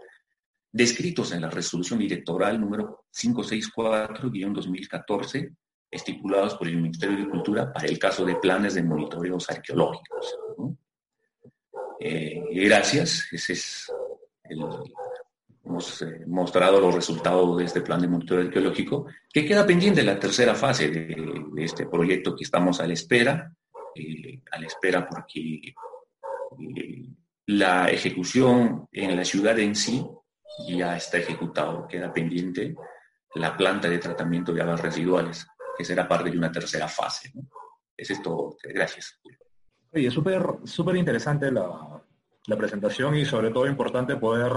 descritos 0.71 1.33
en 1.33 1.41
la 1.41 1.51
resolución 1.51 1.99
directoral 1.99 2.61
número 2.61 3.07
564-2014, 3.13 5.57
estipulados 5.91 6.55
por 6.55 6.69
el 6.69 6.77
Ministerio 6.77 7.17
de 7.17 7.29
Cultura 7.29 7.73
para 7.73 7.87
el 7.87 7.99
caso 7.99 8.25
de 8.25 8.37
planes 8.37 8.75
de 8.75 8.83
monitoreos 8.83 9.51
arqueológicos. 9.51 10.39
Eh, 12.01 12.45
gracias, 12.53 13.27
ese 13.33 13.55
es 13.55 13.91
el, 14.45 14.61
eh, 16.03 16.25
mostrado 16.27 16.81
los 16.81 16.95
resultados 16.95 17.57
de 17.59 17.65
este 17.65 17.81
plan 17.81 18.01
de 18.01 18.09
monitoreo 18.09 18.47
arqueológico, 18.47 19.07
que 19.33 19.45
queda 19.47 19.67
pendiente 19.67 20.03
la 20.03 20.19
tercera 20.19 20.55
fase 20.55 20.89
de, 20.89 21.45
este 21.57 21.87
proyecto 21.87 22.35
que 22.35 22.45
estamos 22.45 22.81
a 22.81 22.87
la 22.87 22.93
espera, 22.93 23.53
eh, 23.95 24.43
a 24.51 24.59
la 24.59 24.67
espera 24.67 25.07
porque 25.09 25.41
eh, 25.41 27.07
la 27.47 27.91
ejecución 27.91 28.89
en 28.93 29.17
la 29.17 29.25
ciudad 29.25 29.59
en 29.59 29.75
sí 29.75 30.05
ya 30.69 30.97
está 30.97 31.19
ejecutado, 31.19 31.87
queda 31.87 32.13
pendiente 32.13 32.75
la 33.35 33.57
planta 33.57 33.89
de 33.89 33.99
tratamiento 33.99 34.53
de 34.53 34.63
aguas 34.63 34.81
residuales, 34.81 35.47
que 35.77 35.85
será 35.85 36.09
parte 36.09 36.31
de 36.31 36.39
una 36.39 36.51
tercera 36.51 36.89
fase. 36.89 37.33
Es 37.97 38.11
esto, 38.11 38.57
gracias. 38.63 39.21
Oye, 39.93 40.11
súper 40.11 40.43
súper 40.65 40.97
interesante 40.97 41.51
la 41.51 42.57
presentación 42.57 43.17
y 43.17 43.25
sobre 43.25 43.51
todo 43.51 43.67
importante 43.67 44.17
poder 44.17 44.53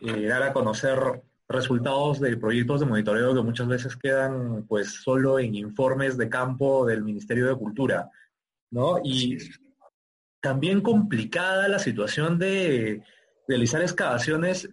eh, 0.00 0.26
dar 0.26 0.42
a 0.42 0.52
conocer 0.52 1.22
resultados 1.48 2.20
de 2.20 2.36
proyectos 2.36 2.80
de 2.80 2.86
monitoreo 2.86 3.34
que 3.34 3.42
muchas 3.42 3.66
veces 3.68 3.96
quedan 3.96 4.66
pues 4.68 5.02
solo 5.02 5.38
en 5.38 5.54
informes 5.54 6.18
de 6.18 6.28
campo 6.28 6.84
del 6.84 7.02
Ministerio 7.02 7.48
de 7.48 7.56
Cultura, 7.56 8.10
¿no? 8.70 9.00
Y 9.02 9.38
también 10.40 10.82
complicada 10.82 11.68
la 11.68 11.78
situación 11.78 12.38
de 12.38 13.02
realizar 13.46 13.80
excavaciones 13.80 14.68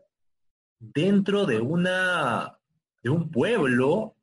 dentro 0.80 1.46
de 1.46 1.60
una 1.62 2.60
de 3.02 3.10
un 3.10 3.32
pueblo 3.32 4.16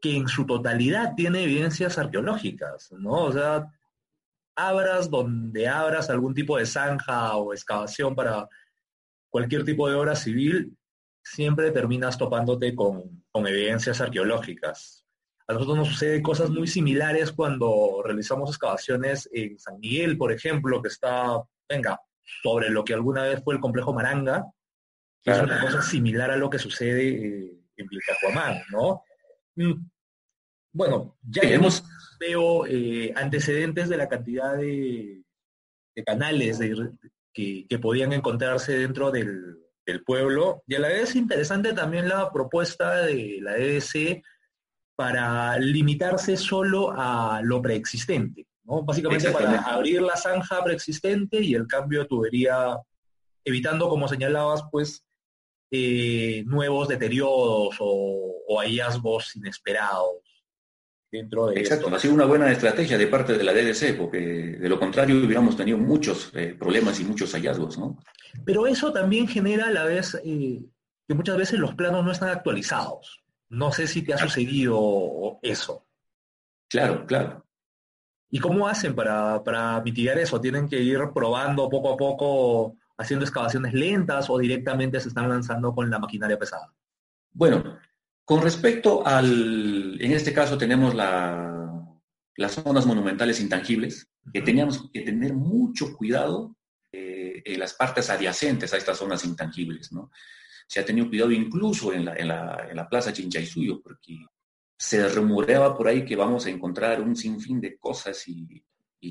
que 0.00 0.16
en 0.16 0.28
su 0.28 0.44
totalidad 0.44 1.14
tiene 1.14 1.44
evidencias 1.44 1.96
arqueológicas, 1.96 2.92
¿no? 2.92 3.12
O 3.12 3.32
sea, 3.32 3.72
abras 4.56 5.08
donde 5.08 5.68
abras 5.68 6.10
algún 6.10 6.34
tipo 6.34 6.58
de 6.58 6.66
zanja 6.66 7.36
o 7.36 7.52
excavación 7.52 8.14
para 8.14 8.48
cualquier 9.32 9.64
tipo 9.64 9.88
de 9.88 9.94
obra 9.94 10.14
civil, 10.14 10.76
siempre 11.24 11.70
terminas 11.70 12.18
topándote 12.18 12.74
con, 12.74 13.24
evidencias 13.34 14.00
arqueológicas. 14.00 15.06
A 15.48 15.54
nosotros 15.54 15.78
nos 15.78 15.88
sucede 15.88 16.22
cosas 16.22 16.50
muy 16.50 16.66
similares 16.68 17.32
cuando 17.32 18.02
realizamos 18.04 18.50
excavaciones 18.50 19.28
en 19.32 19.58
San 19.58 19.80
Miguel, 19.80 20.18
por 20.18 20.32
ejemplo, 20.32 20.82
que 20.82 20.88
está, 20.88 21.42
venga, 21.68 21.98
sobre 22.42 22.68
lo 22.68 22.84
que 22.84 22.92
alguna 22.92 23.22
vez 23.22 23.42
fue 23.42 23.54
el 23.54 23.60
complejo 23.60 23.94
Maranga, 23.94 24.44
que 25.22 25.30
es 25.30 25.40
una 25.40 25.60
cosa 25.60 25.80
similar 25.80 26.30
a 26.30 26.36
lo 26.36 26.50
que 26.50 26.58
sucede 26.58 27.08
eh, 27.08 27.58
en 27.76 27.86
Vilcacuamán, 27.86 28.62
¿no? 28.70 29.02
Mm, 29.56 29.86
bueno, 30.74 31.16
ya 31.22 31.42
hemos 31.42 31.82
veo 32.20 32.66
eh, 32.66 33.12
antecedentes 33.16 33.88
de 33.88 33.96
la 33.96 34.08
cantidad 34.08 34.56
de, 34.56 35.24
canales 36.06 36.58
que, 37.32 37.66
podían 37.80 38.12
encontrarse 38.12 38.78
dentro 38.78 39.10
del, 39.10 39.58
pueblo. 40.06 40.62
Y 40.66 40.76
a 40.76 40.78
la 40.78 40.88
vez 40.88 41.10
es 41.10 41.16
interesante 41.16 41.72
también 41.72 42.08
la 42.08 42.32
propuesta 42.32 43.02
de 43.02 43.38
la 43.42 43.56
EDC 43.56 44.22
para 44.94 45.58
limitarse 45.58 46.36
solo 46.36 46.94
a 46.96 47.40
lo 47.42 47.60
preexistente, 47.60 48.46
¿no? 48.64 48.82
Básicamente 48.84 49.30
para 49.30 49.60
abrir 49.60 50.00
la 50.00 50.16
zanja 50.16 50.62
preexistente 50.62 51.40
y 51.42 51.54
el 51.54 51.66
cambio 51.66 52.00
de 52.00 52.06
tubería, 52.06 52.78
evitando, 53.44 53.88
como 53.88 54.06
señalabas, 54.06 54.62
pues, 54.70 55.04
eh, 55.72 56.44
nuevos 56.46 56.88
deterioros 56.88 57.76
o 57.80 58.60
hallazgos 58.60 59.34
inesperados. 59.36 60.31
Dentro 61.12 61.48
de 61.48 61.60
Exacto, 61.60 61.94
ha 61.94 61.98
sido 61.98 62.14
una 62.14 62.24
buena 62.24 62.50
estrategia 62.50 62.96
de 62.96 63.06
parte 63.06 63.36
de 63.36 63.44
la 63.44 63.52
DDC, 63.52 63.96
porque 63.98 64.18
de 64.18 64.68
lo 64.68 64.80
contrario 64.80 65.16
hubiéramos 65.16 65.56
tenido 65.56 65.76
muchos 65.76 66.32
eh, 66.34 66.56
problemas 66.58 66.98
y 67.00 67.04
muchos 67.04 67.32
hallazgos, 67.34 67.78
¿no? 67.78 67.98
Pero 68.46 68.66
eso 68.66 68.92
también 68.92 69.28
genera 69.28 69.66
a 69.66 69.70
la 69.70 69.84
vez 69.84 70.18
eh, 70.24 70.64
que 71.06 71.14
muchas 71.14 71.36
veces 71.36 71.60
los 71.60 71.74
planos 71.74 72.02
no 72.02 72.12
están 72.12 72.30
actualizados. 72.30 73.22
No 73.50 73.70
sé 73.70 73.86
si 73.86 74.00
te 74.02 74.14
ha 74.14 74.18
sucedido 74.18 75.38
eso. 75.42 75.86
Claro, 76.68 77.04
claro. 77.06 77.44
¿Y 78.30 78.38
cómo 78.38 78.66
hacen 78.66 78.94
para, 78.94 79.44
para 79.44 79.82
mitigar 79.82 80.16
eso? 80.16 80.40
¿Tienen 80.40 80.66
que 80.66 80.80
ir 80.80 80.98
probando 81.14 81.68
poco 81.68 81.92
a 81.92 81.96
poco, 81.98 82.76
haciendo 82.96 83.26
excavaciones 83.26 83.74
lentas 83.74 84.30
o 84.30 84.38
directamente 84.38 84.98
se 84.98 85.08
están 85.08 85.28
lanzando 85.28 85.74
con 85.74 85.90
la 85.90 85.98
maquinaria 85.98 86.38
pesada? 86.38 86.72
Bueno, 87.34 87.78
con 88.24 88.42
respecto 88.42 89.06
al, 89.06 90.00
en 90.00 90.12
este 90.12 90.32
caso 90.32 90.56
tenemos 90.56 90.94
la, 90.94 91.52
las 92.36 92.52
zonas 92.52 92.86
monumentales 92.86 93.40
intangibles, 93.40 94.08
que 94.32 94.42
teníamos 94.42 94.90
que 94.92 95.00
tener 95.00 95.34
mucho 95.34 95.96
cuidado 95.96 96.56
eh, 96.92 97.42
en 97.44 97.58
las 97.58 97.74
partes 97.74 98.10
adyacentes 98.10 98.72
a 98.72 98.76
estas 98.76 98.98
zonas 98.98 99.24
intangibles, 99.24 99.92
¿no? 99.92 100.10
Se 100.66 100.80
ha 100.80 100.84
tenido 100.84 101.08
cuidado 101.08 101.32
incluso 101.32 101.92
en 101.92 102.04
la, 102.04 102.14
en 102.14 102.28
la, 102.28 102.66
en 102.70 102.76
la 102.76 102.88
Plaza 102.88 103.12
Chinchaysuyo, 103.12 103.82
porque 103.82 104.18
se 104.78 105.08
rumoreaba 105.08 105.76
por 105.76 105.88
ahí 105.88 106.04
que 106.04 106.16
vamos 106.16 106.46
a 106.46 106.50
encontrar 106.50 107.00
un 107.00 107.16
sinfín 107.16 107.60
de 107.60 107.76
cosas 107.78 108.26
y, 108.28 108.64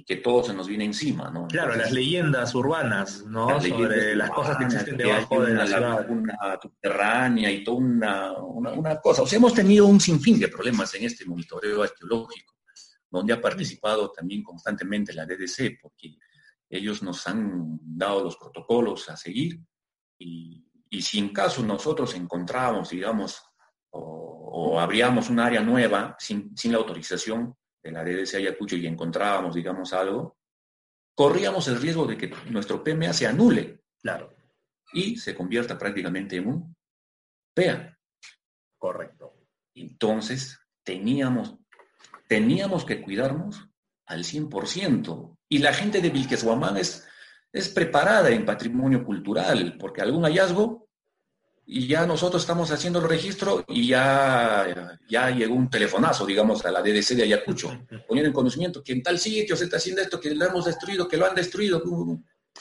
que 0.05 0.17
todo 0.17 0.43
se 0.43 0.53
nos 0.53 0.67
viene 0.67 0.85
encima, 0.85 1.29
¿no? 1.29 1.47
Claro, 1.47 1.75
las 1.75 1.91
leyendas 1.91 2.55
urbanas, 2.55 3.25
¿no? 3.25 3.59
Sobre 3.59 4.15
las 4.15 4.29
cosas 4.29 4.57
que 4.57 4.63
existen 4.63 4.97
debajo 4.97 5.43
de 5.43 5.53
la 5.53 5.67
ciudad. 5.67 6.09
Una 6.09 6.59
subterránea 6.61 7.51
y 7.51 7.63
toda 7.63 7.77
una, 7.77 8.33
una, 8.37 8.99
cosa. 9.01 9.23
O 9.23 9.27
sea, 9.27 9.37
hemos 9.37 9.53
tenido 9.53 9.85
un 9.85 9.99
sinfín 9.99 10.39
de 10.39 10.47
problemas 10.47 10.93
en 10.95 11.03
este 11.03 11.25
monitoreo 11.25 11.83
arqueológico, 11.83 12.55
donde 13.09 13.33
ha 13.33 13.41
participado 13.41 14.11
también 14.11 14.43
constantemente 14.43 15.13
la 15.13 15.25
DDC, 15.25 15.79
porque 15.81 16.17
ellos 16.69 17.03
nos 17.03 17.27
han 17.27 17.79
dado 17.81 18.23
los 18.23 18.37
protocolos 18.37 19.09
a 19.09 19.17
seguir 19.17 19.59
y, 20.17 20.65
y 20.89 21.01
si 21.01 21.19
en 21.19 21.29
caso 21.29 21.63
nosotros 21.63 22.13
encontramos, 22.15 22.89
digamos, 22.89 23.41
o, 23.91 24.79
abríamos 24.79 25.29
un 25.29 25.39
área 25.39 25.61
nueva 25.61 26.15
sin, 26.19 26.53
la 26.65 26.77
autorización 26.77 27.55
de 27.83 27.91
la 27.91 28.03
DDC 28.03 28.35
Ayacucho 28.35 28.75
y 28.75 28.87
encontrábamos, 28.87 29.55
digamos, 29.55 29.93
algo, 29.93 30.37
corríamos 31.15 31.67
el 31.67 31.81
riesgo 31.81 32.05
de 32.05 32.17
que 32.17 32.31
nuestro 32.49 32.83
PMA 32.83 33.13
se 33.13 33.27
anule. 33.27 33.83
Claro. 34.01 34.33
Y 34.93 35.17
se 35.17 35.35
convierta 35.35 35.77
prácticamente 35.77 36.37
en 36.37 36.47
un 36.47 36.75
PEA. 37.53 37.97
Correcto. 38.77 39.33
Entonces, 39.75 40.59
teníamos, 40.83 41.55
teníamos 42.27 42.85
que 42.85 43.01
cuidarnos 43.01 43.67
al 44.07 44.23
100%. 44.23 45.37
Y 45.49 45.59
la 45.59 45.73
gente 45.73 46.01
de 46.01 46.09
Vilqueshuamán 46.09 46.77
es, 46.77 47.07
es 47.51 47.69
preparada 47.69 48.29
en 48.29 48.45
patrimonio 48.45 49.03
cultural, 49.03 49.77
porque 49.77 50.01
algún 50.01 50.23
hallazgo 50.23 50.80
y 51.65 51.87
ya 51.87 52.05
nosotros 52.05 52.41
estamos 52.41 52.71
haciendo 52.71 52.99
el 52.99 53.07
registro 53.07 53.63
y 53.67 53.87
ya, 53.87 54.97
ya 55.07 55.29
llegó 55.29 55.55
un 55.55 55.69
telefonazo, 55.69 56.25
digamos, 56.25 56.65
a 56.65 56.71
la 56.71 56.81
DDC 56.81 57.15
de 57.15 57.23
Ayacucho, 57.23 57.69
poniendo 58.07 58.27
en 58.27 58.33
conocimiento 58.33 58.83
que 58.83 58.93
en 58.93 59.03
tal 59.03 59.19
sitio 59.19 59.55
se 59.55 59.65
está 59.65 59.77
haciendo 59.77 60.01
esto, 60.01 60.19
que 60.19 60.33
lo 60.35 60.45
hemos 60.45 60.65
destruido, 60.65 61.07
que 61.07 61.17
lo 61.17 61.25
han 61.25 61.35
destruido. 61.35 61.81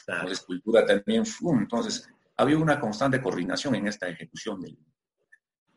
La 0.07 0.30
escultura 0.30 0.86
también, 0.86 1.24
entonces 1.61 2.09
había 2.36 2.59
una 2.59 2.78
constante 2.78 3.20
coordinación 3.20 3.74
en 3.74 3.88
esta 3.88 4.09
ejecución 4.09 4.61
del, 4.61 4.78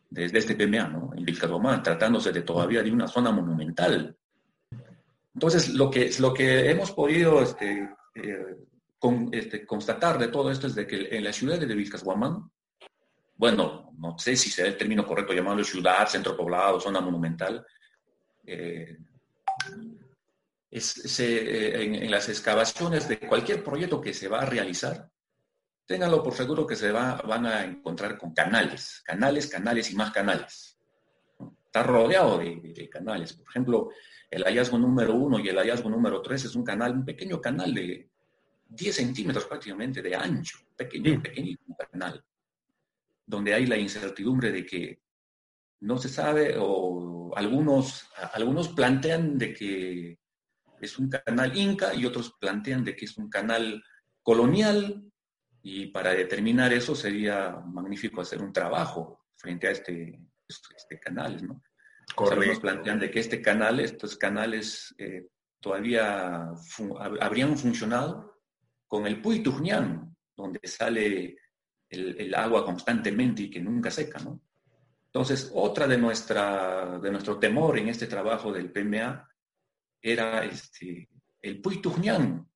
desde 0.09 0.37
este 0.37 0.55
PMA, 0.55 0.87
¿no? 0.87 1.11
En 1.15 1.25
Vilcabomán, 1.25 1.81
tratándose 1.81 2.31
de 2.31 2.43
todavía 2.43 2.83
de 2.83 2.91
una 2.91 3.07
zona 3.07 3.31
monumental. 3.31 4.15
Entonces, 5.33 5.69
lo 5.69 5.89
que, 5.89 6.11
lo 6.19 6.33
que 6.33 6.69
hemos 6.69 6.91
podido 6.91 7.41
este, 7.41 7.89
eh, 8.13 8.57
este, 9.31 9.65
constatar 9.65 10.19
de 10.19 10.27
todo 10.27 10.51
esto 10.51 10.67
es 10.67 10.75
de 10.75 10.85
que 10.85 11.17
en 11.17 11.23
la 11.23 11.33
ciudad 11.33 11.59
de 11.59 11.73
Vilcashuamán 11.73 12.51
bueno, 13.35 13.93
no 13.97 14.17
sé 14.17 14.35
si 14.35 14.49
sea 14.49 14.65
el 14.65 14.77
término 14.77 15.05
correcto 15.05 15.33
llamarlo 15.33 15.63
ciudad, 15.63 16.07
centro 16.07 16.35
poblado, 16.35 16.79
zona 16.79 17.01
monumental. 17.01 17.65
Eh, 18.45 18.97
eh, 20.69 21.99
en, 22.01 22.11
las 22.11 22.29
excavaciones 22.29 23.07
de 23.07 23.19
cualquier 23.19 23.63
proyecto 23.63 24.01
que 24.01 24.13
se 24.13 24.27
va 24.27 24.41
a 24.41 24.45
realizar, 24.45 25.09
ténganlo 25.85 26.23
por 26.23 26.33
seguro 26.33 26.65
que 26.65 26.75
se 26.75 26.91
va, 26.91 27.21
van 27.21 27.45
a 27.45 27.63
encontrar 27.63 28.17
con 28.17 28.33
canales, 28.33 29.01
canales, 29.05 29.47
canales 29.47 29.91
y 29.91 29.95
más 29.95 30.11
canales. 30.11 30.79
Está 31.65 31.83
rodeado 31.83 32.39
de, 32.39 32.89
canales. 32.89 33.33
Por 33.33 33.47
ejemplo, 33.49 33.89
el 34.29 34.43
hallazgo 34.43 34.77
número 34.77 35.13
uno 35.13 35.39
y 35.39 35.49
el 35.49 35.57
hallazgo 35.57 35.89
número 35.89 36.21
tres 36.21 36.45
es 36.45 36.55
un 36.55 36.63
canal, 36.63 36.93
un 36.93 37.05
pequeño 37.05 37.39
canal 37.39 37.73
de 37.73 38.09
10 38.67 38.95
centímetros 38.95 39.45
prácticamente 39.45 40.01
de 40.01 40.15
ancho, 40.15 40.57
pequeño, 40.75 41.21
pequeño 41.21 41.57
canal 41.91 42.23
donde 43.25 43.53
hay 43.53 43.65
la 43.65 43.77
incertidumbre 43.77 44.51
de 44.51 44.65
que 44.65 45.01
no 45.81 45.97
se 45.97 46.09
sabe 46.09 46.55
o 46.57 47.31
algunos, 47.35 48.07
algunos 48.33 48.69
plantean 48.69 49.37
de 49.37 49.53
que 49.53 50.19
es 50.81 50.99
un 50.99 51.09
canal 51.09 51.57
inca 51.57 51.93
y 51.93 52.05
otros 52.05 52.33
plantean 52.39 52.83
de 52.83 52.95
que 52.95 53.05
es 53.05 53.17
un 53.17 53.29
canal 53.29 53.83
colonial 54.21 55.03
y 55.61 55.87
para 55.87 56.11
determinar 56.11 56.73
eso 56.73 56.95
sería 56.95 57.51
magnífico 57.65 58.21
hacer 58.21 58.41
un 58.41 58.51
trabajo 58.51 59.25
frente 59.35 59.67
a 59.67 59.71
este, 59.71 60.19
este 60.47 60.99
canal, 60.99 61.45
¿no? 61.45 61.61
Algunos 62.17 62.59
plantean 62.59 62.99
de 62.99 63.09
que 63.09 63.19
este 63.19 63.41
canal, 63.41 63.79
estos 63.79 64.17
canales 64.17 64.93
eh, 64.97 65.27
todavía 65.59 66.49
habrían 67.21 67.57
funcionado 67.57 68.41
con 68.87 69.07
el 69.07 69.21
Puitujñán, 69.21 70.15
donde 70.35 70.59
sale 70.63 71.37
el, 71.93 72.35
agua 72.35 72.65
constantemente 72.65 73.43
y 73.43 73.49
que 73.49 73.59
nunca 73.59 73.91
seca, 73.91 74.19
¿no? 74.19 74.41
Entonces, 75.05 75.51
otra 75.53 75.87
de, 75.87 75.97
nuestra, 75.97 76.97
de 76.99 77.11
nuestro 77.11 77.37
temor 77.37 77.77
en 77.77 77.89
este 77.89 78.07
trabajo 78.07 78.51
del 78.51 78.71
PMA 78.71 79.29
era 80.01 80.43
este, 80.43 81.07
el 81.41 81.61
Puitujñán. 81.61 82.47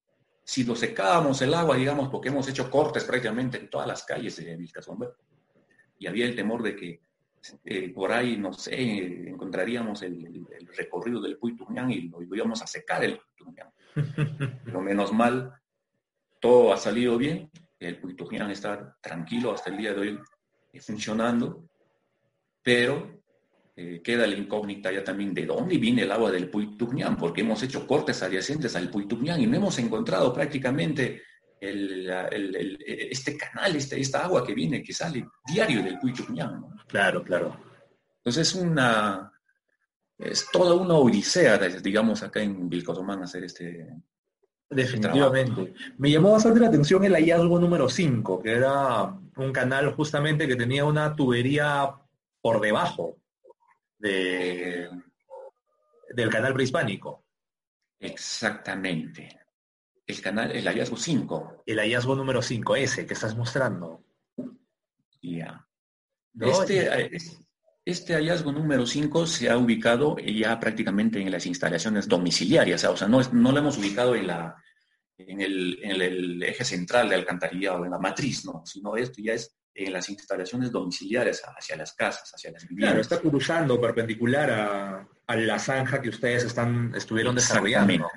Si 0.44 0.64
lo 0.64 0.76
secábamos 0.76 1.42
el 1.42 1.54
agua, 1.54 1.76
digamos, 1.76 2.10
porque 2.10 2.30
hemos 2.30 2.48
hecho 2.48 2.70
cortes 2.72 3.04
prácticamente 3.04 3.60
en 3.60 3.70
todas 3.70 3.88
las 3.88 4.04
calles 4.04 4.38
de 4.38 4.56
Vilcasomber, 4.56 5.14
y 6.00 6.08
había 6.08 6.26
el 6.26 6.36
temor 6.36 6.64
de 6.64 6.76
que 6.76 7.02
eh, 7.64 7.90
por 7.90 8.12
ahí, 8.12 8.38
no 8.38 8.54
sé, 8.54 8.76
encontraríamos 9.30 10.02
el, 10.02 10.46
recorrido 10.76 11.22
del 11.22 11.38
Puitujñán 11.38 11.92
y 11.92 12.10
lo 12.10 12.36
íbamos 12.36 12.62
a 12.62 12.68
secar 12.68 13.04
el 13.04 13.20
Puitujñán. 13.20 13.70
Pero 14.66 14.82
menos 14.82 15.14
mal, 15.14 15.54
todo 16.40 16.74
ha 16.74 16.78
salido 16.78 17.18
bien 17.18 17.50
el 17.80 18.00
Puitujian 18.00 18.50
está 18.52 18.98
tranquilo 19.02 19.54
hasta 19.54 19.70
el 19.70 19.78
día 19.78 19.94
de 19.94 20.00
hoy 20.00 20.20
eh, 20.74 20.82
funcionando, 20.82 21.70
pero 22.62 23.22
eh, 23.76 24.02
queda 24.04 24.26
la 24.26 24.36
incógnita 24.36 24.92
ya 24.92 25.04
también 25.04 25.34
de 25.34 25.46
dónde 25.46 25.78
viene 25.78 26.04
el 26.04 26.12
agua 26.12 26.32
del 26.32 26.50
Puitujian, 26.50 27.16
porque 27.16 27.42
hemos 27.42 27.62
hecho 27.64 27.86
cortes 27.86 28.24
adyacentes 28.24 28.76
al 28.76 28.90
Puitujian 28.90 29.40
y 29.40 29.48
no 29.48 29.58
hemos 29.58 29.78
encontrado 29.80 30.34
prácticamente 30.34 31.24
este 31.60 33.36
canal, 33.36 33.76
este, 33.76 34.00
esta 34.00 34.26
agua 34.26 34.46
que 34.46 34.54
viene, 34.54 34.84
que 34.84 34.94
sale 34.94 35.26
diario 35.46 35.82
del 35.82 35.98
Puitujian. 36.00 36.64
Claro, 36.88 37.24
claro. 37.24 37.60
Entonces 38.18 38.48
es 38.48 38.56
una, 38.56 39.32
es 40.18 40.48
toda 40.52 40.76
una 40.76 40.96
odisea, 40.96 41.58
digamos, 41.58 42.24
acá 42.24 42.42
en 42.42 42.68
Vilcosomán 42.70 43.24
hacer 43.24 43.44
este, 43.44 43.88
Definitivamente. 44.70 45.74
Me 45.98 46.12
llamó 46.12 46.32
bastante 46.32 46.60
la 46.60 46.68
atención 46.68 47.04
el 47.06 47.14
hallazgo 47.14 47.60
número 47.60 47.88
5, 47.88 48.42
que 48.42 48.52
era 48.52 49.18
un 49.38 49.52
canal 49.54 49.94
justamente 49.94 50.48
que 50.48 50.56
tenía 50.56 50.84
una 50.84 51.16
tubería 51.16 51.90
por 52.42 52.60
debajo 52.60 53.18
de, 53.98 54.90
del 56.14 56.30
canal 56.30 56.54
prehispánico. 56.54 57.24
Exactamente. 58.00 59.40
El 60.06 60.22
canal, 60.22 60.52
el 60.52 60.66
hallazgo 60.66 60.98
5. 60.98 61.64
El 61.66 61.80
hallazgo 61.80 62.16
número 62.16 62.42
5, 62.42 62.76
ese 62.76 63.06
que 63.06 63.14
estás 63.14 63.36
mostrando. 63.36 64.04
Ya. 65.22 65.66
Este, 66.40 67.10
este 67.88 68.16
hallazgo 68.16 68.52
número 68.52 68.86
5 68.86 69.26
se 69.26 69.50
ha 69.50 69.58
ubicado 69.58 70.18
ya 70.18 70.60
prácticamente 70.60 71.22
en 71.22 71.32
las 71.32 71.46
instalaciones 71.46 72.06
domiciliarias, 72.06 72.84
o 72.84 72.98
sea, 72.98 73.08
no, 73.08 73.22
no 73.32 73.52
lo 73.54 73.60
hemos 73.60 73.78
ubicado 73.78 74.14
en, 74.14 74.28
la, 74.28 74.62
en, 75.18 75.40
el, 75.40 76.44
eje 76.44 76.66
central 76.66 77.08
de 77.08 77.16
alcantarillado, 77.16 77.86
en 77.86 77.92
la 77.92 77.98
matriz, 77.98 78.44
¿no? 78.44 78.62
sino 78.66 78.98
esto 78.98 79.22
ya 79.24 79.36
es 79.36 79.56
en 79.74 79.94
las 79.94 80.10
instalaciones 80.10 80.70
domiciliarias 80.70 81.42
hacia 81.46 81.78
las 81.78 81.94
casas, 81.94 82.30
hacia 82.36 82.52
las 82.52 82.68
viviendas. 82.68 82.90
Claro, 82.90 83.02
está 83.02 83.20
cruzando 83.22 83.80
perpendicular 83.80 84.52
a, 85.26 85.38
la 85.38 85.58
zanja 85.58 86.02
que 86.02 86.10
ustedes 86.10 86.44
están, 86.44 86.94
estuvieron 86.94 87.36
desarrollando. 87.36 88.10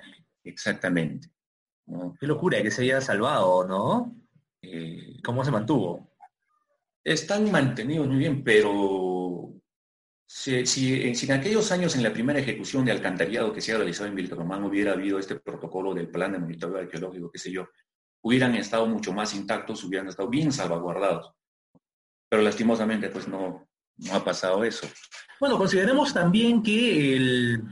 Exactamente. 0.43 1.31
Qué 2.18 2.27
locura 2.27 2.61
que 2.61 2.73
se 2.73 2.83
haya 2.83 3.01
salvado, 3.01 3.68
¿no? 3.68 4.16
Eh, 4.62 5.21
¿Cómo 5.23 5.45
se 5.45 5.53
mantuvo? 5.53 6.11
Están 7.05 7.51
mantenidos 7.53 8.09
muy 8.09 8.18
bien, 8.18 8.43
pero 8.43 9.60
Si, 10.33 10.64
si, 10.64 11.03
en 11.03 11.33
aquellos 11.33 11.72
años, 11.72 11.97
en 11.97 12.05
la 12.05 12.12
primera 12.12 12.39
ejecución 12.39 12.85
de 12.85 12.93
alcantarillado 12.93 13.53
que 13.53 13.61
se 13.61 13.72
ha 13.72 13.78
realizado 13.78 14.09
en 14.09 14.14
Vilcaromán, 14.14 14.62
hubiera 14.62 14.93
habido 14.93 15.18
este 15.18 15.35
protocolo 15.35 15.93
del 15.93 16.09
plan 16.09 16.31
de 16.31 16.39
monitoreo 16.39 16.78
arqueológico, 16.78 17.33
qué 17.33 17.39
sé 17.41 17.51
yo, 17.51 17.68
hubieran 18.22 18.55
estado 18.55 18.87
mucho 18.87 19.12
más 19.12 19.35
intactos, 19.35 19.83
hubieran 19.83 20.07
estado 20.07 20.28
bien 20.28 20.53
salvaguardados. 20.53 21.33
Pero 22.28 22.43
lastimosamente, 22.43 23.09
pues 23.09 23.26
no, 23.26 23.68
no 23.97 24.14
ha 24.14 24.24
pasado 24.24 24.62
eso. 24.62 24.87
Bueno, 25.41 25.59
consideremos 25.59 26.14
también 26.14 26.62
que 26.62 27.16
el, 27.16 27.64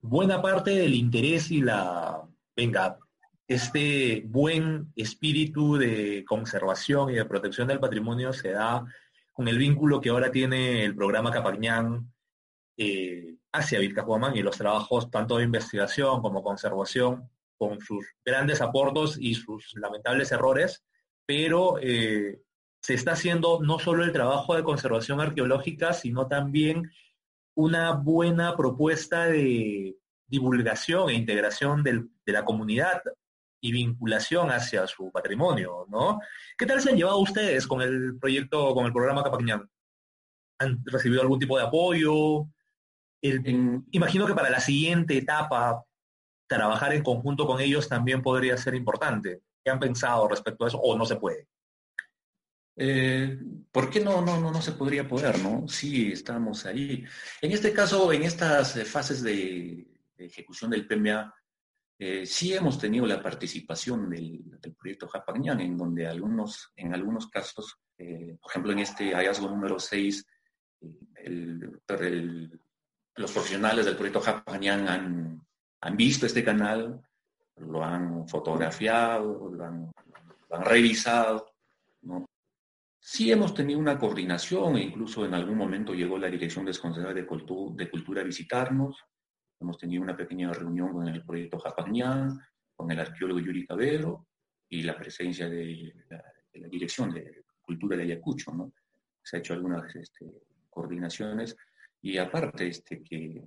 buena 0.00 0.40
parte 0.40 0.70
del 0.70 0.94
interés 0.94 1.50
y 1.50 1.62
la, 1.62 2.22
venga, 2.54 2.96
este 3.48 4.22
buen 4.28 4.92
espíritu 4.94 5.78
de 5.78 6.24
conservación 6.24 7.10
y 7.10 7.14
de 7.14 7.24
protección 7.24 7.66
del 7.66 7.80
patrimonio 7.80 8.32
se 8.32 8.50
da 8.50 8.84
con 9.34 9.48
el 9.48 9.58
vínculo 9.58 10.00
que 10.00 10.08
ahora 10.08 10.30
tiene 10.30 10.84
el 10.84 10.94
programa 10.94 11.32
Capañán 11.32 12.10
eh, 12.76 13.36
hacia 13.52 13.80
Vilcajuamán 13.80 14.36
y 14.36 14.42
los 14.42 14.56
trabajos 14.56 15.10
tanto 15.10 15.36
de 15.36 15.44
investigación 15.44 16.22
como 16.22 16.42
conservación, 16.42 17.28
con 17.58 17.80
sus 17.80 18.06
grandes 18.24 18.60
aportos 18.60 19.16
y 19.18 19.34
sus 19.34 19.74
lamentables 19.74 20.32
errores, 20.32 20.84
pero 21.26 21.78
eh, 21.80 22.40
se 22.80 22.94
está 22.94 23.12
haciendo 23.12 23.60
no 23.60 23.78
solo 23.78 24.04
el 24.04 24.12
trabajo 24.12 24.54
de 24.54 24.64
conservación 24.64 25.20
arqueológica, 25.20 25.92
sino 25.92 26.26
también 26.28 26.90
una 27.54 27.92
buena 27.92 28.56
propuesta 28.56 29.26
de 29.26 29.96
divulgación 30.26 31.10
e 31.10 31.14
integración 31.14 31.82
de 31.82 32.32
la 32.32 32.44
comunidad 32.44 33.02
y 33.64 33.72
vinculación 33.72 34.50
hacia 34.50 34.86
su 34.86 35.10
patrimonio, 35.10 35.86
¿no? 35.88 36.20
¿Qué 36.58 36.66
tal 36.66 36.82
se 36.82 36.90
han 36.90 36.98
llevado 36.98 37.18
ustedes 37.20 37.66
con 37.66 37.80
el 37.80 38.18
proyecto, 38.20 38.74
con 38.74 38.84
el 38.84 38.92
programa 38.92 39.24
Capañán? 39.24 39.66
¿Han 40.58 40.84
recibido 40.84 41.22
algún 41.22 41.38
tipo 41.38 41.56
de 41.56 41.64
apoyo? 41.64 42.46
imagino 43.22 44.26
que 44.26 44.34
para 44.34 44.50
la 44.50 44.60
siguiente 44.60 45.16
etapa, 45.16 45.82
trabajar 46.46 46.92
en 46.92 47.02
conjunto 47.02 47.46
con 47.46 47.58
ellos 47.58 47.88
también 47.88 48.20
podría 48.20 48.54
ser 48.58 48.74
importante. 48.74 49.40
¿Qué 49.64 49.70
han 49.70 49.80
pensado 49.80 50.28
respecto 50.28 50.66
a 50.66 50.68
eso 50.68 50.78
o 50.78 50.94
no 50.98 51.06
se 51.06 51.16
puede? 51.16 51.48
Eh, 52.76 53.38
¿Por 53.72 53.88
qué 53.88 54.00
no, 54.00 54.20
no, 54.20 54.38
no, 54.38 54.50
no 54.52 54.60
se 54.60 54.72
podría 54.72 55.08
poder, 55.08 55.38
no? 55.38 55.66
Sí, 55.68 56.12
estamos 56.12 56.66
ahí. 56.66 57.02
En 57.40 57.52
este 57.52 57.72
caso, 57.72 58.12
en 58.12 58.24
estas 58.24 58.86
fases 58.86 59.22
de 59.22 59.88
ejecución 60.18 60.70
del 60.70 60.86
PMA, 60.86 61.32
eh, 61.98 62.26
sí 62.26 62.52
hemos 62.52 62.78
tenido 62.78 63.06
la 63.06 63.22
participación 63.22 64.10
del, 64.10 64.42
proyecto 64.76 65.06
Japagnan, 65.06 65.60
en 65.60 65.76
donde 65.76 66.06
algunos, 66.06 66.72
en 66.76 66.92
algunos 66.92 67.28
casos, 67.28 67.78
eh, 67.96 68.36
por 68.40 68.50
ejemplo, 68.50 68.72
en 68.72 68.80
este 68.80 69.14
hallazgo 69.14 69.48
número 69.48 69.78
6, 69.78 70.26
los 73.16 73.32
profesionales 73.32 73.86
del 73.86 73.96
proyecto 73.96 74.20
Japagnan 74.20 75.40
han, 75.80 75.96
visto 75.96 76.26
este 76.26 76.42
canal, 76.42 77.00
lo 77.56 77.84
han 77.84 78.26
fotografiado, 78.28 79.50
lo 79.52 79.64
han, 79.64 79.92
revisado. 80.64 81.46
¿no? 82.02 82.26
Sí 82.98 83.30
hemos 83.30 83.54
tenido 83.54 83.78
una 83.78 83.98
coordinación 83.98 84.76
e 84.76 84.82
incluso 84.82 85.24
en 85.24 85.34
algún 85.34 85.56
momento 85.56 85.94
llegó 85.94 86.18
la 86.18 86.28
Dirección 86.28 86.64
Desconcentrada 86.64 87.14
de, 87.14 87.22
de 87.22 87.90
Cultura 87.90 88.20
a 88.20 88.24
visitarnos. 88.24 89.04
Hemos 89.64 89.78
tenido 89.78 90.02
una 90.02 90.14
pequeña 90.14 90.52
reunión 90.52 90.92
con 90.92 91.08
el 91.08 91.24
proyecto 91.24 91.58
Japagnan, 91.58 92.38
con 92.76 92.90
el 92.90 93.00
arqueólogo 93.00 93.40
Yuri 93.40 93.66
Cabero 93.66 94.26
y 94.68 94.82
la 94.82 94.94
presencia 94.94 95.48
de 95.48 95.94
la, 96.10 96.22
Dirección 96.68 97.10
de 97.10 97.44
Cultura 97.62 97.96
de 97.96 98.02
Ayacucho, 98.02 98.52
¿no? 98.52 98.74
Se 99.22 99.36
ha 99.36 99.38
hecho 99.38 99.54
algunas 99.54 99.96
este, 99.96 100.26
coordinaciones 100.68 101.56
y 102.02 102.18
aparte 102.18 102.66
este, 102.66 103.02
que 103.02 103.42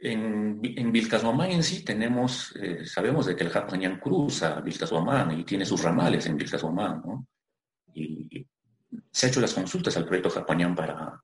en, 0.00 0.60
en 0.62 0.92
Vilcashuamán 0.92 1.50
en 1.50 1.62
sí 1.62 1.84
tenemos, 1.84 2.56
eh, 2.56 2.86
sabemos 2.86 3.26
de 3.26 3.36
que 3.36 3.44
el 3.44 3.50
Japagnan 3.50 4.00
cruza 4.00 4.62
Vilcashuamán 4.62 5.38
y 5.38 5.44
tiene 5.44 5.66
sus 5.66 5.82
ramales 5.82 6.24
en 6.24 6.38
Vilcashuamán, 6.38 7.02
¿no? 7.04 7.26
Y 7.92 8.46
se 9.12 9.26
ha 9.26 9.28
hecho 9.28 9.42
las 9.42 9.52
consultas 9.52 9.94
al 9.98 10.06
proyecto 10.06 10.30
Japagnan 10.30 10.74
para, 10.74 11.22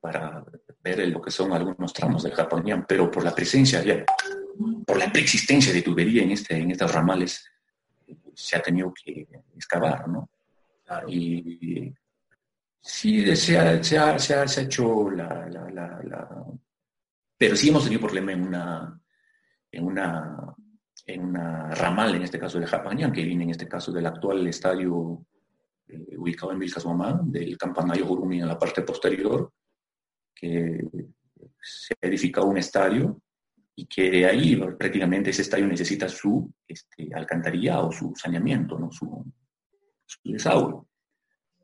para 0.00 0.44
ver 0.84 1.08
lo 1.08 1.20
que 1.20 1.30
son 1.30 1.52
algunos 1.52 1.92
tramos 1.94 2.22
del 2.22 2.34
Japonian, 2.34 2.84
pero 2.86 3.10
por 3.10 3.24
la 3.24 3.34
presencia, 3.34 3.82
ya, 3.82 4.04
por 4.86 4.98
la 4.98 5.10
preexistencia 5.10 5.72
de 5.72 5.80
tubería 5.80 6.22
en, 6.22 6.32
este, 6.32 6.56
en 6.56 6.70
estos 6.70 6.92
ramales, 6.92 7.50
se 8.34 8.56
ha 8.56 8.60
tenido 8.60 8.92
que 8.92 9.26
excavar, 9.56 10.06
¿no? 10.08 10.28
Y, 11.08 11.92
sí, 12.78 13.34
se 13.34 13.58
ha, 13.58 13.82
se 13.82 13.96
ha, 13.96 14.18
se 14.18 14.34
ha, 14.34 14.44
hecho 14.44 15.10
la, 15.10 15.48
la, 15.48 15.70
la, 15.70 16.44
Pero 17.38 17.56
sí 17.56 17.70
hemos 17.70 17.84
tenido 17.84 18.02
problema 18.02 18.32
en 18.32 18.46
una, 18.46 19.00
en 19.72 19.84
una, 19.84 20.54
en 21.06 21.24
una 21.24 21.70
ramal, 21.70 22.14
en 22.14 22.22
este 22.22 22.38
caso 22.38 22.60
de 22.60 22.66
Japonian, 22.66 23.10
que 23.10 23.22
viene 23.22 23.44
en 23.44 23.50
este 23.50 23.66
caso 23.66 23.90
del 23.90 24.04
actual 24.04 24.46
estadio 24.46 25.24
eh, 25.88 26.16
ubicado 26.18 26.52
en 26.52 26.58
Vilcashuamán, 26.58 27.32
del 27.32 27.56
campanario 27.56 28.04
Jurumi 28.04 28.40
en 28.40 28.48
la 28.48 28.58
parte 28.58 28.82
posterior, 28.82 29.50
que 30.34 30.80
se 31.60 31.94
ha 31.94 32.06
edificado 32.06 32.46
un 32.46 32.58
estadio 32.58 33.20
y 33.76 33.86
que 33.86 34.10
de 34.10 34.26
ahí 34.26 34.56
prácticamente 34.78 35.30
ese 35.30 35.42
estadio 35.42 35.66
necesita 35.66 36.08
su 36.08 36.52
este, 36.66 37.08
alcantarillado, 37.14 37.90
su 37.90 38.12
saneamiento, 38.14 38.78
¿no? 38.78 38.90
su, 38.92 39.24
desagüe. 40.22 40.84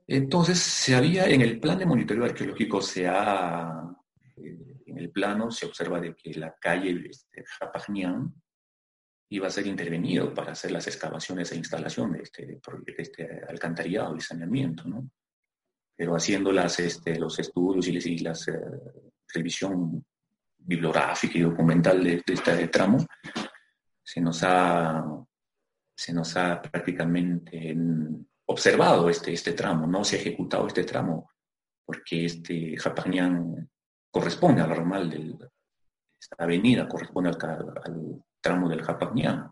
Entonces, 0.07 0.59
se 0.59 0.97
había, 0.97 1.27
en 1.27 1.41
el 1.41 1.61
plan 1.61 1.79
de 1.79 1.87
monitoreo 1.87 2.25
arqueológico, 2.25 2.83
se 2.83 3.07
ha, 3.07 3.85
eh, 4.37 4.83
en 4.87 4.99
el 4.99 5.11
plano 5.11 5.53
se 5.53 5.67
observa 5.67 6.01
de 6.01 6.17
que 6.17 6.35
la 6.35 6.57
calle 6.61 7.09
este, 7.09 7.45
iba 9.29 9.47
a 9.47 9.51
ser 9.51 9.69
intervenido 9.69 10.35
para 10.35 10.53
hacer 10.53 10.73
las 10.73 10.89
excavaciones 10.89 11.53
e 11.53 11.57
instalación 11.57 12.13
de 12.13 12.23
este, 12.23 12.47
de 12.47 12.95
este 12.99 13.41
alcantarillado 13.49 14.17
y 14.17 14.21
saneamiento, 14.21 14.89
¿no? 14.89 15.09
Pero 16.01 16.17
haciendo 16.17 16.51
este, 16.51 17.19
los 17.19 17.39
estudios 17.39 17.87
y, 17.87 18.21
la 18.21 18.33
eh, 18.33 18.93
revisión 19.35 20.03
bibliográfica 20.57 21.37
y 21.37 21.43
documental 21.43 22.03
de, 22.03 22.23
este 22.27 22.69
tramo, 22.69 23.05
se 24.03 24.19
nos 24.23 24.43
ha, 24.43 25.05
se 25.95 26.15
nos 26.15 26.35
ha 26.39 26.63
prácticamente 26.63 27.77
observado 28.47 29.11
este, 29.11 29.35
este 29.35 29.53
tramo, 29.53 29.87
no 29.87 30.03
se 30.03 30.17
ha 30.17 30.21
ejecutado 30.21 30.67
este 30.69 30.85
tramo, 30.85 31.33
porque 31.85 32.25
este 32.25 32.79
Japagnan 32.79 33.69
corresponde 34.11 34.63
al 34.63 34.71
normal 34.71 35.11
de 35.11 35.37
esta 36.19 36.45
avenida 36.45 36.89
corresponde 36.89 37.29
al, 37.29 38.25
tramo 38.41 38.71
del. 38.71 38.81
Eh, 38.81 39.51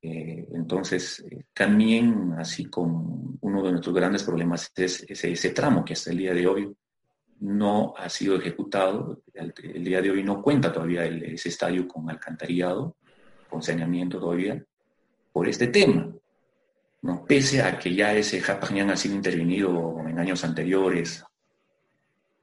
entonces, 0.00 1.24
eh, 1.30 1.44
también 1.52 2.34
así 2.38 2.66
con 2.66 3.38
uno 3.40 3.62
de 3.62 3.72
nuestros 3.72 3.94
grandes 3.94 4.22
problemas 4.22 4.70
es 4.76 5.04
ese, 5.08 5.50
tramo 5.50 5.84
que 5.84 5.94
hasta 5.94 6.10
el 6.10 6.18
día 6.18 6.34
de 6.34 6.46
hoy 6.46 6.72
no 7.40 7.94
ha 7.96 8.08
sido 8.08 8.36
ejecutado. 8.36 9.22
El, 9.34 9.52
día 9.84 10.00
de 10.00 10.10
hoy 10.10 10.22
no 10.22 10.42
cuenta 10.42 10.72
todavía 10.72 11.04
ese 11.04 11.48
estadio 11.48 11.86
con 11.88 12.08
alcantarillado, 12.10 12.96
con 13.48 13.62
saneamiento 13.62 14.20
todavía, 14.20 14.62
por 15.32 15.48
este 15.48 15.68
tema. 15.68 16.12
¿no? 17.02 17.24
Pese 17.24 17.62
a 17.62 17.78
que 17.78 17.94
ya 17.94 18.14
ese 18.14 18.40
Japagnan 18.40 18.90
ha 18.90 18.96
sido 18.96 19.14
intervenido 19.14 19.96
en 20.06 20.18
años 20.18 20.44
anteriores, 20.44 21.24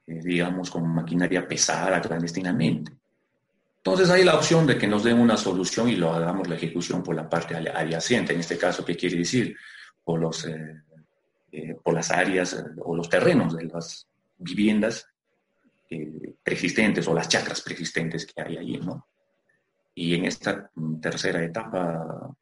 eh, 0.06 0.20
digamos, 0.22 0.70
con 0.70 0.88
maquinaria 0.94 1.46
pesada 1.46 2.00
clandestinamente. 2.00 2.92
Entonces 3.86 4.10
hay 4.10 4.24
la 4.24 4.34
opción 4.34 4.66
de 4.66 4.76
que 4.76 4.88
nos 4.88 5.04
den 5.04 5.20
una 5.20 5.36
solución 5.36 5.88
y 5.88 5.94
lo 5.94 6.12
hagamos 6.12 6.48
la 6.48 6.56
ejecución 6.56 7.04
por 7.04 7.14
la 7.14 7.28
parte 7.28 7.54
adyacente. 7.54 8.32
En 8.32 8.40
este 8.40 8.58
caso, 8.58 8.84
¿qué 8.84 8.96
quiere 8.96 9.18
decir? 9.18 9.56
Por, 10.02 10.18
los, 10.18 10.44
eh, 10.44 10.82
eh, 11.52 11.76
por 11.84 11.94
las 11.94 12.10
áreas 12.10 12.54
eh, 12.54 12.64
o 12.78 12.96
los 12.96 13.08
terrenos 13.08 13.56
de 13.56 13.66
las 13.66 14.08
viviendas 14.38 15.08
preexistentes 16.42 17.06
o 17.06 17.14
las 17.14 17.28
chacras 17.28 17.60
preexistentes 17.60 18.26
que 18.26 18.42
hay 18.42 18.56
allí, 18.56 18.76
¿no? 18.78 19.06
Y 19.94 20.16
en 20.16 20.24
esta 20.24 20.68
tercera 21.00 21.44
etapa 21.44 22.36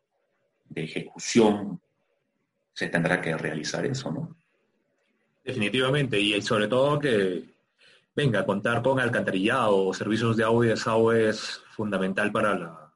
de 0.71 0.83
ejecución 0.83 1.79
se 2.73 2.89
tendrá 2.89 3.21
que 3.21 3.37
realizar 3.37 3.85
eso, 3.85 4.11
¿no? 4.11 4.35
Definitivamente, 5.45 6.19
y 6.19 6.41
sobre 6.41 6.69
todo 6.69 6.99
que 6.99 7.54
venga, 8.15 8.47
contar 8.47 8.83
con 8.83 9.01
alcantarillado 9.01 9.87
o 9.87 9.95
servicios 9.95 10.37
de 10.37 10.45
agua 10.45 10.67
y 10.67 10.69
desagüe 10.71 11.29
es 11.29 11.63
fundamental 11.71 12.31
para 12.31 12.59
la 12.59 12.93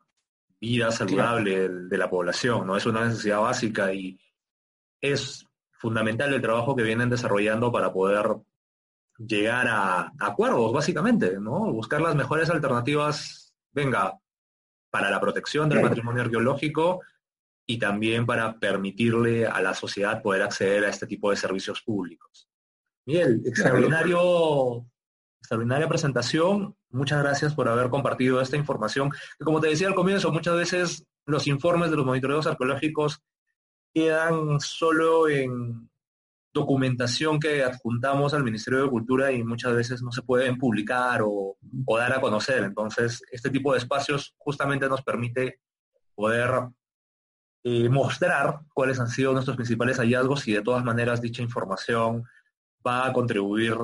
vida 0.60 0.90
saludable 0.90 1.68
de 1.68 1.98
la 1.98 2.10
población, 2.10 2.66
¿no? 2.66 2.76
Es 2.76 2.86
una 2.86 3.04
necesidad 3.04 3.40
básica 3.40 3.92
y 3.92 4.18
es 5.00 5.46
fundamental 5.72 6.32
el 6.34 6.42
trabajo 6.42 6.74
que 6.74 6.82
vienen 6.82 7.08
desarrollando 7.08 7.70
para 7.70 7.92
poder 7.92 8.36
llegar 9.18 9.66
a, 9.68 10.12
acuerdos, 10.18 10.72
básicamente, 10.72 11.38
¿no? 11.38 11.72
Buscar 11.72 12.00
las 12.00 12.14
mejores 12.14 12.50
alternativas, 12.50 13.54
venga, 13.72 14.18
para 14.90 15.10
la 15.10 15.20
protección 15.20 15.68
del 15.68 15.82
patrimonio 15.82 16.22
arqueológico 16.22 17.02
y 17.66 17.78
también 17.78 18.24
para 18.24 18.58
permitirle 18.58 19.46
a 19.46 19.60
la 19.60 19.74
sociedad 19.74 20.22
poder 20.22 20.42
acceder 20.42 20.84
a 20.84 20.88
este 20.88 21.06
tipo 21.06 21.30
de 21.30 21.36
servicios 21.36 21.82
públicos. 21.82 22.48
Miguel, 23.04 23.42
extraordinario, 23.44 24.86
extraordinaria 25.48 25.88
presentación. 25.88 26.76
Muchas 26.90 27.22
gracias 27.22 27.54
por 27.54 27.70
haber 27.70 27.88
compartido 27.88 28.38
esta 28.42 28.58
información. 28.58 29.10
como 29.42 29.62
te 29.62 29.68
decía 29.68 29.88
al 29.88 29.94
comienzo, 29.94 30.30
muchas 30.30 30.54
veces 30.54 31.06
los 31.24 31.46
informes 31.46 31.90
de 31.90 31.96
los 31.96 32.04
monitoreos 32.04 32.46
arqueológicos 32.46 33.22
quedan 33.94 34.60
solo 34.60 35.26
en 35.26 35.88
documentación 36.52 37.40
que 37.40 37.64
adjuntamos 37.64 38.34
al 38.34 38.44
Ministerio 38.44 38.82
de 38.82 38.90
Cultura 38.90 39.32
y 39.32 39.42
muchas 39.42 39.72
veces 39.72 40.02
no 40.02 40.12
se 40.12 40.20
pueden 40.20 40.58
publicar 40.58 41.22
o, 41.24 41.56
dar 41.96 42.12
a 42.12 42.20
conocer. 42.20 42.64
Entonces, 42.64 43.22
este 43.32 43.48
tipo 43.48 43.72
de 43.72 43.78
espacios 43.78 44.34
justamente 44.36 44.86
nos 44.86 45.00
permite 45.00 45.60
poder 46.14 46.68
eh, 47.64 47.88
mostrar 47.88 48.60
cuáles 48.74 49.00
han 49.00 49.08
sido 49.08 49.32
nuestros 49.32 49.56
principales 49.56 49.96
hallazgos 49.96 50.46
y 50.46 50.52
de 50.52 50.62
todas 50.62 50.84
maneras 50.84 51.22
dicha 51.22 51.42
información 51.42 52.24
va 52.86 53.06
a 53.06 53.12
contribuir 53.14 53.74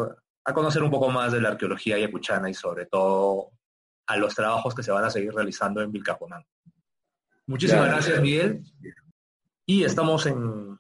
a 0.45 0.53
conocer 0.53 0.83
un 0.83 0.91
poco 0.91 1.11
más 1.11 1.33
de 1.33 1.41
la 1.41 1.51
arqueología 1.51 1.99
yacuchana 1.99 2.51
y 2.51 2.55
sobre 2.55 2.87
todo 2.87 3.51
a 4.07 4.17
los 4.17 4.35
trabajos 4.35 4.75
que 4.75 4.83
se 4.83 4.93
van 4.93 5.05
a 5.05 5.11
seguir 5.11 5.33
realizando 5.33 5.81
en 5.81 5.91
Vilcapomán. 5.91 6.45
Muchísimas 7.47 7.87
gracias, 7.87 8.21
Miguel. 8.21 8.63
Y 9.67 9.85
estamos 9.85 10.27
en, 10.27 10.79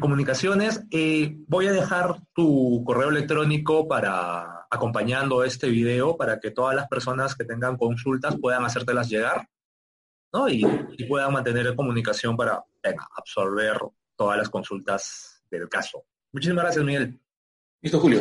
comunicaciones. 0.00 0.84
Eh, 0.90 1.36
voy 1.46 1.66
a 1.66 1.72
dejar 1.72 2.20
tu 2.32 2.82
correo 2.84 3.10
electrónico 3.10 3.86
para 3.86 4.66
acompañando 4.70 5.44
este 5.44 5.68
video 5.68 6.16
para 6.16 6.40
que 6.40 6.50
todas 6.50 6.74
las 6.74 6.88
personas 6.88 7.34
que 7.36 7.44
tengan 7.44 7.76
consultas 7.76 8.36
puedan 8.40 8.64
hacértelas 8.64 9.08
llegar 9.08 9.48
y, 10.48 11.04
puedan 11.04 11.32
mantener 11.32 11.74
comunicación 11.74 12.36
para 12.36 12.62
absorber 13.16 13.78
todas 14.16 14.38
las 14.38 14.50
consultas 14.50 15.42
del 15.50 15.68
caso. 15.68 16.04
Muchísimas 16.32 16.64
gracias, 16.64 16.84
Miguel. 16.84 17.18
Listo, 17.80 18.00
Julio. 18.00 18.20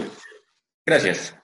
Gracias. 0.85 1.35